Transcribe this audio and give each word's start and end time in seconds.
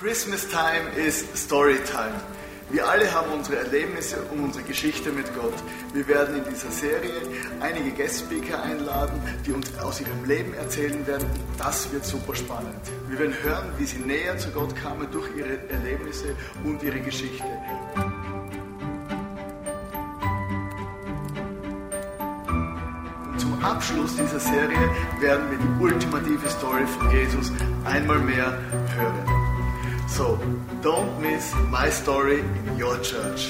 Christmas 0.00 0.48
time 0.48 0.88
is 0.96 1.26
story 1.34 1.76
time. 1.84 2.18
Wir 2.70 2.88
alle 2.88 3.12
haben 3.12 3.32
unsere 3.32 3.58
Erlebnisse 3.58 4.16
und 4.32 4.44
unsere 4.44 4.64
Geschichte 4.64 5.12
mit 5.12 5.26
Gott. 5.34 5.52
Wir 5.92 6.08
werden 6.08 6.38
in 6.38 6.44
dieser 6.50 6.70
Serie 6.70 7.20
einige 7.60 7.90
Guest-Speaker 7.90 8.62
einladen, 8.62 9.20
die 9.44 9.52
uns 9.52 9.78
aus 9.78 10.00
ihrem 10.00 10.24
Leben 10.24 10.54
erzählen 10.54 11.06
werden. 11.06 11.28
Das 11.58 11.92
wird 11.92 12.06
super 12.06 12.34
spannend. 12.34 12.80
Wir 13.10 13.18
werden 13.18 13.34
hören, 13.42 13.74
wie 13.76 13.84
sie 13.84 13.98
näher 13.98 14.38
zu 14.38 14.48
Gott 14.52 14.74
kamen 14.74 15.06
durch 15.12 15.28
ihre 15.36 15.68
Erlebnisse 15.68 16.34
und 16.64 16.82
ihre 16.82 17.00
Geschichte. 17.00 17.44
Zum 23.36 23.62
Abschluss 23.62 24.16
dieser 24.16 24.40
Serie 24.40 24.90
werden 25.20 25.50
wir 25.50 25.58
die 25.58 25.84
ultimative 25.84 26.48
Story 26.48 26.86
von 26.86 27.10
Jesus 27.10 27.52
einmal 27.84 28.20
mehr 28.20 28.58
hören. 28.96 29.29
So, 30.16 30.36
don't 30.82 31.20
miss 31.20 31.54
my 31.70 31.88
story 31.88 32.40
in 32.40 32.82
your 32.82 33.00
church. 33.00 33.48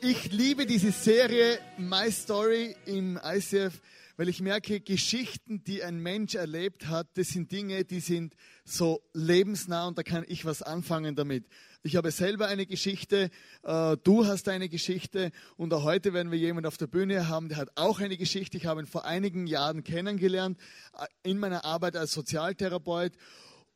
Ich 0.00 0.32
liebe 0.32 0.66
diese 0.66 0.90
Serie 0.90 1.60
My 1.76 2.10
Story 2.10 2.74
im 2.86 3.20
ICF, 3.22 3.80
weil 4.16 4.28
ich 4.28 4.40
merke, 4.40 4.80
Geschichten, 4.80 5.62
die 5.62 5.84
ein 5.84 6.00
Mensch 6.00 6.34
erlebt 6.34 6.88
hat, 6.88 7.06
das 7.14 7.28
sind 7.28 7.52
Dinge, 7.52 7.84
die 7.84 8.00
sind 8.00 8.34
so 8.70 9.02
lebensnah 9.12 9.88
und 9.88 9.98
da 9.98 10.02
kann 10.02 10.24
ich 10.28 10.44
was 10.44 10.62
anfangen 10.62 11.16
damit. 11.16 11.46
Ich 11.82 11.96
habe 11.96 12.10
selber 12.10 12.46
eine 12.48 12.66
Geschichte, 12.66 13.30
äh, 13.62 13.96
du 14.02 14.26
hast 14.26 14.48
eine 14.48 14.68
Geschichte 14.68 15.30
und 15.56 15.72
auch 15.72 15.84
heute 15.84 16.12
werden 16.12 16.32
wir 16.32 16.38
jemanden 16.38 16.66
auf 16.66 16.76
der 16.76 16.86
Bühne 16.86 17.28
haben, 17.28 17.48
der 17.48 17.58
hat 17.58 17.70
auch 17.76 18.00
eine 18.00 18.16
Geschichte. 18.16 18.56
Ich 18.56 18.66
habe 18.66 18.80
ihn 18.80 18.86
vor 18.86 19.04
einigen 19.04 19.46
Jahren 19.46 19.84
kennengelernt 19.84 20.58
äh, 20.98 21.06
in 21.22 21.38
meiner 21.38 21.64
Arbeit 21.64 21.96
als 21.96 22.12
Sozialtherapeut 22.12 23.12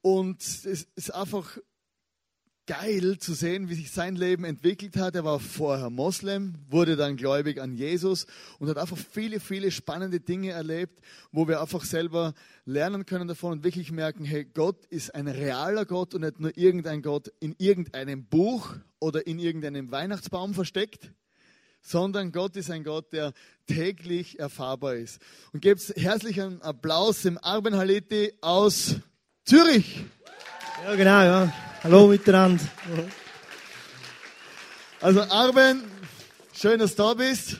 und 0.00 0.42
es 0.42 0.86
ist 0.94 1.14
einfach 1.14 1.58
geil 2.66 3.18
zu 3.18 3.34
sehen, 3.34 3.68
wie 3.68 3.74
sich 3.74 3.90
sein 3.90 4.14
Leben 4.14 4.44
entwickelt 4.44 4.96
hat. 4.96 5.16
Er 5.16 5.24
war 5.24 5.40
vorher 5.40 5.90
Moslem, 5.90 6.54
wurde 6.70 6.96
dann 6.96 7.16
gläubig 7.16 7.60
an 7.60 7.74
Jesus 7.74 8.26
und 8.58 8.68
hat 8.68 8.78
einfach 8.78 8.96
viele, 8.96 9.40
viele 9.40 9.70
spannende 9.70 10.20
Dinge 10.20 10.50
erlebt, 10.50 11.00
wo 11.32 11.48
wir 11.48 11.60
einfach 11.60 11.84
selber 11.84 12.34
lernen 12.64 13.04
können 13.04 13.26
davon 13.26 13.52
und 13.52 13.64
wirklich 13.64 13.90
merken, 13.90 14.24
hey, 14.24 14.44
Gott 14.44 14.86
ist 14.86 15.14
ein 15.14 15.26
realer 15.26 15.84
Gott 15.84 16.14
und 16.14 16.20
nicht 16.20 16.38
nur 16.38 16.56
irgendein 16.56 17.02
Gott 17.02 17.32
in 17.40 17.54
irgendeinem 17.58 18.24
Buch 18.24 18.76
oder 19.00 19.26
in 19.26 19.38
irgendeinem 19.38 19.90
Weihnachtsbaum 19.90 20.54
versteckt, 20.54 21.10
sondern 21.80 22.30
Gott 22.30 22.56
ist 22.56 22.70
ein 22.70 22.84
Gott, 22.84 23.12
der 23.12 23.32
täglich 23.66 24.38
erfahrbar 24.38 24.94
ist. 24.94 25.20
Und 25.52 25.62
gebt 25.62 25.80
herzlichen 25.96 26.62
Applaus 26.62 27.22
dem 27.22 27.38
Arben 27.42 27.76
Haliti 27.76 28.32
aus 28.40 28.96
Zürich. 29.44 30.04
Ja, 30.84 30.94
genau, 30.94 31.22
ja. 31.22 31.52
Hallo 31.84 32.06
miteinander. 32.06 32.62
Also 35.00 35.20
Arben, 35.22 35.82
schön, 36.52 36.78
dass 36.78 36.94
du 36.94 37.02
da 37.02 37.14
bist. 37.14 37.56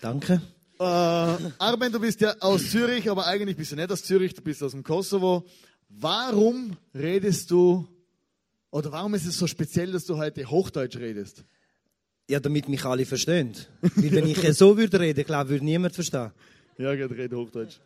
Danke. 0.00 0.40
Äh, 0.78 0.84
Arben, 0.84 1.90
du 1.90 1.98
bist 1.98 2.20
ja 2.20 2.36
aus 2.38 2.70
Zürich, 2.70 3.10
aber 3.10 3.26
eigentlich 3.26 3.56
bist 3.56 3.72
du 3.72 3.76
nicht 3.76 3.90
aus 3.90 4.04
Zürich, 4.04 4.32
du 4.34 4.42
bist 4.42 4.62
aus 4.62 4.70
dem 4.70 4.84
Kosovo. 4.84 5.44
Warum 5.88 6.76
redest 6.94 7.50
du, 7.50 7.88
oder 8.70 8.92
warum 8.92 9.14
ist 9.14 9.26
es 9.26 9.36
so 9.36 9.48
speziell, 9.48 9.90
dass 9.90 10.04
du 10.04 10.18
heute 10.18 10.48
Hochdeutsch 10.48 10.96
redest? 10.96 11.42
Ja, 12.30 12.38
damit 12.38 12.68
mich 12.68 12.84
alle 12.84 13.06
verstehen. 13.06 13.56
Weil 13.80 14.12
wenn 14.12 14.28
ich 14.28 14.38
so 14.56 14.76
würde 14.76 15.00
reden, 15.00 15.24
glaube 15.24 15.50
würde 15.50 15.64
niemand 15.64 15.96
verstehen. 15.96 16.30
Ja, 16.78 16.92
ich 16.92 17.10
rede 17.10 17.36
Hochdeutsch. 17.36 17.78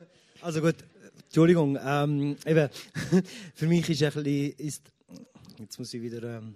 Also 0.42 0.60
gut, 0.60 0.76
Entschuldigung. 1.24 1.78
Ähm, 1.82 2.36
eben, 2.44 2.68
für 3.54 3.66
mich 3.66 3.88
ist 3.88 4.02
ein 4.02 4.12
bisschen, 4.12 4.52
ist 4.58 4.82
Jetzt 5.60 5.78
muss 5.78 5.92
ich 5.92 6.00
wieder. 6.00 6.22
Ähm, 6.22 6.54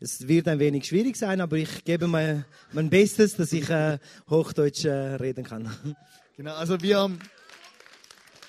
es 0.00 0.26
wird 0.26 0.48
ein 0.48 0.58
wenig 0.58 0.86
schwierig 0.86 1.16
sein, 1.16 1.40
aber 1.40 1.56
ich 1.56 1.84
gebe 1.84 2.08
mein, 2.08 2.44
mein 2.72 2.90
Bestes, 2.90 3.36
dass 3.36 3.52
ich 3.52 3.70
äh, 3.70 4.00
Hochdeutsch 4.28 4.84
äh, 4.84 4.90
reden 4.90 5.44
kann. 5.44 5.70
Genau, 6.36 6.54
also 6.54 6.80
wir 6.80 6.98
haben, 6.98 7.18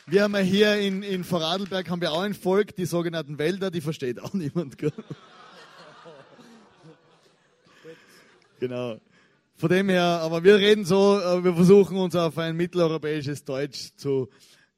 wir 0.06 0.22
haben 0.22 0.38
hier 0.38 0.76
in, 0.76 1.02
in 1.02 1.24
Vorarlberg 1.24 1.90
haben 1.90 2.02
wir 2.02 2.12
auch 2.12 2.22
ein 2.22 2.36
Volk, 2.36 2.76
die 2.76 2.86
sogenannten 2.86 3.40
Wälder, 3.40 3.72
die 3.72 3.82
versteht 3.82 4.20
auch 4.20 4.34
niemand. 4.34 4.78
genau. 8.60 9.00
Von 9.56 9.70
dem 9.70 9.90
her, 9.90 10.04
aber 10.04 10.44
wir 10.44 10.58
reden 10.58 10.86
so, 10.86 11.20
äh, 11.20 11.44
wir 11.44 11.56
versuchen 11.56 11.98
uns 11.98 12.16
auf 12.16 12.38
ein 12.38 12.56
mitteleuropäisches 12.58 13.44
Deutsch 13.44 13.90
zu, 13.96 14.30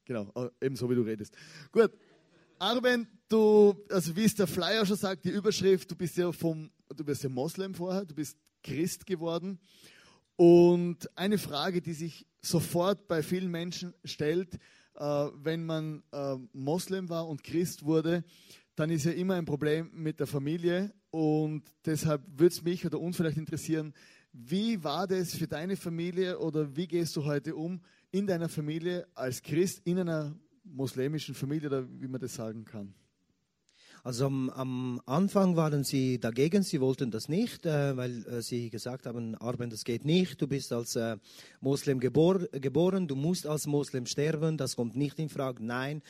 genau, 0.06 0.32
äh, 0.34 0.48
ebenso 0.64 0.88
wie 0.88 0.94
du 0.94 1.02
redest. 1.02 1.36
Gut. 1.70 1.92
Arben, 2.58 3.08
du, 3.32 3.74
also 3.88 4.14
wie 4.14 4.24
es 4.24 4.34
der 4.34 4.46
Flyer 4.46 4.84
schon 4.84 4.96
sagt, 4.96 5.24
die 5.24 5.30
Überschrift, 5.30 5.90
du 5.90 5.96
bist 5.96 6.16
ja 6.16 6.30
vom, 6.30 6.70
du 6.94 7.04
bist 7.04 7.22
ja 7.22 7.28
Moslem 7.28 7.74
vorher, 7.74 8.04
du 8.04 8.14
bist 8.14 8.36
Christ 8.62 9.06
geworden. 9.06 9.58
Und 10.36 11.08
eine 11.16 11.38
Frage, 11.38 11.80
die 11.80 11.92
sich 11.92 12.26
sofort 12.40 13.08
bei 13.08 13.22
vielen 13.22 13.50
Menschen 13.50 13.94
stellt, 14.04 14.54
äh, 14.96 15.28
wenn 15.34 15.64
man 15.64 16.02
äh, 16.12 16.36
Moslem 16.52 17.08
war 17.08 17.28
und 17.28 17.42
Christ 17.42 17.84
wurde, 17.84 18.24
dann 18.74 18.90
ist 18.90 19.04
ja 19.04 19.12
immer 19.12 19.34
ein 19.34 19.44
Problem 19.44 19.90
mit 19.92 20.20
der 20.20 20.26
Familie. 20.26 20.92
Und 21.10 21.62
deshalb 21.84 22.22
würde 22.26 22.54
es 22.54 22.62
mich 22.62 22.84
oder 22.86 22.98
uns 23.00 23.16
vielleicht 23.16 23.36
interessieren, 23.36 23.94
wie 24.32 24.82
war 24.82 25.06
das 25.06 25.34
für 25.34 25.46
deine 25.46 25.76
Familie 25.76 26.38
oder 26.38 26.74
wie 26.74 26.86
gehst 26.86 27.14
du 27.16 27.24
heute 27.24 27.54
um 27.54 27.82
in 28.10 28.26
deiner 28.26 28.48
Familie 28.48 29.06
als 29.14 29.42
Christ 29.42 29.82
in 29.84 29.98
einer 29.98 30.34
muslimischen 30.64 31.34
Familie 31.34 31.68
oder 31.68 31.86
wie 32.00 32.08
man 32.08 32.20
das 32.20 32.34
sagen 32.34 32.64
kann? 32.64 32.94
Also 34.04 34.26
am, 34.26 34.50
am, 34.50 35.00
Anfang 35.06 35.54
waren 35.54 35.84
sie 35.84 36.18
dagegen, 36.18 36.64
sie 36.64 36.80
wollten 36.80 37.12
das 37.12 37.28
nicht, 37.28 37.64
äh, 37.66 37.96
weil 37.96 38.26
äh, 38.26 38.42
sie 38.42 38.68
gesagt 38.68 39.06
haben, 39.06 39.36
Arben, 39.36 39.70
das 39.70 39.84
geht 39.84 40.04
nicht, 40.04 40.42
du 40.42 40.48
bist 40.48 40.72
als 40.72 40.96
äh, 40.96 41.18
Moslem 41.60 42.00
gebor 42.00 42.40
geboren, 42.50 43.06
du 43.06 43.14
musst 43.14 43.46
als 43.46 43.68
Moslem 43.68 44.06
sterben, 44.06 44.56
das 44.56 44.74
kommt 44.74 44.96
nicht 44.96 45.20
in 45.20 45.28
Frage, 45.28 45.64
nein. 45.64 46.02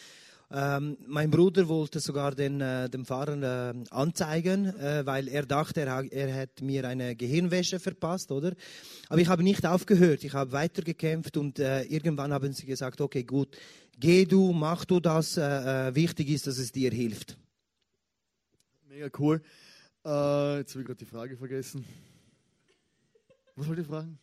Ähm, 0.51 0.97
mein 1.07 1.31
Bruder 1.31 1.69
wollte 1.69 2.01
sogar 2.01 2.35
den, 2.35 2.63
äh, 2.63 2.89
den 2.89 3.05
Fahrer 3.05 3.75
äh, 3.75 3.85
anzeigen, 3.91 4.67
äh, 4.79 5.05
weil 5.05 5.29
er 5.29 5.45
dachte, 5.45 5.83
er, 5.83 6.11
er 6.11 6.29
hätte 6.33 6.65
mir 6.65 6.89
eine 6.89 7.15
Gehirnwäsche 7.15 7.79
verpasst, 7.79 8.33
oder? 8.33 8.53
Aber 9.11 9.21
ich 9.21 9.29
habe 9.29 9.43
nicht 9.43 9.67
aufgehört, 9.67 10.25
ich 10.25 10.33
habe 10.33 10.53
weitergekämpft 10.53 11.37
und 11.37 11.59
äh, 11.59 11.83
irgendwann 11.83 12.33
haben 12.33 12.55
sie 12.55 12.65
gesagt, 12.65 13.03
okay, 13.03 13.25
gut, 13.25 13.55
geh 13.99 14.25
du, 14.25 14.53
mach 14.53 14.87
du 14.87 14.99
das, 14.99 15.37
äh, 15.37 15.89
äh, 15.89 15.95
wichtig 15.95 16.31
ist, 16.31 16.47
dass 16.47 16.57
es 16.57 16.73
dir 16.73 16.91
hilft. 16.91 17.37
Mega 18.93 19.09
cool. 19.19 19.41
Äh, 20.05 20.59
jetzt 20.59 20.73
habe 20.75 20.81
ich 20.83 20.87
gerade 20.87 20.99
die 20.99 21.07
Frage 21.07 21.35
vergessen. 21.39 21.83
Was 23.57 23.67
wollte 23.67 23.81
ich 23.81 23.87
fragen? 23.87 24.19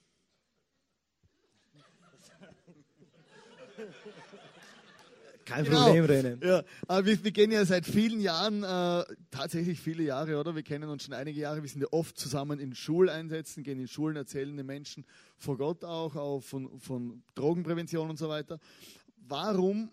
Kein 5.43 5.63
genau. 5.63 5.85
Problem, 5.85 6.05
René. 6.05 6.45
Ja, 6.45 7.03
wir, 7.03 7.23
wir, 7.23 7.31
gehen 7.31 7.51
ja 7.51 7.65
seit 7.65 7.87
vielen 7.87 8.21
Jahren, 8.21 8.61
äh, 8.61 9.05
tatsächlich 9.31 9.79
viele 9.79 10.03
Jahre, 10.03 10.39
oder? 10.39 10.53
Wir 10.53 10.61
kennen 10.61 10.87
uns 10.87 11.05
schon 11.05 11.15
einige 11.15 11.39
Jahre. 11.39 11.63
Wir 11.63 11.69
sind 11.69 11.81
ja 11.81 11.87
oft 11.89 12.15
zusammen 12.19 12.59
in 12.59 12.75
Schuleinsätzen, 12.75 13.63
gehen 13.63 13.79
in 13.79 13.87
Schulen, 13.87 14.17
erzählen 14.17 14.55
den 14.55 14.67
Menschen 14.67 15.03
vor 15.35 15.57
Gott 15.57 15.83
auch, 15.83 16.15
auch 16.15 16.41
von, 16.41 16.79
von 16.79 17.23
Drogenprävention 17.33 18.07
und 18.07 18.19
so 18.19 18.29
weiter. 18.29 18.59
Warum 19.17 19.89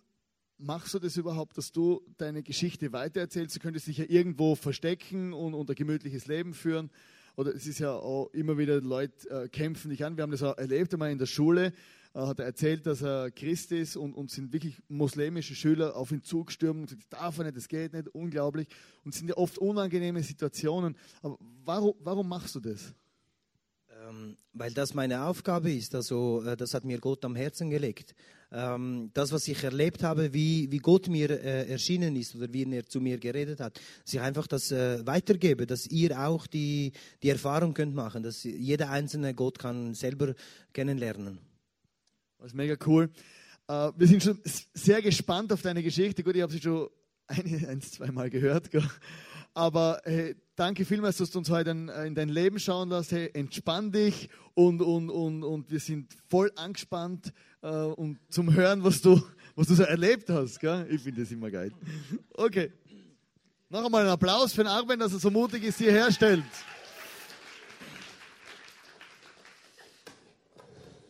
machst 0.59 0.95
du 0.95 0.99
das 0.99 1.17
überhaupt, 1.17 1.59
dass 1.59 1.73
du 1.73 2.03
deine 2.17 2.43
Geschichte 2.43 2.93
weitererzählst? 2.93 3.57
Du 3.57 3.61
könntest 3.61 3.87
dich 3.87 3.99
ja 3.99 4.05
irgendwo 4.09 4.55
verstecken 4.55 5.33
und, 5.33 5.55
ein 5.55 5.75
gemütliches 5.75 6.27
Leben 6.27 6.55
führen. 6.55 6.91
Oder 7.37 7.55
es 7.55 7.67
ist 7.67 7.81
ja 7.81 7.93
auch 7.93 8.29
immer 8.33 8.57
wieder, 8.57 8.81
Leute 8.81 9.29
äh, 9.29 9.49
kämpfen 9.49 9.91
dich 9.91 10.05
an. 10.05 10.17
Wir 10.17 10.23
haben 10.23 10.31
das 10.31 10.43
auch 10.43 10.57
erlebt 10.57 10.93
einmal 10.95 11.11
in 11.11 11.19
der 11.19 11.27
Schule. 11.27 11.73
Äh, 12.15 12.21
hat 12.21 12.39
er 12.39 12.47
erzählt, 12.47 12.87
dass 12.87 13.03
er 13.03 13.31
Christ 13.31 13.73
ist 13.73 13.97
und, 13.97 14.15
und 14.15 14.31
sind 14.31 14.53
wirklich 14.55 14.83
muslimische 14.89 15.55
Schüler 15.55 15.95
auf 15.97 16.13
ihn 16.13 16.23
zugestürmt 16.23 16.81
und 16.81 16.87
gesagt, 16.87 17.03
das 17.11 17.21
darf 17.21 17.39
er 17.39 17.45
nicht, 17.45 17.57
das 17.57 17.69
geht 17.69 17.93
nicht, 17.93 18.09
unglaublich. 18.09 18.69
Und 19.05 19.15
sind 19.15 19.29
ja 19.29 19.37
oft 19.37 19.59
unangenehme 19.59 20.23
Situationen. 20.23 20.97
Aber 21.21 21.37
warum, 21.65 21.95
warum 22.01 22.29
machst 22.29 22.55
du 22.55 22.61
das? 22.61 22.95
Ähm, 24.09 24.37
weil 24.55 24.73
das 24.73 24.95
meine 24.95 25.25
Aufgabe 25.25 25.71
ist. 25.71 25.95
Also, 25.95 26.43
äh, 26.43 26.57
das 26.57 26.73
hat 26.73 26.85
mir 26.85 26.99
Gott 26.99 27.23
am 27.25 27.37
Herzen 27.37 27.69
gelegt. 27.69 28.15
Ähm, 28.53 29.11
das, 29.13 29.33
was 29.33 29.49
ich 29.49 29.63
erlebt 29.65 30.05
habe, 30.05 30.33
wie, 30.33 30.71
wie 30.71 30.79
Gott 30.79 31.09
mir 31.09 31.31
äh, 31.31 31.69
erschienen 31.69 32.15
ist 32.15 32.37
oder 32.37 32.53
wie 32.53 32.63
er 32.73 32.87
zu 32.87 33.01
mir 33.01 33.19
geredet 33.19 33.59
hat, 33.61 33.81
dass 34.05 34.15
ich 34.15 34.21
einfach 34.21 34.47
das 34.47 34.71
äh, 34.71 35.05
weitergebe, 35.05 35.67
dass 35.67 35.87
ihr 35.87 36.21
auch 36.21 36.47
die, 36.47 36.93
die 37.23 37.31
Erfahrung 37.31 37.75
könnt 37.75 37.95
machen, 37.95 38.23
dass 38.23 38.45
jeder 38.45 38.91
einzelne 38.91 39.35
Gott 39.35 39.59
kann 39.59 39.95
selber 39.95 40.35
kennenlernen. 40.73 41.39
Das 42.39 42.49
ist 42.49 42.55
mega 42.55 42.77
cool. 42.87 43.11
Uh, 43.69 43.91
wir 43.97 44.07
sind 44.07 44.23
schon 44.23 44.39
sehr 44.45 45.03
gespannt 45.03 45.53
auf 45.53 45.61
deine 45.61 45.83
Geschichte. 45.83 46.23
Gut, 46.23 46.37
ich 46.37 46.43
habe 46.43 46.53
sie 46.53 46.61
schon 46.61 46.89
ein, 47.27 47.67
ein 47.69 47.81
zwei 47.81 48.13
Mal 48.13 48.31
gehört. 48.31 48.71
Aber 49.55 50.01
hey, 50.05 50.37
danke 50.55 50.85
vielmals, 50.85 51.17
dass 51.17 51.31
du 51.31 51.39
uns 51.39 51.51
heute 51.51 51.71
in, 51.71 51.89
in 51.89 52.15
dein 52.15 52.29
Leben 52.29 52.61
schauen 52.61 52.91
lässt. 52.91 53.11
Hey, 53.11 53.31
entspann 53.33 53.91
dich 53.91 54.29
und, 54.55 54.83
und, 54.83 55.11
und, 55.11 55.43
und 55.43 55.71
wir 55.71 55.81
sind 55.81 56.17
voll 56.29 56.53
angespannt, 56.57 57.33
äh, 57.67 57.69
und 57.69 58.19
zum 58.31 58.55
Hören, 58.55 58.85
was 58.85 59.01
du, 59.01 59.21
was 59.57 59.67
du 59.67 59.75
so 59.75 59.83
erlebt 59.83 60.31
hast. 60.31 60.61
Gell? 60.61 60.87
Ich 60.91 61.03
finde 61.03 61.23
das 61.23 61.33
immer 61.33 61.51
geil. 61.51 61.73
Okay. 62.35 62.73
Noch 63.69 63.85
einmal 63.85 64.03
einen 64.03 64.11
Applaus 64.11 64.53
für 64.53 64.63
den 64.63 64.69
Arben, 64.69 64.99
dass 65.01 65.13
er 65.13 65.19
so 65.19 65.31
mutig 65.31 65.65
ist, 65.65 65.79
hier 65.79 65.91
herstellt. 65.91 66.45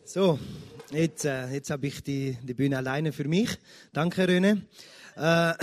So, 0.03 0.39
jetzt, 0.89 1.25
äh, 1.25 1.47
jetzt 1.49 1.69
habe 1.69 1.85
ich 1.85 2.01
die, 2.01 2.37
die 2.41 2.53
Bühne 2.55 2.77
alleine 2.77 3.11
für 3.13 3.27
mich. 3.27 3.59
Danke, 3.93 4.27
Röne. 4.27 4.65
Äh, 5.15 5.53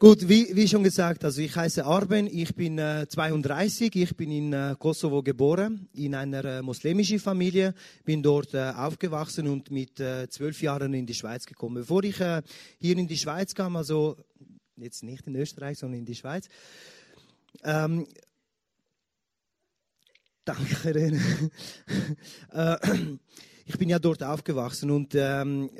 gut, 0.00 0.28
wie, 0.28 0.56
wie 0.56 0.66
schon 0.66 0.82
gesagt, 0.82 1.24
also 1.24 1.40
ich 1.42 1.54
heiße 1.54 1.84
Arben, 1.84 2.26
ich 2.26 2.54
bin 2.54 2.78
äh, 2.78 3.06
32, 3.06 3.94
ich 3.94 4.16
bin 4.16 4.32
in 4.32 4.52
äh, 4.52 4.74
Kosovo 4.78 5.22
geboren, 5.22 5.88
in 5.92 6.14
einer 6.14 6.44
äh, 6.44 6.62
muslimischen 6.62 7.20
Familie, 7.20 7.74
bin 8.04 8.22
dort 8.22 8.54
äh, 8.54 8.72
aufgewachsen 8.74 9.46
und 9.46 9.70
mit 9.70 10.00
äh, 10.00 10.26
zwölf 10.28 10.60
Jahren 10.62 10.94
in 10.94 11.06
die 11.06 11.14
Schweiz 11.14 11.44
gekommen. 11.44 11.76
Bevor 11.76 12.02
ich 12.02 12.18
äh, 12.18 12.42
hier 12.78 12.96
in 12.96 13.06
die 13.06 13.18
Schweiz 13.18 13.54
kam, 13.54 13.76
also 13.76 14.16
jetzt 14.76 15.04
nicht 15.04 15.26
in 15.26 15.36
Österreich, 15.36 15.78
sondern 15.78 16.00
in 16.00 16.06
die 16.06 16.14
Schweiz, 16.14 16.48
ähm, 17.62 18.06
Danke, 20.44 20.94
Rene. 20.94 21.20
Äh, 22.52 22.76
ich 23.66 23.78
bin 23.78 23.88
ja 23.88 24.00
dort 24.00 24.24
aufgewachsen 24.24 24.90
und 24.90 25.14
ähm, 25.14 25.70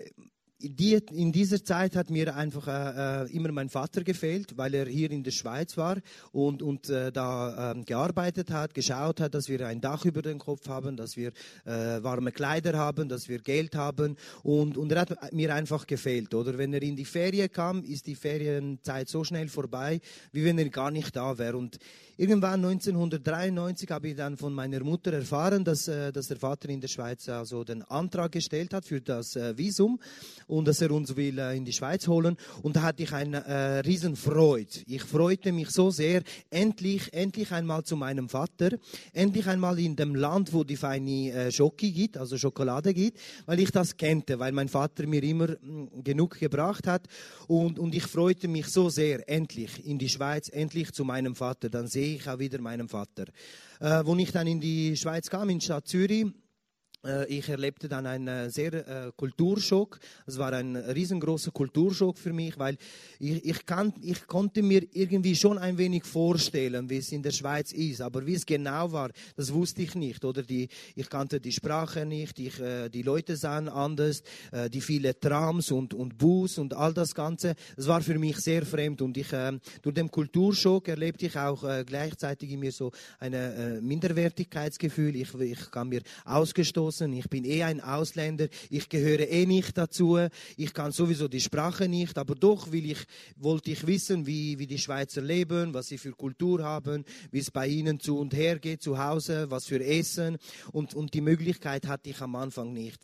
die, 0.63 0.95
in 1.13 1.33
dieser 1.33 1.65
Zeit 1.65 1.97
hat 1.97 2.11
mir 2.11 2.37
einfach 2.37 2.69
äh, 2.69 3.25
äh, 3.25 3.37
immer 3.37 3.51
mein 3.53 3.69
Vater 3.69 4.03
gefehlt, 4.03 4.57
weil 4.57 4.75
er 4.75 4.87
hier 4.87 5.11
in 5.11 5.23
der 5.23 5.31
Schweiz 5.31 5.77
war 5.77 5.99
und, 6.33 6.63
und 6.63 6.89
äh, 6.91 7.11
da 7.11 7.73
äh, 7.73 7.83
gearbeitet 7.83 8.51
hat, 8.51 8.75
geschaut 8.75 9.21
hat, 9.21 9.35
dass 9.35 9.49
wir 9.49 9.67
ein 9.67 9.81
Dach 9.81 10.05
über 10.05 10.23
den 10.23 10.39
Kopf 10.39 10.69
haben, 10.69 10.97
dass 10.97 11.17
wir 11.17 11.33
äh, 11.65 12.03
warme 12.03 12.33
Kleider 12.33 12.77
haben, 12.77 13.09
dass 13.09 13.29
wir 13.29 13.39
Geld 13.39 13.75
haben 13.75 14.17
und, 14.43 14.77
und 14.77 14.93
er 14.93 15.03
hat 15.03 15.33
mir 15.33 15.55
einfach 15.55 15.87
gefehlt. 15.87 16.35
Oder 16.35 16.59
wenn 16.59 16.73
er 16.75 16.83
in 16.83 16.97
die 16.97 17.05
Ferien 17.05 17.51
kam, 17.51 17.83
ist 17.83 18.07
die 18.07 18.15
Ferienzeit 18.15 19.09
so 19.09 19.25
schnell 19.25 19.49
vorbei, 19.49 20.01
wie 20.33 20.45
wenn 20.45 20.59
er 20.59 20.69
gar 20.69 20.91
nicht 20.91 21.17
da 21.17 21.39
wäre. 21.39 21.57
Und 21.57 21.79
Irgendwann 22.21 22.63
1993 22.63 23.91
habe 23.91 24.09
ich 24.09 24.15
dann 24.15 24.37
von 24.37 24.53
meiner 24.53 24.85
Mutter 24.85 25.11
erfahren, 25.11 25.65
dass, 25.65 25.89
äh, 25.89 26.13
dass 26.13 26.27
der 26.29 26.37
Vater 26.37 26.69
in 26.69 26.79
der 26.79 26.89
Schweiz 26.89 27.27
also 27.31 27.65
den 27.65 27.81
Antrag 27.81 28.33
gestellt 28.33 28.75
hat 28.75 28.85
für 28.85 29.01
das 29.01 29.37
äh, 29.37 29.57
Visum 29.57 29.99
und 30.47 30.69
dass 30.69 30.83
er 30.83 30.91
uns 30.91 31.17
will 31.17 31.39
äh, 31.39 31.57
in 31.57 31.65
die 31.65 31.73
Schweiz 31.73 32.07
holen. 32.09 32.37
Und 32.61 32.77
da 32.77 32.83
hatte 32.83 33.05
ich 33.05 33.13
eine 33.15 33.43
äh, 33.47 33.79
Riesenfreude. 33.79 34.81
Ich 34.87 35.03
freute 35.03 35.51
mich 35.51 35.71
so 35.71 35.91
sehr, 35.91 36.23
endlich, 36.51 37.11
endlich 37.15 37.53
einmal 37.53 37.85
zu 37.85 37.97
meinem 37.97 38.29
Vater, 38.29 38.77
endlich 39.15 39.47
einmal 39.47 39.79
in 39.79 39.97
dem 39.97 40.15
Land, 40.15 40.53
wo 40.53 40.63
die 40.63 40.77
feine 40.77 41.33
äh, 41.33 41.51
Schoki 41.51 41.91
gibt, 41.91 42.19
also 42.19 42.37
Schokolade 42.37 42.93
gibt, 42.93 43.19
weil 43.47 43.61
ich 43.61 43.71
das 43.71 43.97
kannte, 43.97 44.39
weil 44.39 44.53
mein 44.53 44.69
Vater 44.69 45.07
mir 45.07 45.23
immer 45.23 45.53
mm, 45.53 46.05
genug 46.05 46.39
gebracht 46.39 46.87
hat. 46.87 47.07
Und, 47.49 47.79
und 47.79 47.95
ich 47.95 48.05
freute 48.05 48.47
mich 48.47 48.67
so 48.67 48.91
sehr, 48.91 49.27
endlich 49.27 49.87
in 49.87 49.99
die 49.99 50.11
Schweiz, 50.11 50.51
endlich 50.53 50.93
zu 50.93 51.07
meinem 51.07 51.35
Vater. 51.35 51.71
Dann 51.71 51.87
sehe 51.87 52.10
ich 52.17 52.29
auch 52.29 52.39
wieder 52.39 52.61
meinen 52.61 52.89
Vater. 52.89 53.25
Äh, 53.81 53.87
als 53.87 54.19
ich 54.19 54.33
dann 54.33 54.47
in 54.47 54.61
die 54.61 54.97
Schweiz 54.97 55.29
kam, 55.29 55.51
in 55.51 55.59
die 55.59 55.65
Stadt 55.65 55.89
Zürich, 55.89 56.27
ich 57.29 57.49
erlebte 57.49 57.89
dann 57.89 58.07
einen 58.07 58.29
äh, 58.29 58.51
sehr 58.51 58.75
äh, 58.75 59.13
Kulturschock. 59.17 59.99
Es 60.27 60.37
war 60.37 60.53
ein 60.53 60.77
riesengroßer 60.77 61.51
Kulturschock 61.51 62.19
für 62.19 62.35
mich, 62.35 62.59
weil 62.59 62.77
ich, 63.19 63.43
ich, 63.43 63.65
kann, 63.65 63.95
ich 64.03 64.27
konnte 64.27 64.63
mir 64.63 64.87
irgendwie 64.93 65.35
schon 65.35 65.57
ein 65.57 65.79
wenig 65.79 66.05
vorstellen, 66.05 66.91
wie 66.91 66.99
es 66.99 67.11
in 67.11 67.23
der 67.23 67.31
Schweiz 67.31 67.73
ist. 67.73 68.03
Aber 68.03 68.27
wie 68.27 68.35
es 68.35 68.45
genau 68.45 68.93
war, 68.93 69.11
das 69.35 69.51
wusste 69.51 69.81
ich 69.81 69.95
nicht. 69.95 70.23
Oder 70.27 70.43
die, 70.43 70.69
ich 70.95 71.09
kannte 71.09 71.41
die 71.41 71.53
Sprache 71.53 72.05
nicht, 72.05 72.39
ich, 72.39 72.61
äh, 72.61 72.91
die 72.91 73.03
Leute 73.03 73.35
sahen 73.35 73.71
anders, 73.71 74.23
äh, 74.53 74.69
die 74.69 74.83
viele 74.83 75.19
Trams 75.19 75.71
und, 75.71 75.95
und 75.95 76.19
Bus 76.19 76.59
und 76.59 76.75
all 76.75 76.93
das 76.93 77.15
Ganze. 77.15 77.55
Es 77.79 77.87
war 77.89 78.03
für 78.03 78.19
mich 78.19 78.37
sehr 78.37 78.67
fremd. 78.67 79.01
Und 79.01 79.17
ich, 79.17 79.33
äh, 79.33 79.59
durch 79.81 79.95
den 79.95 80.11
Kulturschock 80.11 80.87
erlebte 80.89 81.25
ich 81.27 81.39
auch 81.39 81.65
gleichzeitig 81.87 82.51
in 82.51 82.61
mir 82.61 82.73
so 82.73 82.93
ein 83.19 83.81
Minderwertigkeitsgefühl. 83.83 85.17
Ich, 85.17 85.33
ich 85.35 85.71
kam 85.71 85.89
mir 85.89 86.03
ausgestoßen 86.25 86.90
ausgestoßen, 86.91 87.13
ich 87.13 87.29
bin 87.29 87.45
eh 87.45 87.63
ein 87.63 87.81
Ausländer, 87.81 88.49
ich 88.69 88.89
gehöre 88.89 89.29
eh 89.29 89.47
nicht 89.47 89.79
dazu, 89.79 90.19
ich 90.57 90.75
kann 90.75 90.93
sowieso 90.93 91.29
die 91.29 91.41
Sprache 91.41 91.89
nicht, 91.89 92.19
aber 92.19 92.35
doch 92.35 92.73
will 92.73 92.91
ich, 92.91 93.05
wollte 93.37 93.71
ich 93.71 93.87
wissen, 93.87 94.27
wie, 94.27 94.59
wie 94.59 94.67
die 94.67 94.79
Schweizer 94.79 95.23
leben, 95.23 95.73
was 95.73 95.87
sie 95.87 95.99
für 95.99 96.13
Kultur 96.13 96.63
haben, 96.63 97.05
wie 97.31 97.39
es 97.39 97.51
bei 97.51 97.67
ihnen 97.67 98.01
zu 98.01 98.19
und 98.19 98.35
her 98.35 98.59
geht, 98.59 98.83
zu 98.83 98.99
Hause, 98.99 99.51
was 99.51 99.67
für 99.67 99.83
Essen. 99.85 100.37
Und, 100.73 100.95
und 100.95 101.15
die 101.15 101.21
Möglichkeit 101.21 101.87
hatte 101.87 102.11
ich 102.11 102.21
am 102.21 102.35
Anfang 102.35 102.73
nicht. 102.73 103.01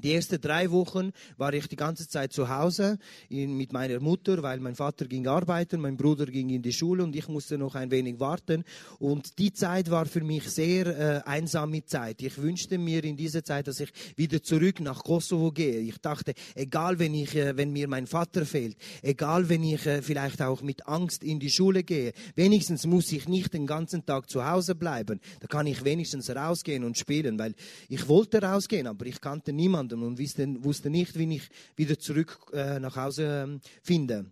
Die 0.00 0.14
ersten 0.14 0.40
drei 0.40 0.70
Wochen 0.72 1.12
war 1.36 1.52
ich 1.52 1.68
die 1.68 1.76
ganze 1.76 2.08
Zeit 2.08 2.32
zu 2.32 2.48
Hause 2.48 2.98
in, 3.28 3.56
mit 3.56 3.72
meiner 3.72 4.00
Mutter, 4.00 4.42
weil 4.42 4.58
mein 4.58 4.74
Vater 4.74 5.06
ging 5.06 5.28
arbeiten, 5.28 5.80
mein 5.80 5.96
Bruder 5.96 6.26
ging 6.26 6.48
in 6.48 6.60
die 6.60 6.72
Schule 6.72 7.04
und 7.04 7.14
ich 7.14 7.28
musste 7.28 7.56
noch 7.56 7.76
ein 7.76 7.90
wenig 7.92 8.18
warten. 8.18 8.64
Und 8.98 9.38
die 9.38 9.52
Zeit 9.52 9.90
war 9.90 10.06
für 10.06 10.22
mich 10.22 10.50
sehr 10.50 10.86
äh, 10.86 11.28
einsame 11.28 11.84
Zeit. 11.84 12.20
Ich 12.22 12.36
wünschte 12.38 12.78
mir 12.78 13.04
in 13.04 13.16
dieser 13.16 13.44
Zeit, 13.44 13.68
dass 13.68 13.78
ich 13.78 13.92
wieder 14.16 14.42
zurück 14.42 14.80
nach 14.80 15.04
Kosovo 15.04 15.52
gehe. 15.52 15.78
Ich 15.78 15.98
dachte, 15.98 16.34
egal 16.56 16.98
wenn 16.98 17.14
ich, 17.14 17.36
äh, 17.36 17.56
wenn 17.56 17.70
mir 17.70 17.86
mein 17.86 18.08
Vater 18.08 18.44
fehlt, 18.44 18.76
egal 19.02 19.48
wenn 19.48 19.62
ich 19.62 19.86
äh, 19.86 20.02
vielleicht 20.02 20.42
auch 20.42 20.62
mit 20.62 20.88
Angst 20.88 21.22
in 21.22 21.38
die 21.38 21.50
Schule 21.50 21.84
gehe, 21.84 22.12
wenigstens 22.34 22.86
muss 22.86 23.12
ich 23.12 23.28
nicht 23.28 23.52
den 23.54 23.68
ganzen 23.68 24.04
Tag 24.04 24.28
zu 24.28 24.44
Hause 24.44 24.74
bleiben. 24.74 25.20
Da 25.38 25.46
kann 25.46 25.68
ich 25.68 25.84
wenigstens 25.84 26.28
rausgehen 26.28 26.82
und 26.82 26.98
spielen, 26.98 27.38
weil 27.38 27.54
ich 27.88 28.08
wollte 28.08 28.42
rausgehen, 28.42 28.88
aber 28.88 29.06
ich 29.06 29.20
kannte 29.20 29.52
niemanden 29.52 29.81
niemandem 29.82 30.02
und 30.02 30.18
wusste 30.64 30.90
nicht, 30.90 31.18
wie 31.18 31.36
ich 31.36 31.50
wieder 31.76 31.98
zurück 31.98 32.50
äh, 32.52 32.78
nach 32.78 32.96
Hause 32.96 33.44
ähm, 33.44 33.60
finde 33.82 34.26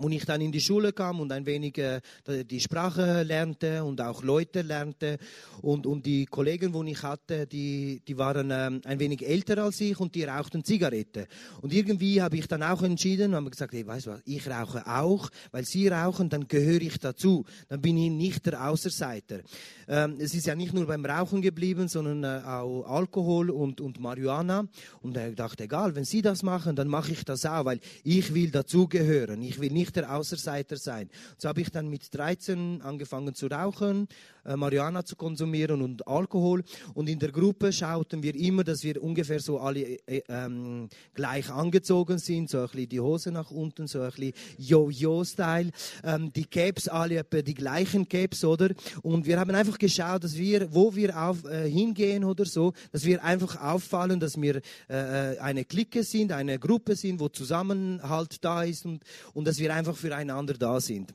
wo 0.00 0.08
ich 0.08 0.24
dann 0.24 0.40
in 0.40 0.52
die 0.52 0.60
Schule 0.60 0.92
kam 0.92 1.20
und 1.20 1.32
ein 1.32 1.46
wenig 1.46 1.78
äh, 1.78 2.00
die 2.26 2.60
Sprache 2.60 3.22
lernte 3.22 3.84
und 3.84 4.00
auch 4.00 4.22
Leute 4.22 4.62
lernte 4.62 5.18
und, 5.62 5.86
und 5.86 6.06
die 6.06 6.26
Kollegen, 6.26 6.72
die 6.72 6.92
ich 6.92 7.02
hatte, 7.02 7.46
die, 7.46 8.00
die 8.06 8.18
waren 8.18 8.50
ähm, 8.50 8.80
ein 8.84 8.98
wenig 8.98 9.26
älter 9.26 9.62
als 9.62 9.80
ich 9.80 9.98
und 9.98 10.14
die 10.14 10.24
rauchten 10.24 10.64
Zigarette. 10.64 11.26
Und 11.60 11.72
irgendwie 11.72 12.22
habe 12.22 12.36
ich 12.36 12.46
dann 12.46 12.62
auch 12.62 12.82
entschieden, 12.82 13.34
habe 13.34 13.50
gesagt, 13.50 13.72
hey, 13.72 13.86
weißt 13.86 14.06
du 14.06 14.10
was, 14.10 14.22
ich 14.24 14.48
rauche 14.48 14.86
auch, 14.86 15.30
weil 15.50 15.64
sie 15.64 15.88
rauchen, 15.88 16.28
dann 16.28 16.48
gehöre 16.48 16.82
ich 16.82 16.98
dazu, 16.98 17.44
dann 17.68 17.80
bin 17.80 17.96
ich 17.96 18.10
nicht 18.10 18.46
der 18.46 18.68
Außerseiter. 18.68 19.40
Ähm, 19.88 20.16
es 20.18 20.34
ist 20.34 20.46
ja 20.46 20.54
nicht 20.54 20.74
nur 20.74 20.86
beim 20.86 21.04
Rauchen 21.04 21.42
geblieben, 21.42 21.88
sondern 21.88 22.24
äh, 22.24 22.44
auch 22.46 22.84
Alkohol 22.84 23.50
und, 23.50 23.80
und 23.80 24.00
Marihuana. 24.00 24.68
Und 25.00 25.16
ich 25.16 25.34
dachte, 25.34 25.64
egal, 25.64 25.94
wenn 25.94 26.04
sie 26.04 26.22
das 26.22 26.42
machen, 26.42 26.76
dann 26.76 26.88
mache 26.88 27.12
ich 27.12 27.24
das 27.24 27.44
auch, 27.44 27.64
weil 27.64 27.80
ich 28.04 28.34
will 28.34 28.50
dazugehören, 28.50 29.42
ich 29.42 29.60
will 29.60 29.70
nicht 29.70 29.87
nicht 29.88 29.96
der 29.96 30.14
Außerseiter 30.14 30.76
sein. 30.76 31.08
So 31.38 31.48
habe 31.48 31.62
ich 31.62 31.70
dann 31.70 31.88
mit 31.88 32.14
13 32.14 32.82
angefangen 32.82 33.34
zu 33.34 33.46
rauchen, 33.46 34.06
äh, 34.44 34.54
Marihuana 34.56 35.04
zu 35.04 35.16
konsumieren 35.16 35.80
und 35.80 36.06
Alkohol. 36.06 36.62
Und 36.94 37.08
in 37.08 37.18
der 37.18 37.32
Gruppe 37.32 37.72
schauten 37.72 38.22
wir 38.22 38.34
immer, 38.34 38.64
dass 38.64 38.82
wir 38.84 39.02
ungefähr 39.02 39.40
so 39.40 39.58
alle 39.58 39.98
äh, 40.06 40.22
ähm, 40.28 40.88
gleich 41.14 41.50
angezogen 41.50 42.18
sind, 42.18 42.50
so 42.50 42.58
ein 42.58 42.66
bisschen 42.66 42.88
die 42.90 43.00
Hose 43.00 43.32
nach 43.32 43.50
unten, 43.50 43.86
so 43.86 44.00
ein 44.00 44.10
bisschen 44.10 44.32
Yo-Yo-Style. 44.58 45.70
Ähm, 46.04 46.32
die 46.34 46.44
Caps, 46.44 46.88
alle 46.88 47.16
etwa 47.16 47.40
die 47.40 47.54
gleichen 47.54 48.06
Caps, 48.08 48.44
oder? 48.44 48.70
Und 49.02 49.26
wir 49.26 49.40
haben 49.40 49.54
einfach 49.54 49.78
geschaut, 49.78 50.24
dass 50.24 50.36
wir, 50.36 50.72
wo 50.72 50.94
wir 50.94 51.16
auf, 51.16 51.44
äh, 51.44 51.70
hingehen 51.70 52.24
oder 52.24 52.44
so, 52.44 52.74
dass 52.92 53.04
wir 53.04 53.24
einfach 53.24 53.56
auffallen, 53.60 54.20
dass 54.20 54.40
wir 54.40 54.56
äh, 54.88 55.32
äh 55.34 55.38
eine 55.38 55.64
Clique 55.64 56.02
sind, 56.02 56.32
eine 56.32 56.58
Gruppe 56.58 56.94
sind, 56.94 57.20
wo 57.20 57.28
Zusammenhalt 57.28 58.44
da 58.44 58.64
ist 58.64 58.84
und, 58.84 59.02
und 59.32 59.46
dass 59.46 59.58
wir 59.58 59.74
einfach 59.78 59.96
füreinander 59.96 60.54
da 60.54 60.80
sind. 60.80 61.14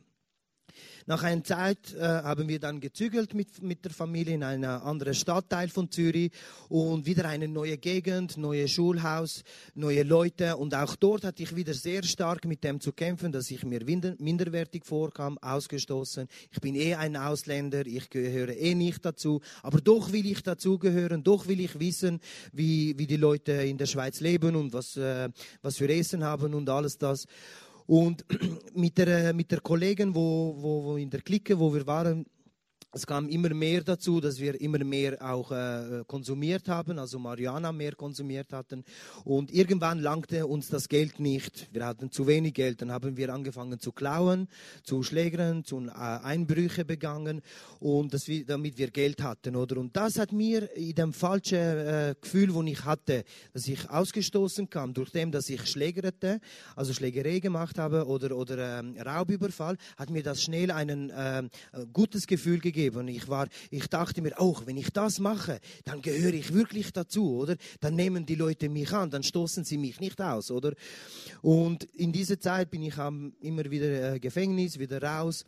Nach 1.05 1.21
einer 1.21 1.43
Zeit 1.43 1.93
äh, 1.95 2.01
haben 2.01 2.47
wir 2.47 2.59
dann 2.59 2.79
gezügelt 2.79 3.33
mit, 3.33 3.61
mit 3.61 3.83
der 3.83 3.91
Familie 3.91 4.35
in 4.35 4.43
einen 4.43 4.63
anderen 4.63 5.13
Stadtteil 5.13 5.67
von 5.67 5.91
Zürich 5.91 6.31
und 6.69 7.05
wieder 7.05 7.25
eine 7.25 7.49
neue 7.49 7.77
Gegend, 7.77 8.37
neue 8.37 8.69
Schulhaus, 8.69 9.43
neue 9.75 10.03
Leute 10.03 10.55
und 10.55 10.73
auch 10.73 10.95
dort 10.95 11.25
hatte 11.25 11.43
ich 11.43 11.55
wieder 11.55 11.73
sehr 11.73 12.03
stark 12.03 12.45
mit 12.45 12.63
dem 12.63 12.79
zu 12.79 12.93
kämpfen, 12.93 13.33
dass 13.33 13.51
ich 13.51 13.65
mir 13.65 13.83
minderwertig 14.17 14.85
vorkam, 14.85 15.37
ausgestoßen. 15.39 16.27
Ich 16.51 16.61
bin 16.61 16.75
eh 16.75 16.95
ein 16.95 17.17
Ausländer, 17.17 17.85
ich 17.85 18.09
gehöre 18.09 18.55
eh 18.55 18.73
nicht 18.73 19.03
dazu, 19.03 19.41
aber 19.61 19.81
doch 19.81 20.13
will 20.13 20.25
ich 20.25 20.41
dazugehören, 20.41 21.21
doch 21.23 21.47
will 21.47 21.59
ich 21.59 21.79
wissen, 21.79 22.21
wie, 22.53 22.97
wie 22.97 23.07
die 23.07 23.17
Leute 23.17 23.51
in 23.51 23.77
der 23.77 23.87
Schweiz 23.87 24.21
leben 24.21 24.55
und 24.55 24.71
was, 24.71 24.95
äh, 24.95 25.29
was 25.61 25.77
für 25.77 25.89
Essen 25.89 26.23
haben 26.23 26.53
und 26.53 26.69
alles 26.69 26.97
das. 26.97 27.25
Und 27.85 28.25
mit 28.75 28.97
der, 28.97 29.33
mit 29.33 29.51
der 29.51 29.59
Kollegin, 29.59 30.15
wo, 30.15 30.55
wo, 30.57 30.83
wo 30.83 30.97
in 30.97 31.09
der 31.09 31.21
Clique, 31.21 31.57
wo 31.57 31.73
wir 31.73 31.85
waren, 31.85 32.25
es 32.95 33.07
kam 33.07 33.27
immer 33.27 33.51
mehr 33.55 33.81
dazu, 33.81 34.21
dass 34.21 34.39
wir 34.39 34.59
immer 34.61 34.83
mehr 34.83 35.17
auch 35.19 35.51
äh, 35.51 36.03
konsumiert 36.05 36.69
haben, 36.69 36.99
also 36.99 37.17
Mariana 37.17 37.71
mehr 37.71 37.93
konsumiert 37.95 38.53
hatten. 38.53 38.83
Und 39.23 39.51
irgendwann 39.51 39.99
langte 39.99 40.45
uns 40.45 40.67
das 40.69 40.87
Geld 40.87 41.19
nicht. 41.19 41.69
Wir 41.71 41.87
hatten 41.87 42.11
zu 42.11 42.27
wenig 42.27 42.53
Geld. 42.53 42.83
Dann 42.83 42.91
haben 42.91 43.17
wir 43.17 43.33
angefangen 43.33 43.79
zu 43.79 43.91
klauen, 43.91 44.47
zu 44.83 45.01
schlägern, 45.01 45.63
zu 45.63 45.79
äh, 45.79 45.91
Einbrüche 45.91 46.85
begangen 46.85 47.41
und 47.79 48.13
das, 48.13 48.29
damit 48.45 48.77
wir 48.77 48.91
Geld 48.91 49.23
hatten, 49.23 49.55
oder? 49.55 49.77
Und 49.77 49.95
das 49.97 50.19
hat 50.19 50.31
mir 50.31 50.71
in 50.75 50.93
dem 50.93 51.13
falschen 51.13 51.57
äh, 51.57 52.15
Gefühl, 52.21 52.53
wo 52.53 52.61
ich 52.61 52.85
hatte, 52.85 53.23
dass 53.53 53.67
ich 53.67 53.89
ausgestoßen 53.89 54.69
kam, 54.69 54.93
durch 54.93 55.09
dem, 55.09 55.31
dass 55.31 55.49
ich 55.49 55.65
schlägerte, 55.65 56.39
also 56.75 56.93
Schlägerei 56.93 57.39
gemacht 57.39 57.79
habe 57.79 58.05
oder 58.05 58.37
oder 58.37 58.79
ähm, 58.79 58.95
Raubüberfall, 58.99 59.77
hat 59.97 60.11
mir 60.11 60.21
das 60.21 60.43
schnell 60.43 60.69
ein 60.69 61.09
äh, 61.09 61.43
gutes 61.91 62.27
Gefühl 62.27 62.59
gegeben 62.59 62.82
gegeben. 62.83 63.07
Ich, 63.07 63.27
war, 63.27 63.47
ich 63.69 63.87
dachte 63.87 64.21
mir 64.21 64.39
auch, 64.39 64.65
wenn 64.65 64.77
ich 64.77 64.91
das 64.91 65.19
mache, 65.19 65.59
dann 65.85 66.01
gehöre 66.01 66.33
ich 66.33 66.53
wirklich 66.53 66.91
dazu, 66.91 67.37
oder? 67.37 67.55
Dann 67.79 67.95
nehmen 67.95 68.25
die 68.25 68.35
Leute 68.35 68.69
mich 68.69 68.91
an, 68.91 69.09
dann 69.09 69.23
stoßen 69.23 69.63
sie 69.63 69.77
mich 69.77 69.99
nicht 69.99 70.19
aus, 70.21 70.51
oder? 70.51 70.73
Und 71.41 71.83
in 71.83 72.11
dieser 72.11 72.39
Zeit 72.39 72.69
bin 72.71 72.83
ich 72.83 72.95
immer 72.97 73.69
wieder 73.69 74.13
äh, 74.13 74.19
Gefängnis, 74.19 74.79
wieder 74.79 75.01
raus 75.01 75.43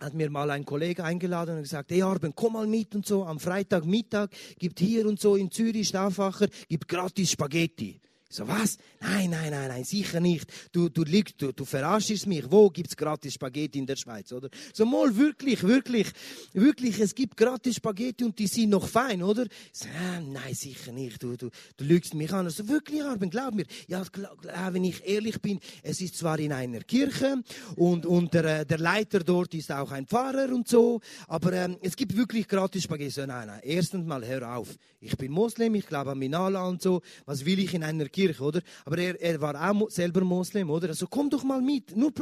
hat 0.00 0.12
mir 0.12 0.28
mal 0.28 0.50
ein 0.50 0.64
Kollege 0.64 1.04
eingeladen 1.04 1.56
und 1.56 1.62
gesagt, 1.62 1.92
hey 1.92 2.02
Arben, 2.02 2.34
komm 2.34 2.54
mal 2.54 2.66
mit 2.66 2.96
und 2.96 3.06
so, 3.06 3.24
am 3.24 3.38
Freitagmittag 3.38 4.28
gibt 4.58 4.80
hier 4.80 5.06
und 5.06 5.20
so 5.20 5.36
in 5.36 5.52
Zürich 5.52 5.88
Stauffacher, 5.88 6.48
gibt 6.68 6.88
gratis 6.88 7.30
Spaghetti. 7.30 8.00
So, 8.30 8.48
was? 8.48 8.78
Nein, 9.00 9.30
nein, 9.30 9.50
nein, 9.50 9.68
nein, 9.68 9.84
sicher 9.84 10.18
nicht. 10.18 10.50
Du, 10.72 10.88
du 10.88 11.04
liegst, 11.04 11.40
du, 11.40 11.52
du 11.52 11.64
verarschst 11.64 12.26
mich. 12.26 12.50
Wo 12.50 12.68
gibt's 12.68 12.96
gratis 12.96 13.34
Spaghetti 13.34 13.78
in 13.78 13.86
der 13.86 13.96
Schweiz, 13.96 14.32
oder? 14.32 14.48
So, 14.72 14.84
mal 14.84 15.14
wirklich, 15.16 15.62
wirklich, 15.62 16.08
wirklich, 16.52 16.98
es 16.98 17.14
gibt 17.14 17.36
gratis 17.36 17.76
Spaghetti 17.76 18.24
und 18.24 18.36
die 18.38 18.48
sind 18.48 18.70
noch 18.70 18.88
fein, 18.88 19.22
oder? 19.22 19.46
So, 19.72 19.86
äh, 19.86 20.20
nein, 20.20 20.54
sicher 20.54 20.90
nicht. 20.90 21.22
Du, 21.22 21.36
du, 21.36 21.50
du 21.76 21.84
lügst 21.84 22.14
mich 22.14 22.32
an. 22.32 22.50
So, 22.50 22.66
wirklich, 22.66 23.02
Arben, 23.02 23.30
glaub 23.30 23.54
mir. 23.54 23.66
Ja, 23.86 24.02
glaub, 24.10 24.36
wenn 24.42 24.84
ich 24.84 25.06
ehrlich 25.06 25.40
bin, 25.40 25.60
es 25.82 26.00
ist 26.00 26.16
zwar 26.16 26.38
in 26.40 26.52
einer 26.52 26.80
Kirche 26.80 27.42
und, 27.76 28.04
und 28.04 28.34
der, 28.34 28.60
äh, 28.60 28.66
der 28.66 28.78
Leiter 28.78 29.20
dort 29.20 29.54
ist 29.54 29.70
auch 29.70 29.92
ein 29.92 30.06
Pfarrer 30.06 30.52
und 30.52 30.66
so, 30.66 31.00
aber 31.28 31.52
ähm, 31.52 31.76
es 31.82 31.94
gibt 31.94 32.16
wirklich 32.16 32.48
gratis 32.48 32.84
Spaghetti. 32.84 33.10
So, 33.10 33.26
nein, 33.26 33.46
nein, 33.46 33.60
erstens 33.62 34.04
mal, 34.06 34.26
hör 34.26 34.56
auf. 34.56 34.76
Ich 35.00 35.16
bin 35.18 35.30
Moslem, 35.30 35.74
ich 35.74 35.86
glaube 35.86 36.12
an 36.12 36.18
Minala 36.18 36.66
und 36.66 36.80
so. 36.80 37.02
Was 37.26 37.44
will 37.44 37.58
ich 37.58 37.74
in 37.74 37.84
einer 37.84 38.08
Kirche? 38.14 38.42
Oder? 38.42 38.60
Aber 38.84 38.98
er, 38.98 39.20
er 39.20 39.40
war 39.40 39.54
auch 39.70 39.90
selber 39.90 40.22
Moslem, 40.22 40.70
oder? 40.70 40.88
Also 40.88 41.06
komm 41.08 41.28
doch 41.28 41.44
mal 41.44 41.60
mit, 41.60 41.96
nur 41.96 42.12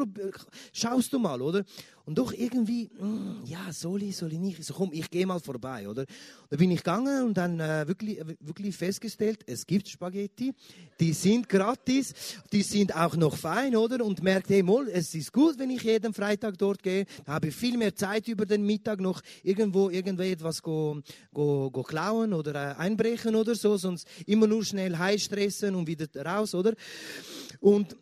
schaust 0.72 1.12
du 1.12 1.18
mal, 1.18 1.40
oder? 1.40 1.64
Und 2.04 2.18
doch 2.18 2.32
irgendwie, 2.32 2.90
mm, 2.98 3.44
ja, 3.44 3.72
soll 3.72 4.02
ich, 4.02 4.16
soll 4.16 4.32
ich 4.32 4.38
nicht? 4.38 4.64
So 4.64 4.74
komm, 4.74 4.90
ich 4.92 5.08
gehe 5.10 5.26
mal 5.26 5.38
vorbei, 5.38 5.88
oder? 5.88 6.04
Da 6.50 6.56
bin 6.56 6.70
ich 6.70 6.78
gegangen 6.78 7.26
und 7.26 7.36
dann 7.36 7.60
äh, 7.60 7.86
wirklich, 7.86 8.20
wirklich 8.40 8.76
festgestellt, 8.76 9.40
es 9.46 9.66
gibt 9.66 9.88
Spaghetti, 9.88 10.52
die 10.98 11.12
sind 11.12 11.48
gratis, 11.48 12.12
die 12.52 12.62
sind 12.62 12.94
auch 12.96 13.16
noch 13.16 13.36
fein, 13.36 13.76
oder? 13.76 14.04
Und 14.04 14.22
merkt, 14.22 14.50
hey, 14.50 14.62
mal, 14.62 14.88
es 14.88 15.14
ist 15.14 15.32
gut, 15.32 15.58
wenn 15.58 15.70
ich 15.70 15.82
jeden 15.82 16.12
Freitag 16.12 16.58
dort 16.58 16.82
gehe, 16.82 17.06
da 17.24 17.34
habe 17.34 17.48
ich 17.48 17.54
viel 17.54 17.78
mehr 17.78 17.94
Zeit 17.94 18.26
über 18.26 18.46
den 18.46 18.64
Mittag 18.64 19.00
noch 19.00 19.20
irgendwo 19.44 19.88
irgendwie 19.88 20.32
etwas 20.32 20.60
go, 20.60 21.00
go, 21.32 21.70
go 21.70 21.82
klauen 21.82 22.32
oder 22.32 22.54
äh, 22.54 22.74
einbrechen 22.74 23.36
oder 23.36 23.54
so, 23.54 23.76
sonst 23.76 24.08
immer 24.26 24.48
nur 24.48 24.64
schnell 24.64 24.96
heiß 24.96 25.22
stressen 25.22 25.76
und 25.76 25.86
wieder 25.86 26.06
raus, 26.24 26.54
oder? 26.54 26.74
Und 27.60 27.96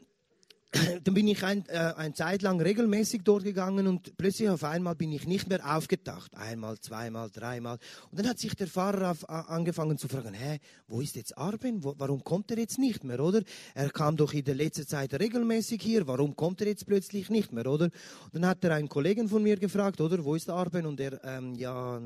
dann 1.05 1.15
bin 1.15 1.27
ich 1.27 1.43
ein, 1.43 1.67
äh, 1.67 1.95
ein 1.97 2.15
Zeit 2.15 2.43
lang 2.43 2.61
regelmäßig 2.61 3.23
dort 3.25 3.43
gegangen 3.43 3.89
und 3.89 4.17
plötzlich 4.17 4.49
auf 4.49 4.63
einmal 4.63 4.95
bin 4.95 5.11
ich 5.11 5.27
nicht 5.27 5.49
mehr 5.49 5.77
aufgetaucht. 5.77 6.37
Einmal, 6.37 6.79
zweimal, 6.79 7.29
dreimal. 7.29 7.79
Und 8.11 8.21
dann 8.21 8.29
hat 8.29 8.39
sich 8.39 8.55
der 8.55 8.69
Fahrer 8.69 9.11
auf, 9.11 9.29
a, 9.29 9.41
angefangen 9.43 9.99
zu 9.99 10.07
fragen, 10.07 10.33
hä, 10.33 10.61
wo 10.87 11.01
ist 11.01 11.17
jetzt 11.17 11.37
Arben? 11.37 11.83
Wo, 11.83 11.95
warum 11.99 12.23
kommt 12.23 12.53
er 12.53 12.59
jetzt 12.59 12.79
nicht 12.79 13.03
mehr, 13.03 13.19
oder? 13.19 13.43
Er 13.75 13.91
kam 13.91 14.17
doch 14.17 14.33
in 14.33 14.45
der 14.45 14.55
letzten 14.55 14.87
Zeit 14.87 15.13
regelmäßig 15.15 15.83
hier, 15.83 16.07
warum 16.07 16.37
kommt 16.37 16.61
er 16.61 16.69
jetzt 16.69 16.87
plötzlich 16.87 17.31
nicht 17.31 17.53
mehr, 17.53 17.67
oder? 17.67 17.87
Und 17.87 18.35
dann 18.35 18.47
hat 18.47 18.63
er 18.63 18.75
einen 18.75 18.89
Kollegen 18.89 19.29
von 19.29 19.43
mir 19.43 19.57
gefragt, 19.57 20.01
oder, 20.01 20.25
wo 20.25 20.37
ist 20.37 20.49
Arben? 20.51 20.87
Und 20.87 21.01
er, 21.01 21.23
ähm, 21.25 21.55
ja, 21.57 22.01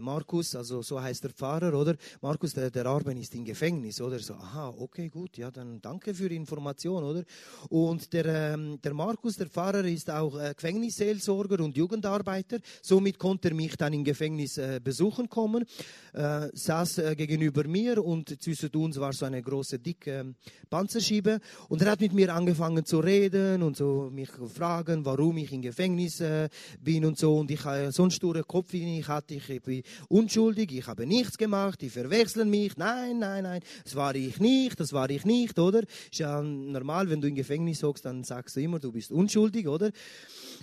Markus, 0.00 0.54
also 0.54 0.80
so 0.80 1.00
heißt 1.00 1.24
der 1.24 1.30
Fahrer, 1.30 1.78
oder? 1.78 1.94
Markus, 2.22 2.54
der, 2.54 2.70
der 2.70 2.86
Arben 2.86 3.18
ist 3.18 3.34
im 3.34 3.44
Gefängnis, 3.44 4.00
oder? 4.00 4.18
So, 4.18 4.32
aha, 4.34 4.74
okay, 4.78 5.10
gut, 5.10 5.36
ja, 5.36 5.50
dann 5.50 5.82
danke 5.82 6.14
für 6.14 6.30
die 6.30 6.36
Information, 6.36 7.04
oder? 7.04 7.24
Und 7.68 7.97
und 7.98 8.12
der, 8.12 8.26
ähm, 8.26 8.78
der 8.80 8.94
Markus, 8.94 9.34
der 9.34 9.48
Pfarrer, 9.48 9.84
ist 9.84 10.08
auch 10.08 10.38
äh, 10.38 10.54
Gefängnisseelsorger 10.54 11.58
und 11.64 11.76
Jugendarbeiter. 11.76 12.58
Somit 12.80 13.18
konnte 13.18 13.48
er 13.48 13.54
mich 13.56 13.76
dann 13.76 13.92
im 13.92 14.04
Gefängnis 14.04 14.56
äh, 14.56 14.80
besuchen 14.82 15.28
kommen. 15.28 15.64
Äh, 16.12 16.48
saß 16.52 16.98
äh, 16.98 17.16
gegenüber 17.16 17.66
mir 17.66 18.04
und 18.04 18.40
zwischen 18.40 18.70
uns 18.76 19.00
war 19.00 19.12
so 19.12 19.26
eine 19.26 19.42
große, 19.42 19.80
dicke 19.80 20.12
ähm, 20.12 20.36
Panzerschiebe. 20.70 21.40
Und 21.68 21.82
er 21.82 21.90
hat 21.90 22.00
mit 22.00 22.12
mir 22.12 22.32
angefangen 22.32 22.84
zu 22.84 23.00
reden 23.00 23.64
und 23.64 23.76
so 23.76 24.10
mich 24.12 24.30
fragen, 24.54 25.04
warum 25.04 25.36
ich 25.38 25.52
im 25.52 25.62
Gefängnis 25.62 26.20
äh, 26.20 26.48
bin 26.80 27.04
und 27.04 27.18
so. 27.18 27.36
Und 27.36 27.50
ich 27.50 27.64
habe 27.64 27.90
so 27.90 28.02
einen 28.02 28.12
sturen 28.12 28.44
Kopf, 28.46 28.72
wie 28.74 29.00
ich 29.00 29.08
hatte. 29.08 29.34
Ich 29.34 29.62
bin 29.62 29.82
unschuldig, 30.08 30.70
ich 30.70 30.86
habe 30.86 31.04
nichts 31.04 31.36
gemacht, 31.36 31.80
die 31.80 31.90
verwechseln 31.90 32.48
mich. 32.48 32.76
Nein, 32.76 33.18
nein, 33.18 33.42
nein, 33.42 33.60
das 33.82 33.96
war 33.96 34.14
ich 34.14 34.38
nicht, 34.38 34.78
das 34.78 34.92
war 34.92 35.10
ich 35.10 35.24
nicht, 35.24 35.58
oder? 35.58 35.80
Ist 35.80 36.20
ja 36.20 36.40
normal, 36.40 37.10
wenn 37.10 37.20
du 37.20 37.26
im 37.26 37.34
Gefängnis 37.34 37.82
sagst, 37.88 38.04
dann 38.04 38.24
sagst 38.24 38.56
du 38.56 38.60
immer, 38.60 38.78
du 38.78 38.92
bist 38.92 39.10
unschuldig, 39.10 39.68
oder? 39.68 39.90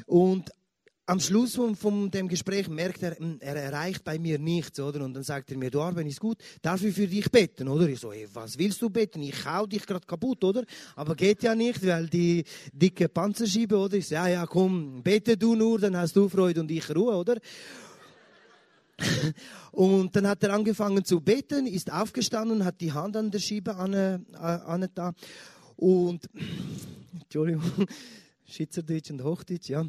Und 0.06 0.52
am 1.08 1.20
Schluss 1.20 1.56
von, 1.56 1.76
von, 1.76 2.10
dem 2.10 2.28
Gespräch 2.28 2.68
merkt 2.68 3.04
er, 3.04 3.16
hm, 3.18 3.38
er 3.40 3.56
erreicht 3.56 4.04
bei 4.04 4.18
mir 4.18 4.40
nichts, 4.40 4.80
oder? 4.80 5.06
Und 5.06 5.14
dann 5.14 5.24
sagt 5.24 5.52
er 5.52 5.58
mir, 5.58 5.70
du 5.70 5.82
Arben 5.82 6.08
ist 6.08 6.20
gut, 6.20 6.38
darf 6.62 6.84
ich 6.84 6.96
für 6.96 7.08
dich 7.08 7.30
beten, 7.30 7.68
oder? 7.68 7.88
Ich 7.88 8.00
so, 8.00 8.12
hey, 8.12 8.28
was 8.34 8.58
willst 8.58 8.82
du 8.82 8.90
beten? 8.90 9.22
Ich 9.22 9.46
hau 9.46 9.68
dich 9.68 9.86
gerade 9.86 10.06
kaputt, 10.06 10.44
oder? 10.44 10.64
Aber 10.96 11.16
geht 11.16 11.44
ja 11.44 11.54
nicht, 11.54 11.86
weil 11.86 12.08
die 12.08 12.44
dicke 12.74 13.08
Panzerschiebe, 13.08 13.78
oder? 13.78 13.98
Ich 13.98 14.08
so, 14.08 14.16
ja, 14.16 14.28
ja, 14.28 14.46
komm, 14.48 15.04
bete 15.04 15.38
du 15.38 15.56
nur, 15.56 15.80
dann 15.80 15.96
hast 15.96 16.16
du 16.16 16.28
Freude 16.28 16.62
und 16.62 16.72
ich 16.72 16.90
Ruhe, 16.96 17.16
oder? 17.16 17.38
und 19.72 20.16
dann 20.16 20.28
hat 20.28 20.42
er 20.44 20.54
angefangen 20.54 21.06
zu 21.06 21.22
beten, 21.22 21.68
ist 21.68 21.92
aufgestanden, 21.92 22.66
hat 22.66 22.82
die 22.82 22.94
Hand 22.94 23.16
an 23.16 23.30
der 23.30 23.40
Schiebe 23.40 23.76
an, 23.76 23.94
äh, 23.94 24.20
an 24.34 24.88
da 24.96 25.14
und 25.76 26.30
Entschuldigung, 27.22 27.64
Schweizerdeutsch 28.48 29.10
und 29.10 29.24
Hochdeutsch, 29.24 29.70
ja. 29.70 29.86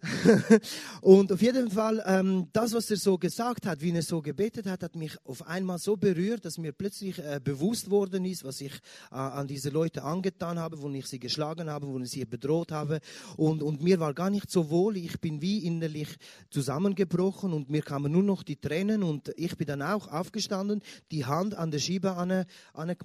und 1.02 1.32
auf 1.32 1.42
jeden 1.42 1.70
Fall, 1.70 2.02
ähm, 2.06 2.48
das, 2.52 2.72
was 2.72 2.90
er 2.90 2.96
so 2.96 3.18
gesagt 3.18 3.66
hat, 3.66 3.82
wie 3.82 3.92
er 3.92 4.02
so 4.02 4.22
gebetet 4.22 4.66
hat, 4.66 4.82
hat 4.82 4.94
mich 4.94 5.16
auf 5.24 5.46
einmal 5.46 5.78
so 5.78 5.96
berührt, 5.96 6.44
dass 6.44 6.56
mir 6.56 6.72
plötzlich 6.72 7.18
äh, 7.18 7.40
bewusst 7.42 7.90
worden 7.90 8.24
ist, 8.24 8.44
was 8.44 8.60
ich 8.60 8.72
äh, 9.10 9.16
an 9.16 9.46
diese 9.46 9.70
Leute 9.70 10.04
angetan 10.04 10.58
habe, 10.58 10.80
wo 10.80 10.88
ich 10.88 11.06
sie 11.06 11.18
geschlagen 11.18 11.68
habe, 11.68 11.86
wo 11.88 11.98
ich 11.98 12.10
sie 12.10 12.24
bedroht 12.24 12.72
habe. 12.72 13.00
Und, 13.36 13.62
und 13.62 13.82
mir 13.82 14.00
war 14.00 14.14
gar 14.14 14.30
nicht 14.30 14.50
so 14.50 14.70
wohl. 14.70 14.96
Ich 14.96 15.20
bin 15.20 15.42
wie 15.42 15.66
innerlich 15.66 16.16
zusammengebrochen 16.50 17.52
und 17.52 17.68
mir 17.68 17.82
kamen 17.82 18.12
nur 18.12 18.22
noch 18.22 18.42
die 18.42 18.56
Tränen 18.56 19.02
und 19.02 19.32
ich 19.36 19.56
bin 19.56 19.66
dann 19.66 19.82
auch 19.82 20.08
aufgestanden, 20.08 20.80
die 21.10 21.26
Hand 21.26 21.54
an 21.54 21.70
der 21.72 21.80
Schiebe 21.80 22.12
angemacht. 22.12 22.46
Anne 22.72 22.96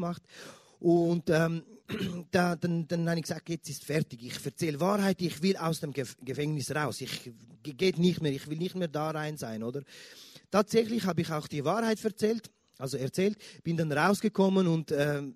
und 0.83 1.29
ähm, 1.29 1.63
da, 2.31 2.57
dann, 2.57 2.87
dann 2.87 3.09
habe 3.09 3.19
ich 3.19 3.23
gesagt, 3.23 3.47
jetzt 3.49 3.69
ist 3.69 3.85
fertig. 3.85 4.21
Ich 4.21 4.45
erzähle 4.45 4.79
Wahrheit, 4.81 5.21
ich 5.21 5.41
will 5.41 5.55
aus 5.55 5.79
dem 5.79 5.93
Gefängnis 5.93 6.75
raus. 6.75 6.99
Ich 6.99 7.31
geht 7.63 7.97
nicht 7.97 8.21
mehr, 8.21 8.33
ich 8.33 8.49
will 8.49 8.57
nicht 8.57 8.75
mehr 8.75 8.89
da 8.89 9.11
rein 9.11 9.37
sein, 9.37 9.63
oder? 9.63 9.83
Tatsächlich 10.51 11.05
habe 11.05 11.21
ich 11.21 11.31
auch 11.31 11.47
die 11.47 11.63
Wahrheit 11.63 12.03
erzählt, 12.03 12.51
also 12.77 12.97
erzählt, 12.97 13.37
bin 13.63 13.77
dann 13.77 13.93
rausgekommen 13.93 14.67
und 14.67 14.91
ähm, 14.91 15.35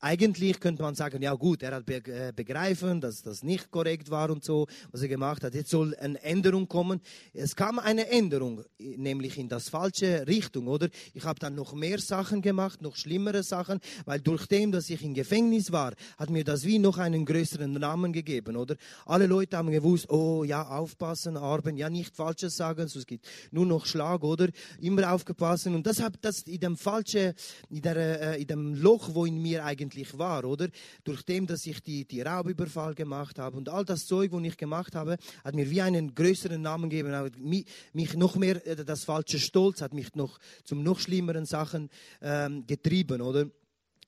eigentlich 0.00 0.60
könnte 0.60 0.82
man 0.82 0.94
sagen, 0.94 1.20
ja 1.22 1.34
gut, 1.34 1.62
er 1.62 1.74
hat 1.74 1.88
äh, 1.88 2.32
begreifen, 2.34 3.00
dass 3.00 3.22
das 3.22 3.42
nicht 3.42 3.70
korrekt 3.70 4.10
war 4.10 4.30
und 4.30 4.44
so, 4.44 4.66
was 4.92 5.02
er 5.02 5.08
gemacht 5.08 5.42
hat. 5.42 5.54
Jetzt 5.54 5.70
soll 5.70 5.94
eine 5.96 6.22
Änderung 6.22 6.68
kommen. 6.68 7.00
Es 7.32 7.56
kam 7.56 7.78
eine 7.78 8.08
Änderung, 8.08 8.62
nämlich 8.78 9.38
in 9.38 9.48
das 9.48 9.68
falsche 9.68 10.26
Richtung, 10.26 10.68
oder? 10.68 10.88
Ich 11.14 11.24
habe 11.24 11.40
dann 11.40 11.54
noch 11.54 11.74
mehr 11.74 11.98
Sachen 11.98 12.42
gemacht, 12.42 12.80
noch 12.80 12.94
schlimmere 12.96 13.42
Sachen, 13.42 13.80
weil 14.04 14.20
durch 14.20 14.46
dem, 14.46 14.70
dass 14.70 14.88
ich 14.88 15.02
im 15.02 15.14
Gefängnis 15.14 15.72
war, 15.72 15.94
hat 16.16 16.30
mir 16.30 16.44
das 16.44 16.64
wie 16.64 16.78
noch 16.78 16.98
einen 16.98 17.24
größeren 17.24 17.72
Namen 17.72 18.12
gegeben, 18.12 18.56
oder? 18.56 18.76
Alle 19.04 19.26
Leute 19.26 19.56
haben 19.56 19.70
gewusst, 19.70 20.08
oh 20.10 20.44
ja, 20.44 20.62
aufpassen, 20.68 21.36
Arben, 21.36 21.76
ja 21.76 21.90
nicht 21.90 22.14
Falsches 22.14 22.56
sagen, 22.56 22.86
sonst 22.86 23.06
gibt 23.06 23.26
nur 23.50 23.66
noch 23.66 23.84
Schlag, 23.84 24.22
oder? 24.22 24.48
Immer 24.80 25.12
aufgepassen. 25.12 25.74
Und 25.74 25.86
das 25.86 26.00
hat 26.00 26.14
das 26.20 26.42
in 26.42 26.60
dem 26.60 26.76
falschen, 26.76 27.34
in, 27.68 27.82
der, 27.82 27.96
äh, 27.96 28.40
in 28.40 28.46
dem 28.46 28.74
Loch, 28.74 29.14
wo 29.14 29.26
in 29.26 29.42
mir 29.42 29.64
eigentlich 29.64 29.87
eigentlich 29.88 30.18
war, 30.18 30.44
oder? 30.44 30.68
Durch 31.04 31.22
dem, 31.22 31.46
dass 31.46 31.66
ich 31.66 31.82
die, 31.82 32.04
die 32.04 32.20
Raubüberfall 32.20 32.94
gemacht 32.94 33.38
habe 33.38 33.56
und 33.56 33.68
all 33.68 33.84
das 33.84 34.06
Zeug, 34.06 34.32
was 34.32 34.42
ich 34.42 34.56
gemacht 34.56 34.94
habe, 34.94 35.16
hat 35.44 35.54
mir 35.54 35.70
wie 35.70 35.80
einen 35.80 36.14
größeren 36.14 36.60
Namen 36.60 36.90
gegeben, 36.90 37.32
mich, 37.38 37.66
mich 37.92 38.14
noch 38.14 38.36
mehr, 38.36 38.64
äh, 38.66 38.76
das 38.84 39.04
falsche 39.04 39.38
Stolz 39.38 39.80
hat 39.80 39.94
mich 39.94 40.14
noch 40.14 40.38
zum 40.64 40.82
noch 40.82 41.00
schlimmeren 41.00 41.46
Sachen 41.46 41.88
ähm, 42.20 42.66
getrieben, 42.66 43.22
oder? 43.22 43.50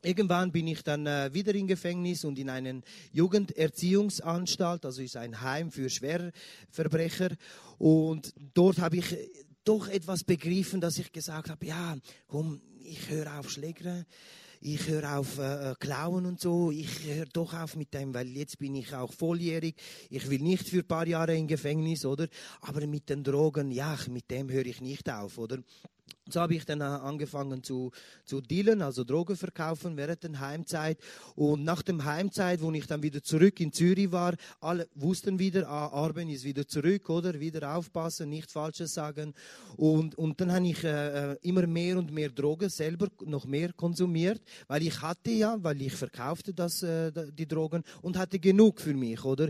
Irgendwann 0.02 0.50
bin 0.50 0.66
ich 0.66 0.82
dann 0.82 1.06
äh, 1.06 1.30
wieder 1.32 1.54
im 1.54 1.66
Gefängnis 1.66 2.24
und 2.24 2.38
in 2.38 2.48
einen 2.48 2.82
Jugenderziehungsanstalt, 3.12 4.86
also 4.86 5.02
ist 5.02 5.16
ein 5.16 5.42
Heim 5.42 5.70
für 5.70 5.90
Schwerverbrecher. 5.90 7.36
Und 7.76 8.32
dort 8.54 8.78
habe 8.78 8.96
ich 8.96 9.14
doch 9.64 9.88
etwas 9.88 10.24
begriffen, 10.24 10.80
dass 10.80 10.98
ich 10.98 11.12
gesagt 11.12 11.50
habe, 11.50 11.66
ja, 11.66 11.96
komm, 12.28 12.62
ich 12.82 13.10
höre 13.10 13.38
auf 13.38 13.50
Schlägern 13.50 14.06
ich 14.60 14.88
höre 14.88 15.18
auf 15.18 15.38
äh, 15.38 15.70
äh, 15.70 15.74
klauen 15.78 16.26
und 16.26 16.40
so, 16.40 16.70
ich 16.70 17.04
höre 17.04 17.26
doch 17.26 17.54
auf 17.54 17.76
mit 17.76 17.94
dem, 17.94 18.12
weil 18.12 18.28
jetzt 18.28 18.58
bin 18.58 18.74
ich 18.74 18.94
auch 18.94 19.12
volljährig, 19.12 19.74
ich 20.10 20.28
will 20.28 20.40
nicht 20.40 20.68
für 20.68 20.78
ein 20.78 20.86
paar 20.86 21.06
Jahre 21.06 21.34
in 21.34 21.46
Gefängnis, 21.46 22.04
oder? 22.04 22.28
Aber 22.60 22.86
mit 22.86 23.08
den 23.08 23.24
Drogen, 23.24 23.70
ja, 23.70 23.96
mit 24.10 24.30
dem 24.30 24.50
höre 24.50 24.66
ich 24.66 24.80
nicht 24.80 25.08
auf, 25.10 25.38
oder? 25.38 25.58
So 26.28 26.40
habe 26.40 26.54
ich 26.54 26.64
dann 26.64 26.82
angefangen 26.82 27.62
zu, 27.62 27.90
zu 28.24 28.40
dealen, 28.40 28.82
also 28.82 29.04
Drogen 29.04 29.36
verkaufen 29.36 29.96
während 29.96 30.22
der 30.22 30.38
Heimzeit. 30.38 30.98
Und 31.34 31.64
nach 31.64 31.82
der 31.82 32.04
Heimzeit, 32.04 32.60
wo 32.60 32.70
ich 32.72 32.86
dann 32.86 33.02
wieder 33.02 33.22
zurück 33.22 33.58
in 33.58 33.72
Zürich 33.72 34.12
war, 34.12 34.34
alle 34.60 34.86
wussten 34.94 35.38
wieder, 35.38 35.68
ah, 35.68 35.88
Arben 35.88 36.28
ist 36.28 36.44
wieder 36.44 36.68
zurück, 36.68 37.08
oder? 37.10 37.40
Wieder 37.40 37.74
aufpassen, 37.74 38.28
nicht 38.28 38.50
Falsches 38.50 38.94
sagen. 38.94 39.34
Und, 39.76 40.14
und 40.16 40.40
dann 40.40 40.52
habe 40.52 40.66
ich 40.68 40.84
äh, 40.84 41.32
äh 41.32 41.36
immer 41.42 41.66
mehr 41.66 41.98
und 41.98 42.12
mehr 42.12 42.28
Drogen 42.28 42.68
selber 42.68 43.08
noch 43.24 43.46
mehr 43.46 43.72
konsumiert, 43.72 44.42
weil 44.68 44.82
ich 44.82 45.00
hatte 45.00 45.30
ja, 45.30 45.56
weil 45.62 45.80
ich 45.82 45.94
verkaufte 45.94 46.52
das, 46.52 46.82
äh, 46.82 47.10
die 47.32 47.48
Drogen 47.48 47.82
und 48.02 48.16
hatte 48.16 48.38
genug 48.38 48.80
für 48.80 48.94
mich, 48.94 49.24
oder? 49.24 49.48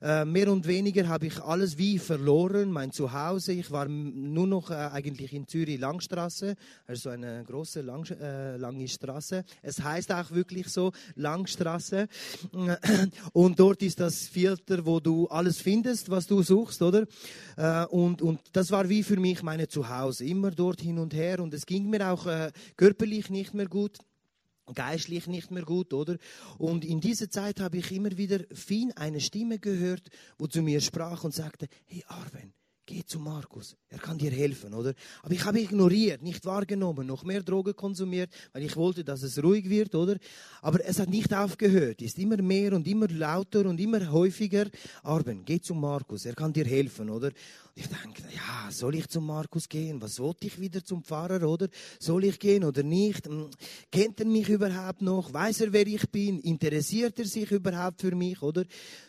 Äh, 0.00 0.24
mehr 0.24 0.50
und 0.50 0.66
weniger 0.66 1.08
habe 1.08 1.26
ich 1.26 1.42
alles 1.42 1.76
wie 1.78 1.98
verloren, 1.98 2.70
mein 2.70 2.92
Zuhause. 2.92 3.52
Ich 3.52 3.70
war 3.70 3.88
nur 3.88 4.46
noch 4.46 4.70
äh, 4.70 4.74
eigentlich 4.74 5.32
in 5.32 5.46
Zürich 5.46 5.78
lang 5.78 6.00
Langstraße, 6.12 6.54
also 6.86 7.10
eine 7.10 7.42
große 7.44 7.80
Lang, 7.80 8.08
äh, 8.10 8.56
lange 8.56 8.86
Straße. 8.86 9.44
Es 9.62 9.82
heißt 9.82 10.12
auch 10.12 10.30
wirklich 10.30 10.68
so 10.68 10.92
Langstraße. 11.14 12.06
Und 13.32 13.58
dort 13.58 13.82
ist 13.82 14.00
das 14.00 14.28
Filter, 14.28 14.84
wo 14.84 15.00
du 15.00 15.26
alles 15.28 15.58
findest, 15.58 16.10
was 16.10 16.26
du 16.26 16.42
suchst, 16.42 16.82
oder? 16.82 17.06
Äh, 17.56 17.86
und, 17.86 18.20
und 18.20 18.40
das 18.52 18.70
war 18.70 18.88
wie 18.88 19.02
für 19.02 19.18
mich 19.18 19.42
meine 19.42 19.68
Zuhause, 19.68 20.24
immer 20.24 20.50
dort 20.50 20.80
hin 20.80 20.98
und 20.98 21.14
her. 21.14 21.40
Und 21.40 21.54
es 21.54 21.64
ging 21.64 21.88
mir 21.88 22.10
auch 22.10 22.26
äh, 22.26 22.52
körperlich 22.76 23.30
nicht 23.30 23.54
mehr 23.54 23.66
gut 23.66 23.98
geistlich 24.74 25.26
nicht 25.26 25.50
mehr 25.50 25.64
gut, 25.64 25.92
oder? 25.92 26.16
Und 26.56 26.84
in 26.84 27.00
dieser 27.00 27.28
Zeit 27.28 27.60
habe 27.60 27.78
ich 27.78 27.92
immer 27.92 28.16
wieder 28.16 28.38
Fien 28.52 28.92
eine 28.96 29.20
Stimme 29.20 29.58
gehört, 29.58 30.08
wo 30.38 30.46
zu 30.46 30.62
mir 30.62 30.80
sprach 30.80 31.24
und 31.24 31.34
sagte, 31.34 31.66
hey 31.84 32.02
Arwen, 32.06 32.54
Geh 32.92 33.06
zu 33.06 33.18
Markus, 33.18 33.74
er 33.88 33.98
kann 33.98 34.18
dir 34.18 34.30
helfen, 34.30 34.74
oder? 34.74 34.92
Aber 35.22 35.32
ich 35.32 35.42
habe 35.46 35.58
ignoriert, 35.58 36.22
nicht 36.22 36.44
wahrgenommen, 36.44 37.06
noch 37.06 37.24
mehr 37.24 37.42
Drogen 37.42 37.74
konsumiert, 37.74 38.30
weil 38.52 38.64
ich 38.64 38.76
wollte, 38.76 39.02
dass 39.02 39.22
es 39.22 39.42
ruhig 39.42 39.70
wird, 39.70 39.94
oder? 39.94 40.18
Aber 40.60 40.84
es 40.84 40.98
hat 40.98 41.08
nicht 41.08 41.32
aufgehört, 41.32 42.02
ist 42.02 42.18
immer 42.18 42.36
mehr 42.42 42.74
und 42.74 42.86
immer 42.86 43.08
lauter 43.08 43.64
und 43.64 43.80
immer 43.80 44.12
häufiger. 44.12 44.66
Arben, 45.02 45.42
geh 45.46 45.58
zu 45.58 45.74
Markus, 45.74 46.26
er 46.26 46.34
kann 46.34 46.52
dir 46.52 46.66
helfen, 46.66 47.08
oder? 47.08 47.30
Ich 47.74 47.86
denke, 47.86 48.22
ja, 48.34 48.70
soll 48.70 48.96
ich 48.96 49.08
zum 49.08 49.26
Markus 49.26 49.66
gehen? 49.66 50.00
Was 50.02 50.18
wollte 50.18 50.46
ich 50.46 50.60
wieder 50.60 50.84
zum 50.84 51.02
Pfarrer, 51.02 51.48
oder? 51.48 51.68
Soll 51.98 52.24
ich 52.24 52.38
gehen 52.38 52.64
oder 52.64 52.82
nicht? 52.82 53.26
Hm, 53.26 53.48
kennt 53.90 54.20
er 54.20 54.26
mich 54.26 54.48
überhaupt 54.50 55.00
noch? 55.00 55.32
Weiß 55.32 55.62
er, 55.62 55.72
wer 55.72 55.86
ich 55.86 56.08
bin? 56.10 56.38
Interessiert 56.40 57.18
er 57.18 57.24
sich 57.24 57.50
überhaupt 57.50 58.02
für 58.02 58.14
mich, 58.14 58.42
oder? 58.42 58.64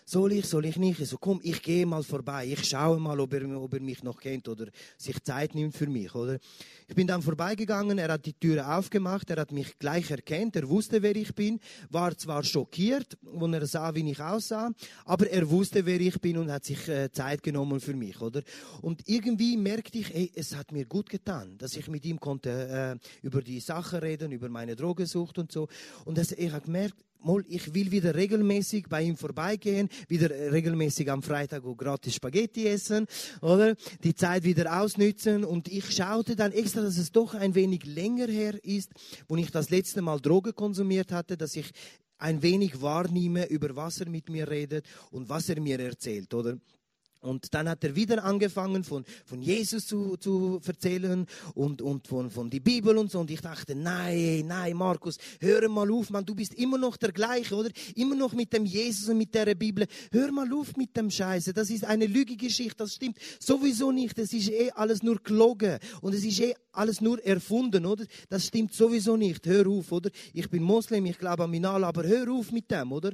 Soll 0.05 0.34
ich, 0.34 0.46
soll 0.46 0.65
ich 0.65 0.77
nicht? 0.77 1.05
So, 1.05 1.17
komm, 1.17 1.41
ich 1.43 1.62
gehe 1.62 1.86
mal 1.86 2.03
vorbei. 2.03 2.48
Ich 2.48 2.63
schaue 2.63 3.00
mal, 3.00 3.20
ob 3.20 3.34
er, 3.34 3.62
ob 3.62 3.74
er 3.74 3.82
mich 3.82 4.01
noch 4.01 4.20
kennt 4.20 4.48
oder 4.48 4.67
sich 4.98 5.22
Zeit 5.24 5.55
nimmt 5.55 5.75
für 5.75 5.88
mich, 5.88 6.13
oder? 6.15 6.39
Ich 6.88 6.96
bin 6.96 7.08
dann 7.08 7.22
vorbeigegangen, 7.22 7.98
er 7.98 8.13
hat 8.13 8.25
die 8.25 8.34
Türe 8.34 8.67
aufgemacht, 8.67 9.29
er 9.29 9.38
hat 9.38 9.51
mich 9.51 9.77
gleich 9.79 10.12
erkannt, 10.12 10.55
er 10.55 10.70
wusste, 10.70 11.01
wer 11.01 11.15
ich 11.15 11.34
bin, 11.34 11.60
war 11.89 12.17
zwar 12.17 12.43
schockiert, 12.43 13.17
als 13.25 13.53
er 13.53 13.65
sah, 13.67 13.96
wie 13.96 14.10
ich 14.12 14.22
aussah, 14.22 14.72
aber 15.05 15.29
er 15.29 15.50
wusste, 15.50 15.86
wer 15.86 16.00
ich 16.00 16.20
bin 16.20 16.38
und 16.38 16.51
hat 16.51 16.65
sich 16.65 16.88
äh, 16.88 17.12
Zeit 17.12 17.41
genommen 17.41 17.79
für 17.79 17.93
mich, 17.93 18.20
oder? 18.22 18.43
Und 18.81 19.07
irgendwie 19.07 19.57
merkte 19.57 19.98
ich, 19.98 20.13
ey, 20.13 20.31
es 20.36 20.55
hat 20.55 20.72
mir 20.72 20.86
gut 20.86 21.10
getan, 21.10 21.57
dass 21.57 21.75
ich 21.75 21.88
mit 21.88 22.05
ihm 22.05 22.19
konnte 22.19 23.00
äh, 23.01 23.25
über 23.25 23.41
die 23.41 23.60
Sache 23.60 24.01
reden, 24.01 24.31
über 24.31 24.50
meine 24.50 24.75
Drogensucht 24.75 25.38
und 25.38 25.51
so. 25.51 25.67
Und 26.05 26.17
das, 26.17 26.31
ich 26.31 26.51
habe 26.51 26.65
gemerkt, 26.65 26.95
mal, 27.24 27.43
ich 27.48 27.74
will 27.74 27.91
wieder 27.91 28.15
regelmäßig 28.15 28.88
bei 28.89 29.01
ihm 29.03 29.17
vorbeigehen, 29.17 29.89
wieder 30.07 30.29
regelmäßig 30.29 31.10
am 31.10 31.24
Freitag 31.24 31.63
gratis 31.77 32.15
Spaghetti 32.15 32.67
essen, 32.67 33.07
oder? 33.41 33.75
Die 34.03 34.15
Zeit 34.15 34.43
wieder 34.43 34.81
ausnützen. 34.81 35.43
Und 35.43 35.67
ich 35.67 35.91
schaute 35.91 36.36
dann 36.36 36.51
extra, 36.51 36.81
dass 36.81 36.98
es 36.98 37.12
doch 37.12 37.33
ein 37.33 37.55
wenig 37.55 37.86
länger 37.86 38.27
her 38.27 38.63
ist, 38.63 38.91
wo 39.27 39.36
ich 39.38 39.51
das 39.51 39.69
letzte 39.69 40.01
Mal 40.01 40.19
Droge 40.19 40.53
konsumiert 40.53 41.12
hatte, 41.12 41.38
dass 41.38 41.55
ich 41.55 41.72
ein 42.17 42.41
wenig 42.41 42.81
wahrnehme, 42.81 43.48
über 43.48 43.75
was 43.75 44.00
er 44.00 44.10
mit 44.10 44.29
mir 44.29 44.50
redet 44.50 44.86
und 45.12 45.29
was 45.29 45.50
er 45.50 45.60
mir 45.60 45.79
erzählt, 45.79 46.33
oder? 46.33 46.57
Und 47.23 47.53
dann 47.53 47.69
hat 47.69 47.83
er 47.83 47.95
wieder 47.95 48.23
angefangen, 48.23 48.83
von, 48.83 49.05
von 49.25 49.41
Jesus 49.41 49.88
zu, 49.88 50.17
zu 50.17 50.59
erzählen 50.65 51.25
und, 51.53 51.81
und 51.81 52.07
von, 52.07 52.29
von 52.29 52.49
die 52.49 52.59
Bibel 52.59 52.97
und 52.97 53.09
so. 53.09 53.19
Und 53.19 53.31
ich 53.31 53.39
dachte, 53.39 53.75
nein, 53.75 54.45
nein, 54.45 54.75
Markus, 54.75 55.17
hör 55.39 55.67
mal 55.69 55.89
auf, 55.91 56.09
Mann, 56.09 56.25
du 56.25 56.36
bist 56.36 56.53
immer 56.53 56.77
noch 56.77 56.97
der 56.97 57.13
gleiche, 57.13 57.55
oder? 57.55 57.69
Immer 57.95 58.15
noch 58.15 58.33
mit 58.33 58.51
dem 58.51 58.65
Jesus 58.65 59.07
und 59.07 59.17
mit 59.17 59.33
der 59.33 59.55
Bibel. 59.55 59.88
Hör 60.12 60.31
mal 60.31 60.51
auf 60.53 60.75
mit 60.75 60.95
dem 60.97 61.09
Scheiße. 61.09 61.53
Das 61.53 61.69
ist 61.69 61.86
eine 61.86 62.07
Lügegeschichte, 62.07 62.75
das 62.77 62.95
stimmt 62.95 63.17
sowieso 63.39 63.91
nicht. 63.91 64.17
Das 64.17 64.33
ist 64.33 64.49
eh 64.49 64.71
alles 64.71 65.01
nur 65.01 65.21
gelogen. 65.23 65.79
Und 66.01 66.13
es 66.13 66.25
ist 66.25 66.41
eh 66.41 66.55
alles 66.73 66.99
nur 66.99 67.23
erfunden, 67.23 67.86
oder? 67.86 68.05
Das 68.29 68.47
stimmt 68.47 68.73
sowieso 68.73 69.15
nicht. 69.15 69.45
Hör 69.45 69.67
auf, 69.67 69.91
oder? 69.91 70.09
Ich 70.33 70.49
bin 70.49 70.63
Moslem, 70.63 71.05
ich 71.05 71.17
glaube 71.17 71.43
an 71.45 71.51
Minal, 71.51 71.83
aber 71.86 72.03
hör 72.03 72.29
auf 72.31 72.51
mit 72.51 72.69
dem, 72.69 72.91
oder? 72.91 73.12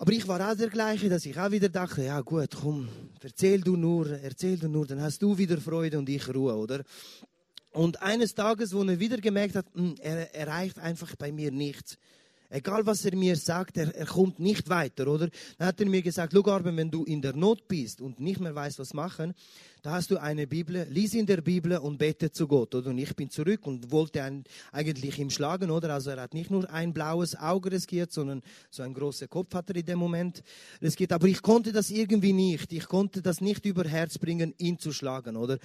Aber 0.00 0.12
ich 0.12 0.28
war 0.28 0.40
auch 0.48 0.56
der 0.56 0.68
gleiche, 0.68 1.08
dass 1.08 1.26
ich 1.26 1.36
auch 1.36 1.50
wieder 1.50 1.68
dachte, 1.68 2.04
ja 2.04 2.20
gut, 2.20 2.50
komm, 2.62 2.88
erzähl 3.20 3.60
du 3.60 3.76
nur, 3.76 4.08
erzähl 4.08 4.56
du 4.56 4.68
nur, 4.68 4.86
dann 4.86 5.02
hast 5.02 5.20
du 5.20 5.36
wieder 5.36 5.60
Freude 5.60 5.98
und 5.98 6.08
ich 6.08 6.32
Ruhe, 6.32 6.54
oder? 6.54 6.84
Und 7.72 8.00
eines 8.00 8.32
Tages, 8.32 8.72
wo 8.72 8.84
er 8.84 9.00
wieder 9.00 9.16
gemerkt 9.16 9.56
hat, 9.56 9.66
hm, 9.74 9.96
er 10.00 10.32
erreicht 10.36 10.78
einfach 10.78 11.16
bei 11.16 11.32
mir 11.32 11.50
nichts. 11.50 11.98
Egal 12.50 12.86
was 12.86 13.04
er 13.04 13.14
mir 13.14 13.36
sagt, 13.36 13.76
er, 13.76 13.94
er 13.94 14.06
kommt 14.06 14.38
nicht 14.38 14.68
weiter, 14.68 15.06
oder? 15.08 15.28
Dann 15.58 15.68
hat 15.68 15.80
er 15.80 15.86
mir 15.86 16.00
gesagt, 16.00 16.32
schau 16.32 16.50
Arben, 16.50 16.76
wenn 16.76 16.90
du 16.90 17.04
in 17.04 17.20
der 17.20 17.34
Not 17.34 17.68
bist 17.68 18.00
und 18.00 18.20
nicht 18.20 18.40
mehr 18.40 18.54
weißt, 18.54 18.78
was 18.78 18.94
machen, 18.94 19.34
da 19.82 19.92
hast 19.92 20.10
du 20.10 20.16
eine 20.16 20.46
Bibel, 20.46 20.86
lies 20.90 21.14
in 21.14 21.26
der 21.26 21.40
Bibel 21.40 21.76
und 21.76 21.98
bete 21.98 22.32
zu 22.32 22.48
Gott, 22.48 22.74
oder? 22.74 22.90
Und 22.90 22.98
ich 22.98 23.14
bin 23.14 23.30
zurück 23.30 23.66
und 23.66 23.90
wollte 23.92 24.22
ein, 24.22 24.44
eigentlich 24.72 25.18
ihm 25.18 25.30
schlagen, 25.30 25.70
oder? 25.70 25.92
Also 25.92 26.10
er 26.10 26.22
hat 26.22 26.34
nicht 26.34 26.50
nur 26.50 26.68
ein 26.70 26.92
blaues 26.92 27.36
Auge 27.36 27.70
riskiert, 27.70 28.12
sondern 28.12 28.42
so 28.70 28.82
ein 28.82 28.94
großer 28.94 29.28
Kopf 29.28 29.54
hat 29.54 29.70
er 29.70 29.76
in 29.76 29.86
dem 29.86 29.98
Moment 29.98 30.42
riskiert. 30.82 31.12
Aber 31.12 31.28
ich 31.28 31.42
konnte 31.42 31.72
das 31.72 31.90
irgendwie 31.90 32.32
nicht. 32.32 32.72
Ich 32.72 32.88
konnte 32.88 33.22
das 33.22 33.40
nicht 33.40 33.64
über 33.66 33.84
Herz 33.84 34.18
bringen, 34.18 34.52
ihn 34.58 34.78
zu 34.78 34.92
schlagen, 34.92 35.36
oder? 35.36 35.58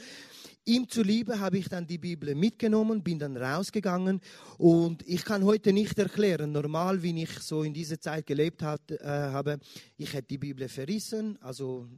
Ihm 0.66 0.88
zuliebe 0.88 1.42
habe 1.42 1.58
ich 1.58 1.68
dann 1.68 1.86
die 1.86 1.98
Bibel 1.98 2.36
mitgenommen, 2.36 3.04
bin 3.04 3.20
dann 3.20 3.36
rausgegangen 3.36 4.22
und 4.58 5.06
ich 5.06 5.26
kann 5.26 5.44
heute 5.44 5.74
nicht 5.74 6.00
erklären, 6.00 6.54
normal, 6.54 7.04
wie 7.04 7.22
ich 7.22 7.32
so 7.40 7.64
in 7.64 7.74
dieser 7.74 8.00
Zeit 8.00 8.26
gelebt 8.26 8.64
hat, 8.64 8.90
äh, 8.92 9.00
habe, 9.04 9.60
ich 9.98 10.14
hätte 10.14 10.30
die 10.30 10.38
Bibel 10.38 10.70
verrissen, 10.70 11.38
also 11.42 11.90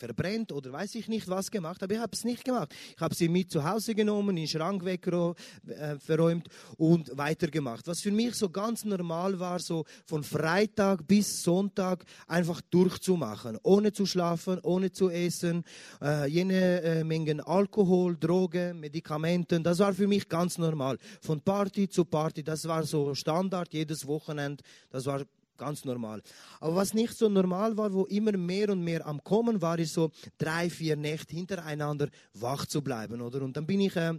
verbrennt 0.00 0.50
oder 0.50 0.72
weiß 0.72 0.94
ich 0.96 1.08
nicht 1.08 1.28
was 1.28 1.50
gemacht, 1.50 1.82
aber 1.82 1.94
ich 1.94 2.00
habe 2.00 2.12
es 2.12 2.24
nicht 2.24 2.44
gemacht. 2.44 2.74
Ich 2.96 3.00
habe 3.00 3.14
sie 3.14 3.28
mit 3.28 3.50
zu 3.50 3.62
Hause 3.62 3.94
genommen, 3.94 4.30
in 4.30 4.36
den 4.36 4.48
Schrank 4.48 4.84
weggeräumt 4.84 5.36
äh, 5.68 6.74
und 6.78 7.16
weitergemacht. 7.16 7.86
Was 7.86 8.00
für 8.00 8.10
mich 8.10 8.34
so 8.34 8.48
ganz 8.48 8.84
normal 8.84 9.38
war, 9.38 9.60
so 9.60 9.84
von 10.06 10.24
Freitag 10.24 11.06
bis 11.06 11.42
Sonntag 11.42 12.04
einfach 12.26 12.60
durchzumachen, 12.62 13.58
ohne 13.62 13.92
zu 13.92 14.06
schlafen, 14.06 14.58
ohne 14.62 14.90
zu 14.90 15.10
essen, 15.10 15.64
äh, 16.00 16.26
jene 16.28 16.82
äh, 16.82 17.04
Mengen 17.04 17.40
Alkohol, 17.40 18.16
Drogen, 18.16 18.80
Medikamenten, 18.80 19.62
das 19.62 19.78
war 19.78 19.92
für 19.92 20.08
mich 20.08 20.28
ganz 20.28 20.56
normal. 20.56 20.96
Von 21.20 21.42
Party 21.42 21.88
zu 21.88 22.04
Party, 22.06 22.42
das 22.42 22.66
war 22.66 22.84
so 22.84 23.14
Standard 23.14 23.72
jedes 23.72 24.06
Wochenende, 24.06 24.64
das 24.90 25.04
war 25.04 25.24
Ganz 25.60 25.84
normal. 25.84 26.22
Aber 26.58 26.76
was 26.76 26.94
nicht 26.94 27.18
so 27.18 27.28
normal 27.28 27.76
war, 27.76 27.92
wo 27.92 28.06
immer 28.06 28.32
mehr 28.32 28.70
und 28.70 28.82
mehr 28.82 29.06
am 29.06 29.22
Kommen 29.22 29.60
war, 29.60 29.78
ist 29.78 29.92
so 29.92 30.10
drei, 30.38 30.70
vier 30.70 30.96
Nächte 30.96 31.36
hintereinander 31.36 32.08
wach 32.32 32.64
zu 32.64 32.80
bleiben, 32.80 33.20
oder? 33.20 33.42
Und 33.42 33.58
dann 33.58 33.66
bin 33.66 33.80
ich 33.80 33.94
äh, 33.94 34.14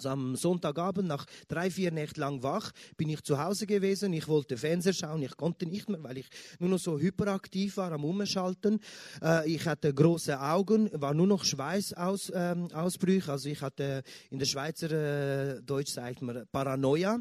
also 0.00 0.08
am 0.08 0.34
Sonntagabend, 0.34 1.08
nach 1.08 1.26
drei, 1.48 1.70
vier 1.70 1.90
Nächten 1.92 2.20
lang 2.20 2.42
wach, 2.42 2.72
bin 2.96 3.10
ich 3.10 3.22
zu 3.22 3.42
Hause 3.42 3.66
gewesen. 3.66 4.12
Ich 4.14 4.28
wollte 4.28 4.56
Fernseher 4.56 4.94
schauen. 4.94 5.22
Ich 5.22 5.36
konnte 5.36 5.66
nicht 5.66 5.90
mehr, 5.90 6.02
weil 6.02 6.18
ich 6.18 6.26
nur 6.58 6.70
noch 6.70 6.78
so 6.78 6.98
hyperaktiv 6.98 7.76
war 7.76 7.92
am 7.92 8.04
Umschalten. 8.04 8.80
Äh, 9.22 9.50
ich 9.50 9.66
hatte 9.66 9.92
große 9.92 10.40
Augen, 10.40 10.90
war 10.94 11.12
nur 11.12 11.26
noch 11.26 11.44
Schweißausbrüche. 11.44 13.26
Ähm, 13.26 13.30
also 13.30 13.48
ich 13.48 13.60
hatte 13.60 14.02
in 14.30 14.38
der 14.38 14.46
Schweizer 14.46 14.90
äh, 14.90 15.62
Deutsch 15.62 15.92
sagt 15.92 16.22
man 16.22 16.46
Paranoia. 16.50 17.18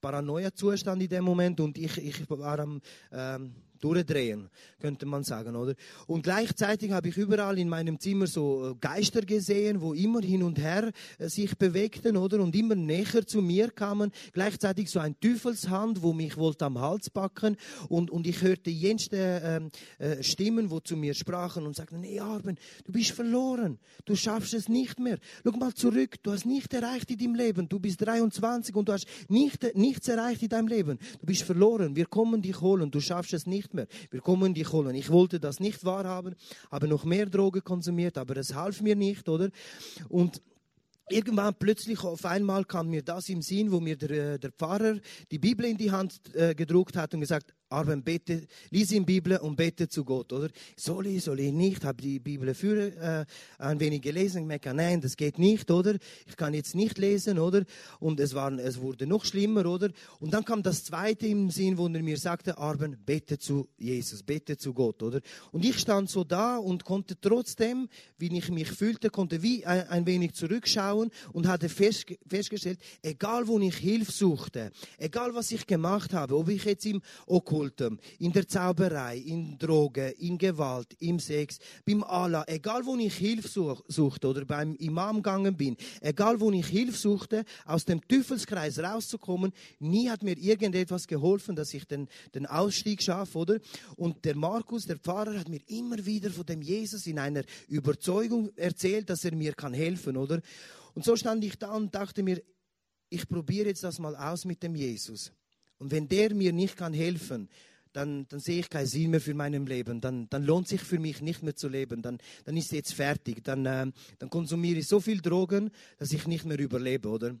Paranoia-Zustand 0.00 1.02
in 1.02 1.08
dem 1.08 1.24
Moment 1.24 1.60
und 1.60 1.76
ich, 1.76 1.98
ich 1.98 2.30
war 2.30 2.58
am 2.58 2.80
ähm, 3.12 3.54
durchdrehen, 3.82 4.48
könnte 4.80 5.06
man 5.06 5.24
sagen, 5.24 5.56
oder? 5.56 5.74
Und 6.06 6.22
gleichzeitig 6.22 6.92
habe 6.92 7.08
ich 7.08 7.16
überall 7.16 7.58
in 7.58 7.68
meinem 7.68 7.98
Zimmer 7.98 8.26
so 8.26 8.70
äh, 8.70 8.74
Geister 8.80 9.22
gesehen, 9.22 9.80
wo 9.80 9.92
immer 9.92 10.20
hin 10.20 10.42
und 10.42 10.58
her 10.58 10.90
äh, 11.18 11.28
sich 11.28 11.56
bewegten, 11.56 12.16
oder? 12.16 12.40
Und 12.40 12.54
immer 12.54 12.74
näher 12.74 13.26
zu 13.26 13.42
mir 13.42 13.70
kamen. 13.70 14.12
Gleichzeitig 14.32 14.90
so 14.90 15.00
ein 15.00 15.18
Teufelshand, 15.20 16.02
wo 16.02 16.12
mich 16.12 16.36
wollte 16.36 16.64
am 16.64 16.78
Hals 16.78 17.10
packen. 17.10 17.56
Und, 17.88 18.10
und 18.10 18.26
ich 18.26 18.42
hörte 18.42 18.70
jenste 18.70 19.16
ähm, 19.44 19.70
äh, 19.98 20.22
Stimmen, 20.22 20.70
wo 20.70 20.80
zu 20.80 20.96
mir 20.96 21.14
sprachen 21.14 21.66
und 21.66 21.76
sagten, 21.76 22.00
nee, 22.00 22.20
Arben, 22.20 22.56
du 22.84 22.92
bist 22.92 23.10
verloren. 23.10 23.78
Du 24.04 24.16
schaffst 24.16 24.54
es 24.54 24.68
nicht 24.68 24.98
mehr. 24.98 25.18
Schau 25.44 25.56
mal 25.56 25.74
zurück. 25.74 26.22
Du 26.22 26.32
hast 26.32 26.46
nicht 26.46 26.72
erreicht 26.72 27.10
in 27.10 27.18
deinem 27.18 27.34
Leben. 27.34 27.68
Du 27.68 27.78
bist 27.78 28.00
23 28.00 28.74
und 28.74 28.88
du 28.88 28.92
hast 28.92 29.06
nicht, 29.28 29.74
nichts 29.74 30.08
erreicht 30.08 30.42
in 30.42 30.48
deinem 30.48 30.68
Leben. 30.68 30.98
Du 31.20 31.26
bist 31.26 31.42
verloren. 31.42 31.96
Wir 31.96 32.06
kommen 32.06 32.42
dich 32.42 32.60
holen. 32.60 32.90
Du 32.90 33.00
schaffst 33.00 33.32
es 33.32 33.46
nicht 33.46 33.71
mehr. 33.74 33.86
Wir 34.10 34.20
kommen 34.20 34.54
dich 34.54 34.72
holen. 34.72 34.94
Ich 34.94 35.10
wollte 35.10 35.40
das 35.40 35.60
nicht 35.60 35.84
wahrhaben, 35.84 36.34
habe 36.70 36.88
noch 36.88 37.04
mehr 37.04 37.26
Drogen 37.26 37.62
konsumiert, 37.62 38.18
aber 38.18 38.36
es 38.36 38.54
half 38.54 38.80
mir 38.80 38.96
nicht, 38.96 39.28
oder? 39.28 39.50
Und 40.08 40.40
irgendwann 41.08 41.54
plötzlich 41.54 42.02
auf 42.02 42.24
einmal 42.24 42.64
kam 42.64 42.88
mir 42.88 43.02
das 43.02 43.28
im 43.28 43.42
Sinn, 43.42 43.70
wo 43.70 43.80
mir 43.80 43.96
der, 43.96 44.38
der 44.38 44.52
Pfarrer 44.52 44.98
die 45.30 45.38
Bibel 45.38 45.66
in 45.66 45.76
die 45.76 45.90
Hand 45.90 46.34
äh, 46.34 46.54
gedruckt 46.54 46.96
hat 46.96 47.14
und 47.14 47.20
gesagt, 47.20 47.54
aber 47.72 47.96
bete, 47.96 48.46
lies 48.70 48.92
in 48.92 49.06
Bibel 49.06 49.38
und 49.38 49.56
bete 49.56 49.88
zu 49.88 50.04
Gott, 50.04 50.32
oder? 50.32 50.50
Soll 50.76 51.06
ich, 51.06 51.24
soll 51.24 51.40
ich 51.40 51.52
nicht? 51.52 51.84
Habe 51.84 52.02
die 52.02 52.18
Bibel 52.18 52.54
für 52.54 52.94
äh, 52.96 53.24
ein 53.58 53.80
wenig 53.80 54.02
gelesen. 54.02 54.46
Merke, 54.46 54.74
nein, 54.74 55.00
das 55.00 55.16
geht 55.16 55.38
nicht, 55.38 55.70
oder? 55.70 55.96
Ich 56.26 56.36
kann 56.36 56.52
jetzt 56.52 56.74
nicht 56.74 56.98
lesen, 56.98 57.38
oder? 57.38 57.64
Und 57.98 58.20
es, 58.20 58.34
war, 58.34 58.52
es 58.52 58.80
wurde 58.80 59.06
noch 59.06 59.24
schlimmer, 59.24 59.64
oder? 59.66 59.90
Und 60.20 60.34
dann 60.34 60.44
kam 60.44 60.62
das 60.62 60.84
Zweite 60.84 61.26
im 61.26 61.50
Sinn, 61.50 61.78
wo 61.78 61.86
er 61.86 62.02
mir 62.02 62.18
sagte, 62.18 62.58
Arben, 62.58 62.96
bete 63.04 63.38
zu 63.38 63.68
Jesus, 63.78 64.22
bete 64.22 64.58
zu 64.58 64.74
Gott, 64.74 65.02
oder? 65.02 65.20
Und 65.50 65.64
ich 65.64 65.78
stand 65.78 66.10
so 66.10 66.24
da 66.24 66.58
und 66.58 66.84
konnte 66.84 67.18
trotzdem, 67.18 67.88
wie 68.18 68.36
ich 68.36 68.50
mich 68.50 68.70
fühlte, 68.70 69.08
konnte 69.08 69.42
wie 69.42 69.64
ein, 69.64 69.88
ein 69.88 70.06
wenig 70.06 70.34
zurückschauen 70.34 71.10
und 71.32 71.48
hatte 71.48 71.70
fest, 71.70 72.06
festgestellt, 72.26 72.80
egal 73.02 73.46
wo 73.48 73.58
ich 73.60 73.76
Hilfe 73.76 74.12
suchte, 74.12 74.72
egal 74.98 75.34
was 75.34 75.50
ich 75.52 75.66
gemacht 75.66 76.12
habe, 76.12 76.36
ob 76.36 76.50
ich 76.50 76.64
jetzt 76.64 76.84
im 76.84 77.00
Okkult 77.26 77.61
Okkultem, 77.62 77.98
in 78.18 78.32
der 78.32 78.48
Zauberei, 78.48 79.18
in 79.18 79.56
Drogen, 79.56 80.12
in 80.18 80.36
Gewalt, 80.36 80.94
im 80.98 81.20
Sex, 81.20 81.58
beim 81.86 82.02
Allah, 82.02 82.44
egal 82.48 82.84
wo 82.84 82.96
ich 82.96 83.14
Hilfe 83.14 83.46
such, 83.48 83.84
suchte 83.86 84.26
oder 84.26 84.44
beim 84.44 84.74
Imam 84.76 85.16
gegangen 85.16 85.56
bin, 85.56 85.76
egal 86.00 86.40
wo 86.40 86.50
ich 86.50 86.66
Hilfe 86.66 86.98
suchte, 86.98 87.44
aus 87.64 87.84
dem 87.84 88.00
Teufelskreis 88.06 88.80
rauszukommen, 88.80 89.52
nie 89.78 90.10
hat 90.10 90.24
mir 90.24 90.36
irgendetwas 90.36 91.06
geholfen, 91.06 91.54
dass 91.54 91.72
ich 91.72 91.86
den, 91.86 92.08
den 92.34 92.46
Ausstieg 92.46 93.00
schaffe, 93.00 93.38
oder? 93.38 93.60
Und 93.96 94.24
der 94.24 94.36
Markus, 94.36 94.86
der 94.86 94.98
Pfarrer, 94.98 95.38
hat 95.38 95.48
mir 95.48 95.60
immer 95.68 96.04
wieder 96.04 96.30
von 96.30 96.46
dem 96.46 96.62
Jesus 96.62 97.06
in 97.06 97.18
einer 97.18 97.44
Überzeugung 97.68 98.50
erzählt, 98.56 99.08
dass 99.08 99.24
er 99.24 99.36
mir 99.36 99.52
kann 99.52 99.72
helfen, 99.74 100.16
oder? 100.16 100.40
Und 100.94 101.04
so 101.04 101.14
stand 101.14 101.44
ich 101.44 101.56
da 101.56 101.72
und 101.74 101.94
dachte 101.94 102.24
mir, 102.24 102.42
ich 103.08 103.28
probiere 103.28 103.68
jetzt 103.68 103.84
das 103.84 103.98
mal 103.98 104.16
aus 104.16 104.44
mit 104.44 104.62
dem 104.62 104.74
Jesus. 104.74 105.32
Und 105.82 105.90
wenn 105.90 106.06
der 106.06 106.32
mir 106.32 106.52
nicht 106.52 106.76
kann 106.76 106.94
helfen, 106.94 107.48
dann, 107.92 108.24
dann 108.28 108.38
sehe 108.38 108.60
ich 108.60 108.70
keinen 108.70 108.86
Sinn 108.86 109.10
mehr 109.10 109.20
für 109.20 109.34
mein 109.34 109.66
Leben. 109.66 110.00
Dann, 110.00 110.28
dann 110.30 110.44
lohnt 110.44 110.68
sich 110.68 110.80
für 110.80 111.00
mich 111.00 111.20
nicht 111.20 111.42
mehr 111.42 111.56
zu 111.56 111.66
leben. 111.66 112.02
Dann, 112.02 112.18
dann 112.44 112.56
ist 112.56 112.70
jetzt 112.70 112.94
fertig. 112.94 113.42
Dann, 113.42 113.66
äh, 113.66 113.90
dann 114.20 114.30
konsumiere 114.30 114.78
ich 114.78 114.86
so 114.86 115.00
viel 115.00 115.20
Drogen, 115.20 115.72
dass 115.98 116.12
ich 116.12 116.28
nicht 116.28 116.44
mehr 116.44 116.60
überlebe, 116.60 117.08
oder? 117.08 117.34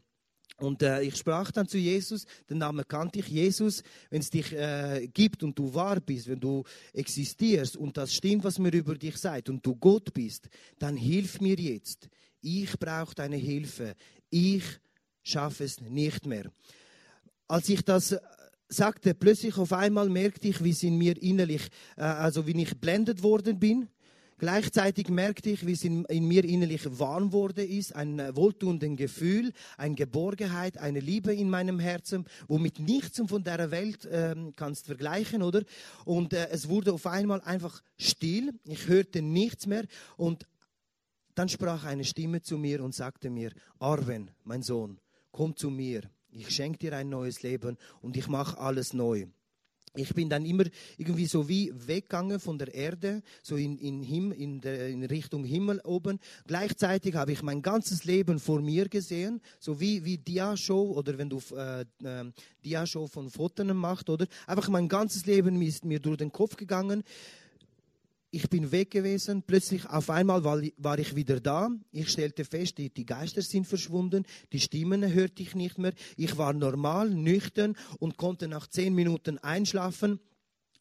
Und 0.56 0.82
äh, 0.82 1.02
ich 1.02 1.14
sprach 1.14 1.52
dann 1.52 1.68
zu 1.68 1.78
Jesus, 1.78 2.26
den 2.50 2.58
Namen 2.58 2.84
kannte 2.88 3.20
ich, 3.20 3.28
Jesus, 3.28 3.84
wenn 4.10 4.22
es 4.22 4.30
dich 4.30 4.52
äh, 4.52 5.06
gibt 5.14 5.44
und 5.44 5.56
du 5.56 5.72
wahr 5.72 6.00
bist, 6.00 6.26
wenn 6.26 6.40
du 6.40 6.64
existierst 6.92 7.76
und 7.76 7.96
das 7.96 8.12
stimmt, 8.12 8.42
was 8.42 8.58
mir 8.58 8.72
über 8.72 8.96
dich 8.96 9.18
sagt 9.18 9.50
und 9.50 9.64
du 9.64 9.76
Gott 9.76 10.12
bist, 10.12 10.48
dann 10.80 10.96
hilf 10.96 11.40
mir 11.40 11.54
jetzt. 11.54 12.08
Ich 12.40 12.76
brauche 12.76 13.14
deine 13.14 13.36
Hilfe. 13.36 13.94
Ich 14.30 14.64
schaffe 15.22 15.62
es 15.62 15.80
nicht 15.80 16.26
mehr 16.26 16.50
als 17.52 17.68
ich 17.68 17.84
das 17.84 18.12
äh, 18.12 18.20
sagte, 18.68 19.12
plötzlich 19.12 19.58
auf 19.58 19.74
einmal 19.74 20.08
merkte 20.08 20.48
ich, 20.48 20.64
wie 20.64 20.70
es 20.70 20.82
in 20.82 20.96
mir 20.96 21.22
innerlich, 21.22 21.68
äh, 21.98 22.00
also 22.00 22.46
wie 22.46 22.62
ich 22.62 22.80
blendet 22.80 23.22
worden 23.22 23.60
bin. 23.60 23.88
Gleichzeitig 24.38 25.10
merkte 25.10 25.50
ich, 25.50 25.66
wie 25.66 25.72
es 25.72 25.84
in, 25.84 26.06
in 26.06 26.26
mir 26.26 26.44
innerlich 26.44 26.98
warm 26.98 27.30
wurde 27.30 27.62
ist, 27.62 27.94
ein 27.94 28.18
äh, 28.18 28.34
wohltuendes 28.34 28.96
Gefühl, 28.96 29.52
eine 29.76 29.94
Geborgenheit, 29.94 30.78
eine 30.78 31.00
Liebe 31.00 31.34
in 31.34 31.50
meinem 31.50 31.78
Herzen, 31.78 32.24
womit 32.48 32.78
nichts 32.78 33.20
von 33.26 33.44
der 33.44 33.70
Welt 33.70 34.08
ähm, 34.10 34.54
kannst 34.56 34.86
vergleichen, 34.86 35.42
oder? 35.42 35.62
Und 36.06 36.32
äh, 36.32 36.48
es 36.50 36.70
wurde 36.70 36.94
auf 36.94 37.06
einmal 37.06 37.42
einfach 37.42 37.82
still. 37.98 38.54
Ich 38.64 38.88
hörte 38.88 39.20
nichts 39.20 39.66
mehr 39.66 39.84
und 40.16 40.46
dann 41.34 41.50
sprach 41.50 41.84
eine 41.84 42.04
Stimme 42.04 42.40
zu 42.40 42.56
mir 42.56 42.82
und 42.82 42.94
sagte 42.94 43.28
mir: 43.28 43.52
Arwen, 43.78 44.30
mein 44.42 44.62
Sohn, 44.62 44.98
komm 45.30 45.54
zu 45.54 45.68
mir. 45.68 46.08
Ich 46.32 46.50
schenke 46.50 46.78
dir 46.78 46.96
ein 46.96 47.10
neues 47.10 47.42
Leben 47.42 47.76
und 48.00 48.16
ich 48.16 48.26
mache 48.26 48.58
alles 48.58 48.94
neu. 48.94 49.26
Ich 49.94 50.14
bin 50.14 50.30
dann 50.30 50.46
immer 50.46 50.64
irgendwie 50.96 51.26
so 51.26 51.50
wie 51.50 51.70
weggegangen 51.74 52.40
von 52.40 52.56
der 52.56 52.72
Erde, 52.72 53.22
so 53.42 53.56
in, 53.56 53.76
in, 53.76 54.02
Him, 54.02 54.32
in, 54.32 54.62
der, 54.62 54.88
in 54.88 55.04
Richtung 55.04 55.44
Himmel 55.44 55.82
oben. 55.84 56.18
Gleichzeitig 56.46 57.14
habe 57.14 57.32
ich 57.32 57.42
mein 57.42 57.60
ganzes 57.60 58.04
Leben 58.04 58.38
vor 58.38 58.62
mir 58.62 58.88
gesehen, 58.88 59.42
so 59.60 59.80
wie, 59.80 60.02
wie 60.02 60.16
Dia-Show 60.16 60.92
oder 60.92 61.18
wenn 61.18 61.28
du 61.28 61.42
äh, 61.54 61.82
äh, 61.82 62.32
Dia-Show 62.64 63.06
von 63.06 63.28
Fotos 63.28 63.66
machst, 63.66 64.08
oder? 64.08 64.26
Einfach 64.46 64.70
mein 64.70 64.88
ganzes 64.88 65.26
Leben 65.26 65.60
ist 65.60 65.84
mir 65.84 66.00
durch 66.00 66.16
den 66.16 66.32
Kopf 66.32 66.56
gegangen 66.56 67.04
ich 68.34 68.48
bin 68.48 68.72
weg 68.72 68.90
gewesen, 68.90 69.42
plötzlich 69.46 69.88
auf 69.88 70.08
einmal 70.08 70.42
war, 70.42 70.98
ich 70.98 71.14
wieder 71.14 71.38
da. 71.38 71.68
Ich 71.92 72.08
stellte 72.08 72.46
fest, 72.46 72.78
die, 72.78 73.06
Geister 73.06 73.42
sind 73.42 73.66
verschwunden, 73.66 74.24
die 74.52 74.60
Stimmen 74.60 75.12
hörte 75.12 75.42
ich 75.42 75.54
nicht 75.54 75.78
mehr. 75.78 75.92
Ich 76.16 76.38
war 76.38 76.54
normal, 76.54 77.10
nüchtern 77.10 77.76
und 77.98 78.16
konnte 78.16 78.48
nach 78.48 78.66
zehn 78.66 78.94
Minuten 78.94 79.38
einschlafen. 79.38 80.18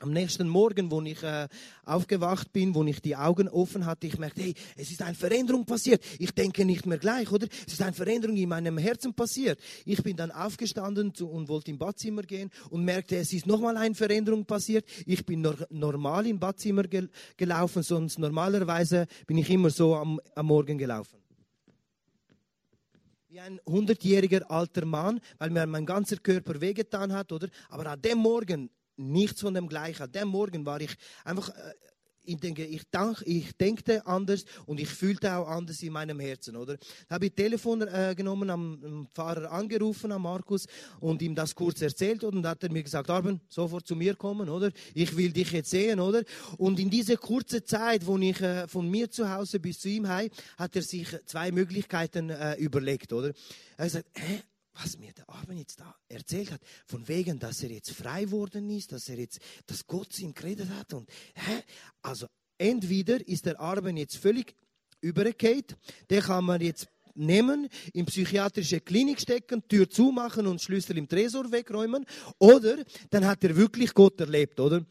Am 0.02 0.12
nächsten 0.12 0.50
Morgen, 0.50 0.90
wo 0.90 1.00
ich 1.04 1.22
äh, 1.22 1.48
aufgewacht 1.86 2.52
bin, 2.52 2.74
wo 2.74 2.84
ich 2.86 3.02
die 3.04 3.16
Augen 3.16 3.48
offen 3.48 3.86
hatte, 3.86 4.08
ich 4.08 4.18
merkte, 4.18 4.42
hey, 4.42 4.56
es 4.76 4.90
ist 4.90 5.04
eine 5.04 5.14
Veränderung 5.14 5.64
passiert. 5.64 6.04
Ich 6.18 6.32
denke 6.32 6.66
nicht 6.66 6.88
mehr 6.88 6.98
gleich, 6.98 7.32
oder? 7.32 7.48
Es 7.68 7.74
ist 7.74 7.84
eine 7.84 7.94
Veränderung 7.94 8.36
in 8.36 8.50
meinem 8.50 8.80
Herzen 8.80 9.14
passiert. 9.14 9.60
Ich 9.86 10.02
bin 10.02 10.18
dann 10.18 10.32
aufgestanden 10.32 11.14
und 11.20 11.48
wollte 11.48 11.70
im 11.70 11.78
Badzimmer 11.78 12.24
gehen 12.24 12.50
und 12.72 12.84
merkte, 12.84 13.16
es 13.18 13.32
ist 13.32 13.46
nochmal 13.46 13.78
eine 13.78 13.94
Veränderung 13.94 14.44
passiert. 14.44 14.86
Ich 15.06 15.24
bin 15.24 15.42
no 15.42 15.54
normal 15.70 16.26
im 16.26 16.40
Badzimmer 16.40 16.84
gel 16.84 17.08
gelaufen, 17.38 17.84
sonst 17.84 18.18
normalerweise 18.18 19.06
bin 19.28 19.38
ich 19.38 19.52
immer 19.52 19.70
so 19.70 19.96
am, 19.96 20.20
am 20.34 20.46
Morgen 20.48 20.80
gelaufen 20.80 21.22
wie 23.28 23.40
ein 23.40 23.62
hundertjähriger 23.66 24.52
alter 24.52 24.86
Mann, 24.86 25.22
weil 25.38 25.52
mir 25.52 25.66
mein 25.66 25.86
ganzer 25.86 26.18
Körper 26.18 26.60
wehgetan 26.60 27.14
hat, 27.14 27.32
oder? 27.32 27.48
Aber 27.70 27.86
an 27.86 28.02
dem 28.02 28.18
Morgen 28.18 28.70
nichts 28.98 29.42
von 29.42 29.54
dem 29.54 29.68
gleichen. 29.68 30.04
An 30.04 30.12
dem 30.12 30.28
Morgen 30.28 30.66
war 30.66 30.82
ich 30.82 30.96
einfach, 31.24 31.50
äh, 31.50 31.74
ich 32.24 32.38
denke, 32.38 32.66
ich, 32.66 32.84
dank, 32.92 33.24
ich 33.26 33.56
denkte 33.58 34.06
anders 34.06 34.46
und 34.66 34.80
ich 34.80 34.90
fühlte 34.90 35.36
auch 35.36 35.48
anders 35.48 35.82
in 35.82 35.94
meinem 35.94 36.20
Herzen, 36.20 36.56
oder? 36.56 36.78
Da 37.08 37.16
habe 37.16 37.28
ich 37.28 37.34
Telefon 37.34 37.82
äh, 37.82 38.14
genommen, 38.16 38.50
am, 38.50 38.84
am, 38.84 39.08
Fahrer 39.08 39.52
angerufen, 39.52 40.12
am 40.12 40.22
Markus, 40.24 40.68
und 41.00 41.22
ihm 41.22 41.36
das 41.36 41.56
kurz 41.56 41.82
erzählt, 41.82 42.24
und 42.24 42.36
dann 42.44 42.52
hat 42.52 42.64
er 42.64 42.72
mir 42.72 42.84
gesagt, 42.84 43.10
Arben, 43.10 43.42
sofort 43.50 43.88
zu 43.88 43.96
mir 43.96 44.16
kommen, 44.16 44.50
oder? 44.50 44.72
Ich 44.94 45.16
will 45.18 45.32
dich 45.32 45.52
jetzt 45.52 45.72
sehen, 45.72 46.00
oder? 46.00 46.24
Und 46.58 46.80
in 46.80 46.90
dieser 46.90 47.18
kurzen 47.18 47.66
Zeit, 47.66 48.06
wo 48.06 48.18
ich 48.18 48.40
äh, 48.42 48.68
von 48.68 48.90
mir 48.90 49.10
zu 49.10 49.30
Hause 49.30 49.60
bis 49.60 49.80
zu 49.80 49.90
ihm 49.90 50.08
heim, 50.08 50.30
hat 50.58 50.76
er 50.76 50.84
sich 50.84 51.08
zwei 51.26 51.52
Möglichkeiten 51.52 52.30
äh, 52.30 52.56
überlegt, 52.56 53.14
oder? 53.14 53.34
Er 53.78 53.86
gesagt, 53.86 54.08
hä, 54.14 54.44
was 54.74 54.98
mir 54.98 55.12
der 55.14 55.30
Armin 55.30 55.58
jetzt 55.58 55.80
da 55.80 55.96
erzählt 56.08 56.52
hat, 56.52 56.62
von 56.86 57.08
wegen, 57.08 57.40
dass 57.40 57.64
er 57.64 57.70
jetzt 57.70 57.92
frei 57.92 58.30
worden 58.32 58.70
ist, 58.70 58.92
dass 58.92 59.10
er 59.10 59.18
jetzt, 59.18 59.40
dass 59.66 59.86
Gott 59.86 60.18
ihm 60.20 60.34
geredet 60.34 60.70
hat 60.70 60.94
und, 60.94 61.10
hä? 61.36 61.64
Also, 62.02 62.28
entweder 62.58 63.28
ist 63.28 63.46
der 63.46 63.60
Armin 63.60 63.98
jetzt 63.98 64.18
völlig 64.18 64.56
übergekehrt, 65.02 65.76
der 66.10 66.22
kann 66.22 66.46
man 66.46 66.62
jetzt 66.62 66.88
nehmen, 67.16 67.68
in 67.94 68.06
psychiatrische 68.06 68.80
Klinik 68.80 69.20
stecken, 69.20 69.68
Tür 69.68 69.90
zumachen 69.90 70.48
und 70.48 70.62
Schlüssel 70.62 70.98
im 70.98 71.08
Tresor 71.08 71.52
wegräumen, 71.52 72.06
oder 72.40 72.84
dann 73.10 73.26
hat 73.26 73.44
er 73.44 73.56
wirklich 73.56 73.94
Gott 73.94 74.20
erlebt, 74.22 74.60
oder? 74.60 74.86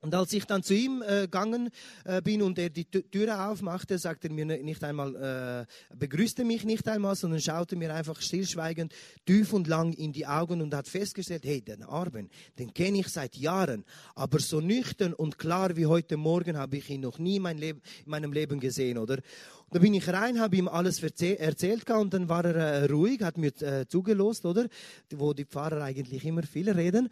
Und 0.00 0.14
als 0.14 0.32
ich 0.32 0.44
dann 0.44 0.62
zu 0.62 0.74
ihm 0.74 1.02
äh, 1.02 1.22
gegangen 1.22 1.70
äh, 2.04 2.22
bin 2.22 2.40
und 2.42 2.56
er 2.58 2.70
die 2.70 2.84
Türe 2.84 3.48
aufmachte, 3.48 3.98
sagte 3.98 4.28
er 4.28 4.34
mir 4.34 4.44
nicht 4.44 4.84
einmal, 4.84 5.66
äh, 5.90 5.96
begrüßte 5.96 6.44
mich 6.44 6.64
nicht 6.64 6.86
einmal, 6.86 7.16
sondern 7.16 7.40
schaute 7.40 7.74
mir 7.74 7.92
einfach 7.92 8.20
stillschweigend 8.20 8.92
tief 9.26 9.52
und 9.52 9.66
lang 9.66 9.92
in 9.92 10.12
die 10.12 10.24
Augen 10.24 10.62
und 10.62 10.72
hat 10.72 10.86
festgestellt, 10.86 11.44
hey, 11.44 11.62
den 11.62 11.82
Arben, 11.82 12.30
den 12.60 12.72
kenne 12.72 13.00
ich 13.00 13.08
seit 13.08 13.34
Jahren, 13.36 13.84
aber 14.14 14.38
so 14.38 14.60
nüchtern 14.60 15.14
und 15.14 15.36
klar 15.36 15.76
wie 15.76 15.86
heute 15.86 16.16
Morgen 16.16 16.56
habe 16.56 16.76
ich 16.76 16.88
ihn 16.90 17.00
noch 17.00 17.18
nie 17.18 17.36
in, 17.36 17.42
mein 17.42 17.58
Leben, 17.58 17.82
in 18.04 18.10
meinem 18.10 18.32
Leben 18.32 18.60
gesehen, 18.60 18.98
oder? 18.98 19.14
Und 19.14 19.74
da 19.74 19.80
bin 19.80 19.94
ich 19.94 20.08
rein, 20.08 20.40
habe 20.40 20.56
ihm 20.56 20.68
alles 20.68 21.02
erzählt 21.02 21.90
und 21.90 22.14
dann 22.14 22.28
war 22.28 22.44
er 22.44 22.54
äh, 22.54 22.84
ruhig, 22.86 23.20
hat 23.22 23.36
mir 23.36 23.52
äh, 23.62 23.86
zugelost, 23.86 24.46
oder? 24.46 24.68
Wo 25.10 25.34
die 25.34 25.44
Pfarrer 25.44 25.82
eigentlich 25.82 26.24
immer 26.24 26.44
viel 26.44 26.70
reden. 26.70 27.10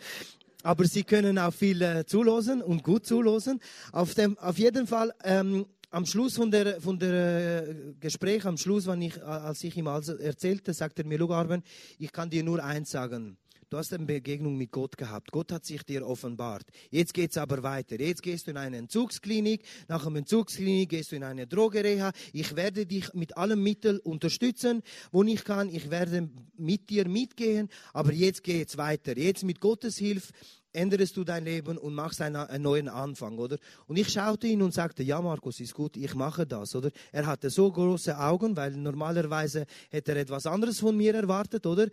Aber 0.62 0.85
Sie 0.85 1.05
können 1.05 1.38
auch 1.38 1.53
viel 1.53 1.81
äh, 1.83 2.05
zulosen 2.07 2.62
und 2.62 2.83
gut 2.83 3.07
zulosen. 3.07 3.61
Auf, 3.92 4.14
dem, 4.14 4.38
auf 4.38 4.59
jeden 4.59 4.87
Fall, 4.87 5.12
ähm, 5.25 5.66
am 5.90 6.05
Schluss 6.05 6.37
von 6.37 6.51
der, 6.51 6.81
von 6.81 6.99
der 6.99 7.69
äh, 7.69 7.75
Gespräch, 8.01 8.45
am 8.45 8.57
Schluss, 8.57 8.87
wenn 8.87 9.03
ich, 9.03 9.23
als 9.23 9.62
ich 9.64 9.77
ihm 9.77 9.87
also 9.87 10.16
erzählte, 10.16 10.75
sagte 10.75 11.03
er 11.03 11.09
mir, 11.09 11.21
Arben, 11.31 11.62
ich 11.99 12.12
kann 12.12 12.29
dir 12.29 12.42
nur 12.42 12.62
eins 12.62 12.90
sagen. 12.90 13.38
Du 13.69 13.79
hast 13.79 13.93
eine 13.93 14.07
Begegnung 14.07 14.57
mit 14.57 14.71
Gott 14.71 14.97
gehabt. 14.97 15.33
Gott 15.33 15.51
hat 15.51 15.65
sich 15.65 15.83
dir 15.83 16.07
offenbart. 16.07 16.65
Jetzt 16.91 17.13
geht 17.13 17.33
es 17.33 17.37
aber 17.37 17.65
weiter. 17.65 18.01
Jetzt 18.01 18.23
gehst 18.23 18.47
du 18.47 18.53
in 18.53 18.57
eine 18.57 18.77
Entzugsklinik. 18.77 19.65
Nach 19.89 20.05
dem 20.05 20.15
Entzugsklinik 20.15 20.89
gehst 20.89 21.11
du 21.11 21.17
in 21.17 21.25
eine 21.25 21.49
Drogereha. 21.49 22.13
Ich 22.33 22.55
werde 22.55 22.87
dich 22.87 23.13
mit 23.13 23.37
allen 23.37 23.61
Mitteln 23.61 23.99
unterstützen, 23.99 24.83
wo 25.11 25.25
ich 25.25 25.43
kann. 25.43 25.69
Ich 25.69 25.91
werde 25.91 26.31
mit 26.57 26.91
dir 26.91 27.09
mitgehen. 27.09 27.69
Aber 27.93 28.13
jetzt 28.13 28.45
geht 28.45 28.69
es 28.69 28.77
weiter. 28.77 29.19
Jetzt 29.19 29.43
mit 29.43 29.59
Gottes 29.59 29.97
Hilfe 29.97 30.33
änderst 30.77 31.17
du 31.17 31.25
dein 31.25 31.45
Leben 31.45 31.79
und 31.79 31.95
machst 31.95 32.21
einen, 32.21 32.37
einen, 32.37 32.62
neuen 32.62 32.89
Anfang, 32.89 33.39
oder? 33.39 33.57
Und 33.87 33.97
ich 33.97 34.09
schaute 34.09 34.47
ihn 34.47 34.62
und 34.62 34.75
sagte, 34.75 35.03
ja, 35.03 35.21
Markus, 35.21 35.59
ist 35.61 35.75
gut, 35.75 35.97
ich 35.97 36.15
mache 36.15 36.47
das, 36.47 36.75
oder? 36.75 36.91
Er 37.12 37.27
hatte 37.27 37.51
so 37.51 37.73
große 37.73 38.19
Augen, 38.19 38.57
weil 38.57 38.73
normalerweise 38.73 39.67
hätte 39.91 40.12
er 40.12 40.19
etwas 40.19 40.47
anderes 40.47 40.79
von 40.79 40.97
mir 40.97 41.15
erwartet, 41.15 41.67
oder? 41.67 41.89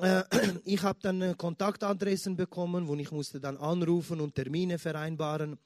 Äh, 0.00 0.22
ich 0.64 0.82
habe 0.82 0.98
dann 1.02 1.20
äh, 1.20 1.34
Kontaktadressen 1.36 2.36
bekommen, 2.36 2.86
wo 2.86 2.94
ich 2.94 3.10
musste 3.10 3.40
dann 3.40 3.56
anrufen 3.56 4.20
und 4.20 4.34
Termine 4.34 4.78
vereinbaren 4.78 5.58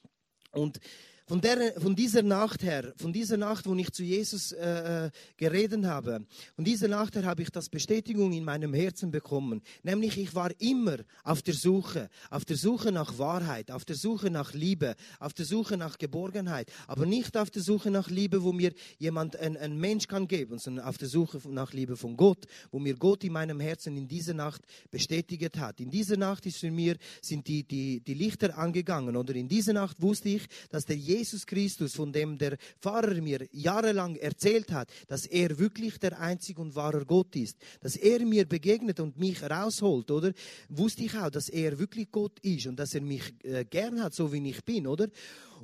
und 0.52 0.80
von, 1.28 1.42
der, 1.42 1.78
von 1.78 1.94
dieser 1.94 2.22
Nacht 2.22 2.62
her, 2.62 2.94
von 2.96 3.12
dieser 3.12 3.36
Nacht, 3.36 3.66
wo 3.66 3.74
ich 3.74 3.92
zu 3.92 4.02
Jesus 4.02 4.52
äh, 4.52 5.06
äh, 5.06 5.10
geredet 5.36 5.84
habe, 5.84 6.24
von 6.56 6.64
dieser 6.64 6.88
Nacht 6.88 7.14
her 7.16 7.24
habe 7.24 7.42
ich 7.42 7.50
das 7.50 7.68
Bestätigung 7.68 8.32
in 8.32 8.44
meinem 8.44 8.72
Herzen 8.72 9.10
bekommen. 9.10 9.60
Nämlich 9.82 10.16
ich 10.16 10.34
war 10.34 10.50
immer 10.58 10.96
auf 11.24 11.42
der 11.42 11.52
Suche, 11.52 12.08
auf 12.30 12.46
der 12.46 12.56
Suche 12.56 12.92
nach 12.92 13.18
Wahrheit, 13.18 13.70
auf 13.70 13.84
der 13.84 13.96
Suche 13.96 14.30
nach 14.30 14.54
Liebe, 14.54 14.96
auf 15.20 15.34
der 15.34 15.44
Suche 15.44 15.76
nach 15.76 15.98
Geborgenheit, 15.98 16.72
aber 16.86 17.04
nicht 17.04 17.36
auf 17.36 17.50
der 17.50 17.60
Suche 17.60 17.90
nach 17.90 18.08
Liebe, 18.08 18.42
wo 18.42 18.52
mir 18.52 18.72
jemand, 18.98 19.36
ein, 19.36 19.58
ein 19.58 19.76
Mensch 19.76 20.08
kann 20.08 20.28
geben, 20.28 20.58
sondern 20.58 20.86
auf 20.86 20.96
der 20.96 21.08
Suche 21.08 21.40
nach 21.50 21.74
Liebe 21.74 21.98
von 21.98 22.16
Gott, 22.16 22.46
wo 22.70 22.78
mir 22.78 22.94
Gott 22.94 23.22
in 23.22 23.34
meinem 23.34 23.60
Herzen 23.60 23.98
in 23.98 24.08
dieser 24.08 24.32
Nacht 24.32 24.62
bestätigt 24.90 25.58
hat. 25.58 25.78
In 25.78 25.90
dieser 25.90 26.16
Nacht 26.16 26.46
ist 26.46 26.56
für 26.56 26.70
mir, 26.70 26.96
sind 27.20 27.46
die, 27.48 27.64
die, 27.64 28.00
die 28.00 28.14
Lichter 28.14 28.56
angegangen 28.56 29.14
oder 29.14 29.34
in 29.34 29.46
dieser 29.46 29.74
Nacht 29.74 30.00
wusste 30.00 30.30
ich, 30.30 30.46
dass 30.70 30.86
der 30.86 30.96
Jesus 30.96 31.17
Jesus 31.18 31.46
Christus, 31.46 31.94
von 31.94 32.12
dem 32.12 32.38
der 32.38 32.56
Pfarrer 32.80 33.20
mir 33.20 33.46
jahrelang 33.52 34.16
erzählt 34.16 34.72
hat, 34.72 34.90
dass 35.06 35.26
er 35.26 35.58
wirklich 35.58 35.98
der 35.98 36.18
einzige 36.18 36.60
und 36.60 36.74
wahre 36.74 37.04
Gott 37.04 37.34
ist, 37.36 37.56
dass 37.80 37.96
er 37.96 38.24
mir 38.24 38.46
begegnet 38.46 39.00
und 39.00 39.18
mich 39.18 39.42
rausholt, 39.42 40.10
oder? 40.10 40.32
Wusste 40.68 41.04
ich 41.04 41.14
auch, 41.16 41.30
dass 41.30 41.48
er 41.48 41.78
wirklich 41.78 42.10
Gott 42.10 42.38
ist 42.40 42.66
und 42.66 42.76
dass 42.78 42.94
er 42.94 43.02
mich 43.02 43.34
äh, 43.44 43.64
gern 43.64 44.02
hat, 44.02 44.14
so 44.14 44.32
wie 44.32 44.48
ich 44.48 44.64
bin, 44.64 44.86
oder? 44.86 45.08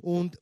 Und 0.01 0.39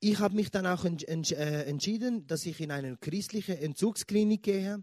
ich 0.00 0.18
habe 0.18 0.34
mich 0.34 0.50
dann 0.50 0.66
auch 0.66 0.84
äh, 0.84 1.62
entschieden, 1.64 2.26
dass 2.26 2.44
ich 2.46 2.60
in 2.60 2.70
eine 2.70 2.96
christliche 2.96 3.58
Entzugsklinik 3.58 4.42
gehe 4.42 4.82